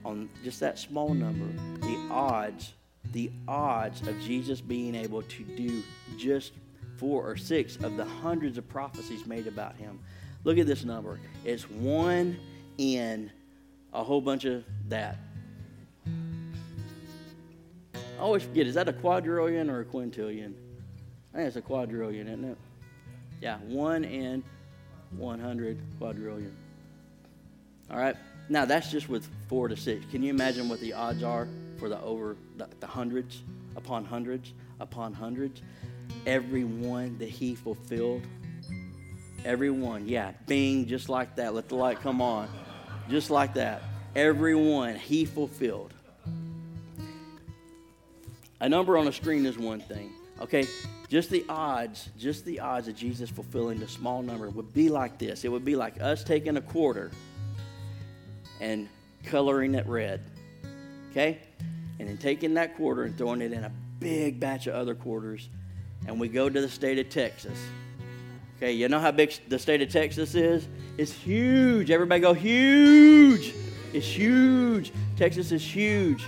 on 0.04 0.28
just 0.42 0.60
that 0.60 0.78
small 0.78 1.14
number, 1.14 1.46
the 1.80 2.08
odds 2.10 2.74
the 3.12 3.30
odds 3.46 4.06
of 4.06 4.20
Jesus 4.20 4.60
being 4.60 4.94
able 4.94 5.22
to 5.22 5.44
do 5.44 5.82
just 6.18 6.52
four 6.96 7.28
or 7.28 7.36
six 7.36 7.76
of 7.76 7.96
the 7.96 8.04
hundreds 8.04 8.58
of 8.58 8.68
prophecies 8.68 9.26
made 9.26 9.46
about 9.46 9.76
him. 9.76 9.98
Look 10.42 10.58
at 10.58 10.66
this 10.66 10.84
number. 10.84 11.18
It's 11.44 11.70
one 11.70 12.38
in 12.78 13.30
a 13.92 14.02
whole 14.02 14.20
bunch 14.20 14.44
of 14.44 14.64
that. 14.88 15.18
I 18.16 18.20
always 18.20 18.42
forget, 18.42 18.66
is 18.66 18.74
that 18.74 18.88
a 18.88 18.92
quadrillion 18.92 19.70
or 19.70 19.80
a 19.80 19.84
quintillion? 19.84 20.54
I 21.32 21.38
think 21.38 21.48
it's 21.48 21.56
a 21.56 21.62
quadrillion, 21.62 22.28
isn't 22.28 22.44
it? 22.44 22.58
Yeah, 23.40 23.58
one 23.58 24.04
in 24.04 24.42
100 25.16 25.78
quadrillion. 25.98 26.56
All 27.90 27.98
right. 27.98 28.16
Now, 28.48 28.64
that's 28.64 28.90
just 28.90 29.08
with 29.08 29.28
four 29.48 29.68
to 29.68 29.76
six. 29.76 30.04
Can 30.10 30.22
you 30.22 30.30
imagine 30.30 30.68
what 30.68 30.80
the 30.80 30.92
odds 30.92 31.22
are 31.22 31.48
for 31.78 31.88
the 31.88 32.00
over 32.00 32.36
the, 32.56 32.68
the 32.80 32.86
hundreds 32.86 33.42
upon 33.76 34.04
hundreds 34.04 34.52
upon 34.80 35.12
hundreds. 35.12 35.62
Every 36.26 36.64
one 36.64 37.18
that 37.18 37.28
he 37.28 37.54
fulfilled. 37.54 38.22
Every 39.44 39.70
one, 39.70 40.08
yeah, 40.08 40.32
bing, 40.46 40.86
just 40.86 41.08
like 41.08 41.36
that. 41.36 41.54
Let 41.54 41.68
the 41.68 41.74
light 41.74 42.00
come 42.00 42.22
on. 42.22 42.48
Just 43.10 43.30
like 43.30 43.54
that. 43.54 43.82
Every 44.16 44.54
one 44.54 44.94
he 44.96 45.24
fulfilled. 45.24 45.92
A 48.60 48.68
number 48.68 48.96
on 48.96 49.08
a 49.08 49.12
screen 49.12 49.46
is 49.46 49.58
one 49.58 49.80
thing. 49.80 50.12
Okay, 50.40 50.66
just 51.08 51.30
the 51.30 51.44
odds, 51.48 52.08
just 52.18 52.44
the 52.44 52.60
odds 52.60 52.88
of 52.88 52.96
Jesus 52.96 53.30
fulfilling 53.30 53.78
the 53.78 53.88
small 53.88 54.22
number 54.22 54.50
would 54.50 54.74
be 54.74 54.88
like 54.88 55.18
this. 55.18 55.44
It 55.44 55.48
would 55.48 55.64
be 55.64 55.76
like 55.76 56.00
us 56.00 56.24
taking 56.24 56.56
a 56.56 56.60
quarter 56.60 57.10
and 58.60 58.88
coloring 59.24 59.74
it 59.74 59.86
red. 59.86 60.20
Okay? 61.10 61.38
and 61.98 62.08
then 62.08 62.16
taking 62.16 62.54
that 62.54 62.76
quarter 62.76 63.04
and 63.04 63.16
throwing 63.16 63.40
it 63.40 63.52
in 63.52 63.64
a 63.64 63.72
big 64.00 64.40
batch 64.40 64.66
of 64.66 64.74
other 64.74 64.94
quarters, 64.94 65.48
and 66.06 66.18
we 66.18 66.28
go 66.28 66.48
to 66.48 66.60
the 66.60 66.68
state 66.68 66.98
of 66.98 67.08
Texas. 67.08 67.58
Okay, 68.56 68.72
you 68.72 68.88
know 68.88 68.98
how 68.98 69.10
big 69.10 69.32
the 69.48 69.58
state 69.58 69.82
of 69.82 69.90
Texas 69.90 70.34
is? 70.34 70.68
It's 70.96 71.12
huge. 71.12 71.90
Everybody 71.90 72.20
go, 72.20 72.32
huge. 72.32 73.54
It's 73.92 74.06
huge. 74.06 74.92
Texas 75.16 75.52
is 75.52 75.62
huge. 75.62 76.24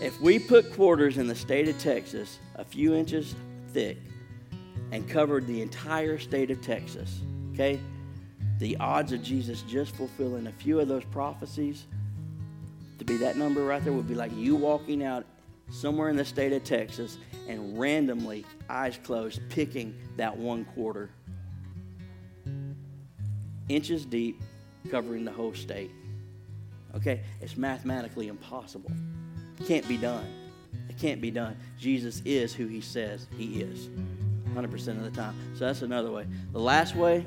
If 0.00 0.18
we 0.18 0.38
put 0.38 0.72
quarters 0.72 1.18
in 1.18 1.26
the 1.26 1.34
state 1.34 1.68
of 1.68 1.78
Texas 1.78 2.38
a 2.54 2.64
few 2.64 2.94
inches 2.94 3.34
thick 3.74 3.98
and 4.92 5.06
covered 5.06 5.46
the 5.46 5.60
entire 5.60 6.18
state 6.18 6.50
of 6.50 6.62
Texas, 6.62 7.20
okay, 7.52 7.78
the 8.58 8.78
odds 8.78 9.12
of 9.12 9.22
Jesus 9.22 9.60
just 9.62 9.94
fulfilling 9.94 10.46
a 10.46 10.52
few 10.52 10.80
of 10.80 10.88
those 10.88 11.04
prophecies 11.04 11.86
to 12.98 13.04
be 13.04 13.18
that 13.18 13.36
number 13.36 13.62
right 13.62 13.84
there 13.84 13.92
would 13.92 14.08
be 14.08 14.14
like 14.14 14.34
you 14.34 14.56
walking 14.56 15.04
out 15.04 15.26
somewhere 15.70 16.08
in 16.08 16.16
the 16.16 16.24
state 16.24 16.54
of 16.54 16.64
Texas 16.64 17.18
and 17.46 17.78
randomly, 17.78 18.46
eyes 18.70 18.98
closed, 19.04 19.42
picking 19.50 19.94
that 20.16 20.34
one 20.34 20.64
quarter. 20.64 21.10
Inches 23.68 24.06
deep, 24.06 24.40
covering 24.90 25.26
the 25.26 25.32
whole 25.32 25.52
state. 25.52 25.90
Okay? 26.96 27.20
It's 27.42 27.58
mathematically 27.58 28.28
impossible. 28.28 28.92
It 29.60 29.66
can't 29.66 29.86
be 29.86 29.96
done. 29.96 30.26
It 30.88 30.98
can't 30.98 31.20
be 31.20 31.30
done. 31.30 31.56
Jesus 31.78 32.22
is 32.24 32.54
who 32.54 32.66
he 32.66 32.80
says 32.80 33.26
he 33.36 33.60
is 33.60 33.88
100% 34.54 34.88
of 34.88 35.04
the 35.04 35.10
time. 35.10 35.34
So 35.54 35.66
that's 35.66 35.82
another 35.82 36.10
way. 36.10 36.26
The 36.52 36.60
last 36.60 36.96
way, 36.96 37.26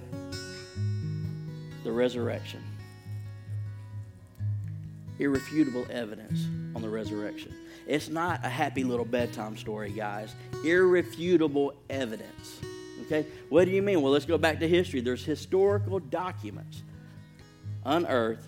the 1.83 1.91
resurrection 1.91 2.63
irrefutable 5.19 5.85
evidence 5.89 6.47
on 6.75 6.81
the 6.81 6.89
resurrection. 6.89 7.53
It's 7.87 8.09
not 8.09 8.43
a 8.43 8.49
happy 8.49 8.83
little 8.83 9.05
bedtime 9.05 9.57
story, 9.57 9.91
guys. 9.91 10.33
Irrefutable 10.65 11.73
evidence. 11.89 12.59
Okay? 13.05 13.25
What 13.49 13.65
do 13.65 13.71
you 13.71 13.81
mean? 13.81 14.01
Well, 14.01 14.11
let's 14.11 14.25
go 14.25 14.37
back 14.37 14.59
to 14.59 14.67
history. 14.67 15.01
There's 15.01 15.23
historical 15.23 15.99
documents 15.99 16.83
unearthed 17.85 18.47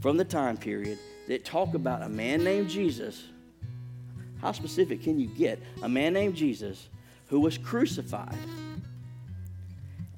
from 0.00 0.16
the 0.16 0.24
time 0.24 0.56
period 0.56 0.98
that 1.30 1.44
talk 1.44 1.74
about 1.74 2.02
a 2.02 2.08
man 2.08 2.42
named 2.42 2.68
Jesus. 2.68 3.22
How 4.40 4.50
specific 4.50 5.04
can 5.04 5.20
you 5.20 5.28
get? 5.28 5.62
A 5.80 5.88
man 5.88 6.12
named 6.12 6.34
Jesus 6.34 6.88
who 7.28 7.38
was 7.38 7.56
crucified 7.56 8.34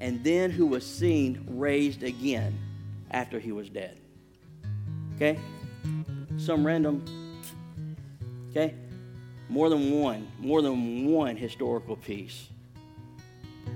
and 0.00 0.24
then 0.24 0.50
who 0.50 0.64
was 0.64 0.86
seen 0.86 1.44
raised 1.50 2.02
again 2.02 2.58
after 3.10 3.38
he 3.38 3.52
was 3.52 3.68
dead. 3.68 3.98
Okay? 5.16 5.38
Some 6.38 6.66
random. 6.66 7.04
Okay? 8.50 8.74
More 9.50 9.68
than 9.68 10.00
one, 10.00 10.26
more 10.38 10.62
than 10.62 11.12
one 11.12 11.36
historical 11.36 11.94
piece 11.94 12.48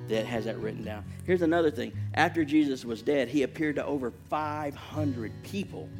that 0.09 0.24
has 0.24 0.47
that 0.47 0.57
written 0.57 0.84
down. 0.84 1.05
Here's 1.26 1.43
another 1.43 1.70
thing. 1.70 1.93
After 2.14 2.47
Jesus 2.47 2.82
was 2.82 3.03
dead, 3.03 3.28
he 3.28 3.43
appeared 3.43 3.76
to 3.76 3.84
over 3.84 4.11
500 4.30 5.32
people. 5.43 5.91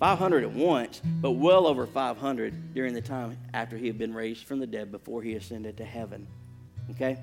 500 0.00 0.44
at 0.44 0.52
once, 0.52 1.02
but 1.20 1.32
well 1.32 1.66
over 1.66 1.86
500 1.86 2.72
during 2.74 2.94
the 2.94 3.02
time 3.02 3.36
after 3.52 3.76
he 3.76 3.86
had 3.86 3.98
been 3.98 4.14
raised 4.14 4.46
from 4.46 4.58
the 4.58 4.66
dead 4.66 4.90
before 4.90 5.22
he 5.22 5.34
ascended 5.34 5.76
to 5.76 5.84
heaven. 5.84 6.26
Okay? 6.90 7.18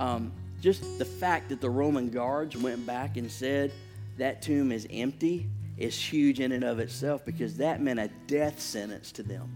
Um, 0.00 0.32
just 0.60 0.98
the 0.98 1.04
fact 1.04 1.48
that 1.50 1.60
the 1.60 1.70
Roman 1.70 2.10
guards 2.10 2.56
went 2.56 2.84
back 2.84 3.16
and 3.16 3.30
said 3.30 3.70
that 4.18 4.42
tomb 4.42 4.72
is 4.72 4.88
empty 4.90 5.46
is 5.78 5.96
huge 5.96 6.40
in 6.40 6.50
and 6.50 6.64
of 6.64 6.80
itself 6.80 7.24
because 7.24 7.56
that 7.58 7.80
meant 7.80 8.00
a 8.00 8.10
death 8.26 8.60
sentence 8.60 9.12
to 9.12 9.22
them. 9.22 9.48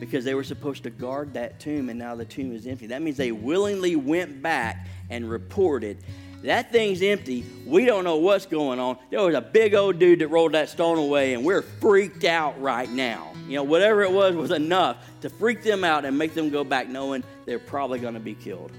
Because 0.00 0.24
they 0.24 0.34
were 0.34 0.42
supposed 0.42 0.84
to 0.84 0.90
guard 0.90 1.34
that 1.34 1.60
tomb 1.60 1.90
and 1.90 1.98
now 1.98 2.14
the 2.14 2.24
tomb 2.24 2.50
is 2.50 2.66
empty. 2.66 2.86
That 2.86 3.02
means 3.02 3.18
they 3.18 3.30
willingly 3.30 3.94
went 3.94 4.40
back 4.40 4.86
and 5.10 5.28
reported 5.28 5.98
that 6.42 6.72
thing's 6.72 7.02
empty. 7.02 7.44
We 7.64 7.84
don't 7.84 8.04
know 8.04 8.16
what's 8.16 8.46
going 8.46 8.80
on. 8.80 8.98
There 9.10 9.22
was 9.22 9.34
a 9.34 9.40
big 9.40 9.74
old 9.74 9.98
dude 9.98 10.18
that 10.18 10.28
rolled 10.28 10.52
that 10.52 10.68
stone 10.68 10.98
away, 10.98 11.34
and 11.34 11.44
we're 11.44 11.62
freaked 11.62 12.24
out 12.24 12.60
right 12.60 12.90
now. 12.90 13.32
You 13.46 13.56
know, 13.56 13.62
whatever 13.62 14.02
it 14.02 14.10
was 14.10 14.34
was 14.34 14.50
enough 14.50 14.96
to 15.20 15.30
freak 15.30 15.62
them 15.62 15.84
out 15.84 16.04
and 16.04 16.18
make 16.18 16.34
them 16.34 16.50
go 16.50 16.64
back 16.64 16.88
knowing 16.88 17.22
they're 17.44 17.58
probably 17.58 17.98
going 17.98 18.14
to 18.14 18.20
be 18.20 18.34
killed. 18.34 18.72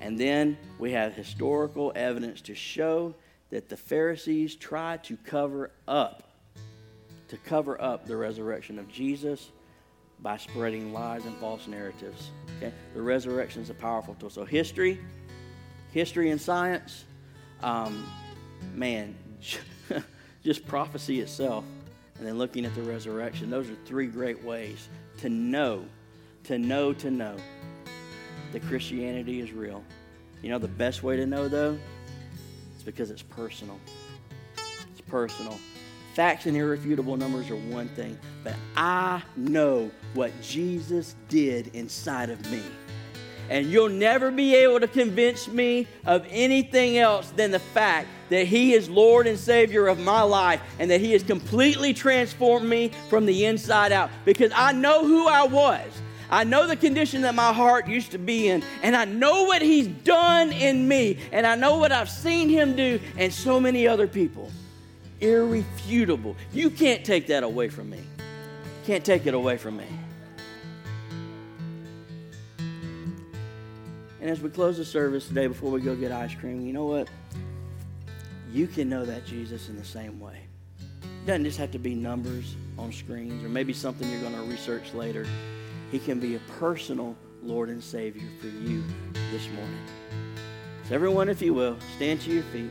And 0.00 0.18
then 0.18 0.56
we 0.78 0.92
have 0.92 1.14
historical 1.14 1.92
evidence 1.96 2.40
to 2.42 2.54
show 2.54 3.14
that 3.50 3.68
the 3.68 3.76
Pharisees 3.76 4.54
tried 4.54 5.02
to 5.04 5.16
cover 5.16 5.72
up, 5.88 6.22
to 7.28 7.36
cover 7.38 7.80
up 7.80 8.06
the 8.06 8.16
resurrection 8.16 8.78
of 8.78 8.88
Jesus 8.88 9.50
by 10.20 10.36
spreading 10.36 10.92
lies 10.92 11.24
and 11.24 11.36
false 11.38 11.66
narratives. 11.66 12.30
Okay? 12.58 12.72
The 12.94 13.02
resurrection 13.02 13.62
is 13.62 13.70
a 13.70 13.74
powerful 13.74 14.14
tool. 14.14 14.30
So 14.30 14.44
history, 14.44 15.00
history 15.98 16.30
and 16.30 16.40
science, 16.40 17.04
um, 17.60 18.08
man, 18.72 19.16
just 20.44 20.64
prophecy 20.68 21.20
itself, 21.20 21.64
and 22.18 22.26
then 22.26 22.38
looking 22.38 22.64
at 22.64 22.72
the 22.76 22.82
resurrection. 22.82 23.50
Those 23.50 23.68
are 23.68 23.74
three 23.84 24.06
great 24.06 24.42
ways 24.44 24.88
to 25.18 25.28
know, 25.28 25.84
to 26.44 26.56
know, 26.56 26.92
to 26.92 27.10
know 27.10 27.36
that 28.52 28.62
Christianity 28.62 29.40
is 29.40 29.50
real. 29.50 29.82
You 30.40 30.50
know 30.50 30.58
the 30.58 30.68
best 30.68 31.02
way 31.02 31.16
to 31.16 31.26
know 31.26 31.48
though? 31.48 31.76
It's 32.74 32.84
because 32.84 33.10
it's 33.10 33.22
personal. 33.22 33.80
It's 34.56 35.00
personal. 35.08 35.58
Facts 36.14 36.46
and 36.46 36.56
irrefutable 36.56 37.16
numbers 37.16 37.50
are 37.50 37.56
one 37.56 37.88
thing, 37.88 38.16
but 38.44 38.54
I 38.76 39.20
know 39.36 39.90
what 40.14 40.30
Jesus 40.42 41.16
did 41.28 41.74
inside 41.74 42.30
of 42.30 42.40
me. 42.52 42.62
And 43.48 43.66
you'll 43.66 43.88
never 43.88 44.30
be 44.30 44.54
able 44.56 44.80
to 44.80 44.88
convince 44.88 45.48
me 45.48 45.86
of 46.04 46.26
anything 46.30 46.98
else 46.98 47.30
than 47.30 47.50
the 47.50 47.58
fact 47.58 48.08
that 48.28 48.46
He 48.46 48.74
is 48.74 48.90
Lord 48.90 49.26
and 49.26 49.38
Savior 49.38 49.86
of 49.86 49.98
my 49.98 50.22
life 50.22 50.60
and 50.78 50.90
that 50.90 51.00
He 51.00 51.12
has 51.12 51.22
completely 51.22 51.94
transformed 51.94 52.68
me 52.68 52.92
from 53.08 53.26
the 53.26 53.46
inside 53.46 53.92
out 53.92 54.10
because 54.24 54.52
I 54.54 54.72
know 54.72 55.06
who 55.06 55.28
I 55.28 55.44
was. 55.44 55.90
I 56.30 56.44
know 56.44 56.66
the 56.66 56.76
condition 56.76 57.22
that 57.22 57.34
my 57.34 57.52
heart 57.52 57.88
used 57.88 58.10
to 58.10 58.18
be 58.18 58.48
in, 58.48 58.62
and 58.82 58.94
I 58.94 59.06
know 59.06 59.44
what 59.44 59.62
He's 59.62 59.86
done 59.86 60.52
in 60.52 60.86
me, 60.86 61.18
and 61.32 61.46
I 61.46 61.54
know 61.54 61.78
what 61.78 61.90
I've 61.90 62.10
seen 62.10 62.50
Him 62.50 62.76
do 62.76 63.00
and 63.16 63.32
so 63.32 63.58
many 63.58 63.88
other 63.88 64.06
people. 64.06 64.50
Irrefutable. 65.20 66.36
You 66.52 66.70
can't 66.70 67.04
take 67.04 67.28
that 67.28 67.42
away 67.42 67.70
from 67.70 67.88
me. 67.90 68.00
Can't 68.84 69.04
take 69.04 69.26
it 69.26 69.34
away 69.34 69.56
from 69.56 69.78
me. 69.78 69.86
And 74.20 74.28
as 74.28 74.40
we 74.40 74.50
close 74.50 74.76
the 74.76 74.84
service 74.84 75.28
today, 75.28 75.46
before 75.46 75.70
we 75.70 75.80
go 75.80 75.94
get 75.94 76.10
ice 76.10 76.34
cream, 76.34 76.66
you 76.66 76.72
know 76.72 76.86
what? 76.86 77.08
You 78.50 78.66
can 78.66 78.88
know 78.88 79.04
that 79.04 79.24
Jesus 79.26 79.68
in 79.68 79.76
the 79.76 79.84
same 79.84 80.18
way. 80.18 80.40
It 80.80 81.26
doesn't 81.26 81.44
just 81.44 81.58
have 81.58 81.70
to 81.72 81.78
be 81.78 81.94
numbers 81.94 82.56
on 82.78 82.92
screens 82.92 83.44
or 83.44 83.48
maybe 83.48 83.72
something 83.72 84.10
you're 84.10 84.20
going 84.20 84.34
to 84.34 84.42
research 84.42 84.92
later. 84.94 85.26
He 85.92 85.98
can 85.98 86.18
be 86.18 86.34
a 86.34 86.40
personal 86.58 87.16
Lord 87.42 87.68
and 87.68 87.82
Savior 87.82 88.28
for 88.40 88.48
you 88.48 88.82
this 89.30 89.48
morning. 89.50 89.84
So, 90.88 90.94
everyone, 90.94 91.28
if 91.28 91.40
you 91.42 91.54
will, 91.54 91.76
stand 91.96 92.20
to 92.22 92.30
your 92.30 92.42
feet. 92.44 92.70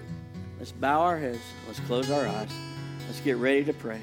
Let's 0.60 0.72
bow 0.72 1.02
our 1.02 1.18
heads. 1.18 1.40
Let's 1.68 1.80
close 1.82 2.10
our 2.10 2.28
eyes. 2.28 2.50
Let's 3.06 3.22
get 3.22 3.38
ready 3.38 3.64
to 3.66 3.74
pray. 3.74 4.02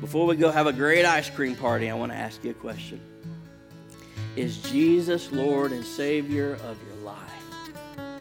Before 0.00 0.26
we 0.26 0.36
go 0.36 0.50
have 0.50 0.66
a 0.66 0.72
great 0.72 1.04
ice 1.04 1.30
cream 1.30 1.54
party, 1.54 1.90
I 1.90 1.94
want 1.94 2.12
to 2.12 2.18
ask 2.18 2.42
you 2.44 2.50
a 2.50 2.54
question. 2.54 3.00
Is 4.36 4.58
Jesus 4.58 5.32
Lord 5.32 5.72
and 5.72 5.82
Savior 5.82 6.58
of 6.64 6.76
your 6.86 6.96
life? 7.02 8.20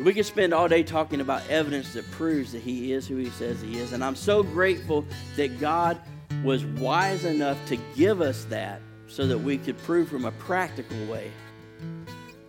We 0.00 0.12
could 0.12 0.26
spend 0.26 0.52
all 0.52 0.66
day 0.66 0.82
talking 0.82 1.20
about 1.20 1.48
evidence 1.48 1.92
that 1.92 2.10
proves 2.10 2.50
that 2.50 2.62
He 2.62 2.92
is 2.92 3.06
who 3.06 3.14
He 3.14 3.30
says 3.30 3.60
He 3.60 3.78
is. 3.78 3.92
And 3.92 4.02
I'm 4.02 4.16
so 4.16 4.42
grateful 4.42 5.04
that 5.36 5.60
God 5.60 6.00
was 6.42 6.64
wise 6.64 7.24
enough 7.24 7.64
to 7.68 7.76
give 7.94 8.20
us 8.20 8.44
that 8.46 8.80
so 9.06 9.24
that 9.28 9.38
we 9.38 9.56
could 9.56 9.78
prove 9.78 10.08
from 10.08 10.24
a 10.24 10.32
practical 10.32 10.96
way 11.06 11.30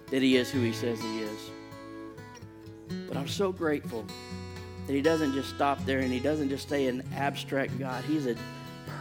that 0.10 0.24
He 0.24 0.36
is 0.36 0.50
who 0.50 0.62
He 0.62 0.74
says 0.74 1.00
He 1.00 1.20
is. 1.20 1.52
But 3.08 3.16
I'm 3.16 3.28
so 3.28 3.52
grateful 3.52 4.08
that 4.88 4.94
He 4.94 5.04
doesn't 5.04 5.34
just 5.34 5.50
stop 5.50 5.86
there 5.86 6.00
and 6.00 6.12
He 6.12 6.20
doesn't 6.20 6.50
just 6.50 6.68
say 6.68 6.88
an 6.88 7.04
abstract 7.14 7.78
God. 7.78 8.04
He's 8.06 8.26
a 8.26 8.36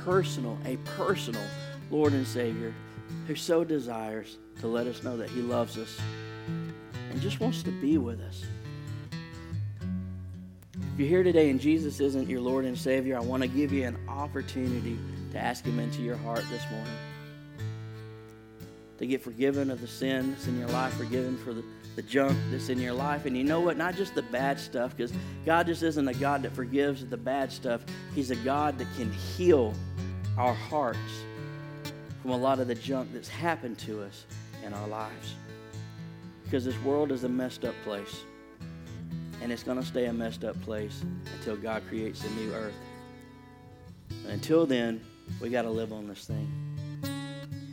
personal, 0.04 0.58
a 0.66 0.76
personal 0.98 1.46
Lord 1.90 2.12
and 2.12 2.26
Savior 2.26 2.74
who 3.26 3.34
so 3.34 3.64
desires 3.64 4.38
to 4.60 4.66
let 4.66 4.86
us 4.86 5.02
know 5.02 5.16
that 5.16 5.30
He 5.30 5.40
loves 5.40 5.78
us 5.78 5.98
and 7.10 7.20
just 7.20 7.40
wants 7.40 7.62
to 7.62 7.70
be 7.70 7.98
with 7.98 8.20
us. 8.20 8.44
If 10.74 10.98
you're 10.98 11.08
here 11.08 11.22
today 11.22 11.50
and 11.50 11.60
Jesus 11.60 12.00
isn't 12.00 12.28
your 12.28 12.40
Lord 12.40 12.64
and 12.64 12.76
Savior, 12.76 13.16
I 13.16 13.20
want 13.20 13.42
to 13.42 13.48
give 13.48 13.72
you 13.72 13.84
an 13.84 13.98
opportunity 14.08 14.98
to 15.32 15.38
ask 15.38 15.64
Him 15.64 15.78
into 15.78 16.02
your 16.02 16.16
heart 16.16 16.44
this 16.50 16.62
morning. 16.70 16.92
To 18.98 19.06
get 19.06 19.22
forgiven 19.22 19.70
of 19.70 19.80
the 19.80 19.86
sin 19.86 20.32
that's 20.32 20.46
in 20.46 20.58
your 20.58 20.68
life, 20.68 20.92
forgiven 20.94 21.36
for 21.38 21.54
the, 21.54 21.64
the 21.96 22.02
junk 22.02 22.36
that's 22.50 22.68
in 22.68 22.78
your 22.78 22.92
life. 22.92 23.26
And 23.26 23.36
you 23.36 23.42
know 23.42 23.60
what? 23.60 23.76
Not 23.76 23.96
just 23.96 24.14
the 24.14 24.22
bad 24.22 24.60
stuff, 24.60 24.96
because 24.96 25.12
God 25.46 25.66
just 25.66 25.82
isn't 25.82 26.06
a 26.06 26.14
God 26.14 26.42
that 26.42 26.52
forgives 26.52 27.04
the 27.06 27.16
bad 27.16 27.50
stuff. 27.50 27.84
He's 28.14 28.30
a 28.30 28.36
God 28.36 28.78
that 28.78 28.86
can 28.96 29.10
heal 29.12 29.74
our 30.36 30.54
hearts 30.54 30.98
from 32.22 32.30
a 32.30 32.36
lot 32.36 32.60
of 32.60 32.68
the 32.68 32.74
junk 32.74 33.12
that's 33.12 33.28
happened 33.28 33.76
to 33.76 34.00
us 34.00 34.26
in 34.64 34.72
our 34.72 34.86
lives. 34.86 35.34
Because 36.44 36.64
this 36.64 36.78
world 36.82 37.10
is 37.10 37.24
a 37.24 37.28
messed 37.28 37.64
up 37.64 37.74
place. 37.82 38.22
And 39.42 39.50
it's 39.50 39.64
going 39.64 39.80
to 39.80 39.84
stay 39.84 40.06
a 40.06 40.12
messed 40.12 40.44
up 40.44 40.60
place 40.62 41.02
until 41.36 41.56
God 41.56 41.82
creates 41.88 42.24
a 42.24 42.30
new 42.30 42.54
earth. 42.54 42.76
Until 44.28 44.66
then, 44.66 45.04
we 45.40 45.50
got 45.50 45.62
to 45.62 45.70
live 45.70 45.92
on 45.92 46.06
this 46.06 46.24
thing. 46.24 46.48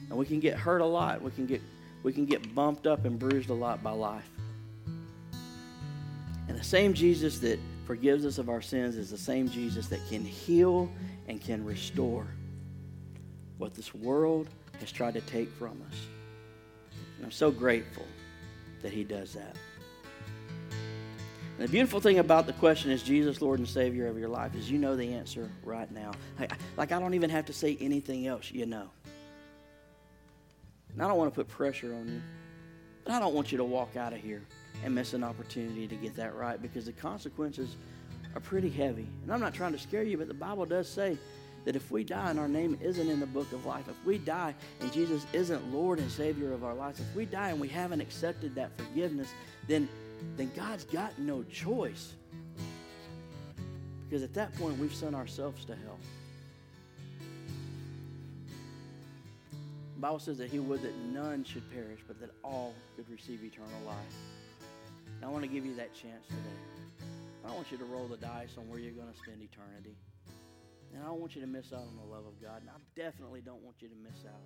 And 0.09 0.17
we 0.17 0.25
can 0.25 0.39
get 0.39 0.57
hurt 0.57 0.81
a 0.81 0.85
lot. 0.85 1.21
We 1.21 1.29
can 1.29 1.45
get 1.45 1.61
we 2.01 2.13
can 2.13 2.25
get 2.25 2.55
bumped 2.55 2.87
up 2.87 3.03
and 3.03 3.19
bruised 3.19 3.49
a 3.49 3.53
lot 3.53 3.83
by 3.83 3.91
life. 3.91 4.29
And 6.47 6.57
the 6.57 6.63
same 6.63 6.93
Jesus 6.93 7.39
that 7.39 7.59
forgives 7.85 8.25
us 8.25 8.37
of 8.37 8.49
our 8.49 8.61
sins 8.61 8.95
is 8.95 9.11
the 9.11 9.17
same 9.17 9.49
Jesus 9.49 9.87
that 9.87 9.99
can 10.09 10.23
heal 10.23 10.89
and 11.27 11.41
can 11.41 11.63
restore 11.63 12.25
what 13.59 13.75
this 13.75 13.93
world 13.93 14.49
has 14.79 14.91
tried 14.91 15.13
to 15.13 15.21
take 15.21 15.51
from 15.53 15.81
us. 15.91 15.97
And 17.17 17.25
I'm 17.25 17.31
so 17.31 17.51
grateful 17.51 18.05
that 18.81 18.91
he 18.91 19.03
does 19.03 19.33
that. 19.33 19.55
And 20.71 21.67
the 21.67 21.71
beautiful 21.71 21.99
thing 21.99 22.19
about 22.19 22.47
the 22.47 22.53
question 22.53 22.89
is 22.89 23.03
Jesus, 23.03 23.41
Lord 23.41 23.59
and 23.59 23.67
Savior 23.67 24.07
of 24.07 24.17
your 24.17 24.29
life, 24.29 24.55
is 24.55 24.71
you 24.71 24.79
know 24.79 24.95
the 24.95 25.13
answer 25.13 25.51
right 25.63 25.91
now. 25.91 26.11
Like, 26.39 26.53
like 26.77 26.91
I 26.93 26.99
don't 26.99 27.13
even 27.13 27.29
have 27.29 27.45
to 27.47 27.53
say 27.53 27.77
anything 27.81 28.27
else, 28.27 28.49
you 28.49 28.65
know. 28.65 28.89
And 30.93 31.01
I 31.01 31.07
don't 31.07 31.17
want 31.17 31.31
to 31.31 31.35
put 31.35 31.49
pressure 31.49 31.93
on 31.93 32.07
you, 32.07 32.21
but 33.03 33.13
I 33.13 33.19
don't 33.19 33.33
want 33.33 33.51
you 33.51 33.57
to 33.57 33.65
walk 33.65 33.97
out 33.97 34.13
of 34.13 34.19
here 34.19 34.41
and 34.85 34.95
miss 34.95 35.13
an 35.13 35.23
opportunity 35.23 35.85
to 35.85 35.95
get 35.95 36.15
that 36.15 36.33
right 36.33 36.61
because 36.61 36.85
the 36.85 36.93
consequences 36.93 37.75
are 38.35 38.39
pretty 38.39 38.69
heavy. 38.69 39.07
And 39.23 39.33
I'm 39.33 39.41
not 39.41 39.53
trying 39.53 39.73
to 39.73 39.79
scare 39.79 40.03
you, 40.03 40.17
but 40.17 40.29
the 40.29 40.33
Bible 40.33 40.65
does 40.65 40.87
say 40.87 41.17
that 41.65 41.75
if 41.75 41.91
we 41.91 42.03
die 42.03 42.29
and 42.29 42.39
our 42.39 42.47
name 42.47 42.77
isn't 42.81 43.09
in 43.09 43.19
the 43.19 43.25
book 43.25 43.51
of 43.51 43.65
life, 43.65 43.87
if 43.87 44.05
we 44.05 44.17
die 44.17 44.55
and 44.81 44.91
Jesus 44.91 45.25
isn't 45.33 45.73
Lord 45.73 45.99
and 45.99 46.09
Savior 46.11 46.53
of 46.53 46.63
our 46.63 46.73
lives, 46.73 46.99
if 46.99 47.15
we 47.15 47.25
die 47.25 47.49
and 47.49 47.59
we 47.59 47.67
haven't 47.67 48.01
accepted 48.01 48.55
that 48.55 48.71
forgiveness, 48.77 49.29
then, 49.67 49.87
then 50.37 50.51
God's 50.55 50.85
got 50.85 51.17
no 51.19 51.43
choice. 51.43 52.13
Because 54.07 54.23
at 54.23 54.33
that 54.33 54.55
point, 54.55 54.77
we've 54.79 54.93
sent 54.93 55.15
ourselves 55.15 55.65
to 55.65 55.75
hell. 55.75 55.99
The 59.95 60.01
Bible 60.01 60.19
says 60.19 60.37
that 60.37 60.49
He 60.49 60.59
would 60.59 60.81
that 60.81 60.95
none 61.13 61.43
should 61.43 61.69
perish, 61.71 61.99
but 62.07 62.19
that 62.21 62.29
all 62.41 62.73
could 62.95 63.09
receive 63.09 63.43
eternal 63.43 63.81
life. 63.85 63.97
And 65.17 65.25
I 65.25 65.27
want 65.27 65.43
to 65.43 65.49
give 65.49 65.65
you 65.65 65.75
that 65.75 65.93
chance 65.93 66.25
today. 66.27 67.09
I 67.45 67.51
want 67.51 67.71
you 67.71 67.77
to 67.77 67.85
roll 67.85 68.07
the 68.07 68.17
dice 68.17 68.55
on 68.57 68.69
where 68.69 68.79
you're 68.79 68.93
going 68.93 69.11
to 69.11 69.17
spend 69.17 69.41
eternity. 69.41 69.95
And 70.93 71.03
I 71.03 71.07
don't 71.07 71.21
want 71.21 71.35
you 71.35 71.41
to 71.41 71.47
miss 71.47 71.71
out 71.71 71.85
on 71.85 71.97
the 71.97 72.09
love 72.09 72.25
of 72.25 72.41
God. 72.41 72.61
And 72.61 72.69
I 72.69 72.79
definitely 72.97 73.41
don't 73.41 73.61
want 73.61 73.81
you 73.81 73.89
to 73.89 73.99
miss 73.99 74.25
out 74.25 74.45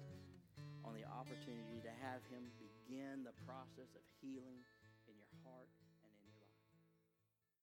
on 0.83 0.93
the 0.93 1.07
opportunity 1.07 1.79
to 1.83 1.93
have 2.03 2.19
Him 2.27 2.43
begin 2.59 3.23
the 3.23 3.35
process 3.47 3.95
of 3.95 4.03
healing 4.19 4.59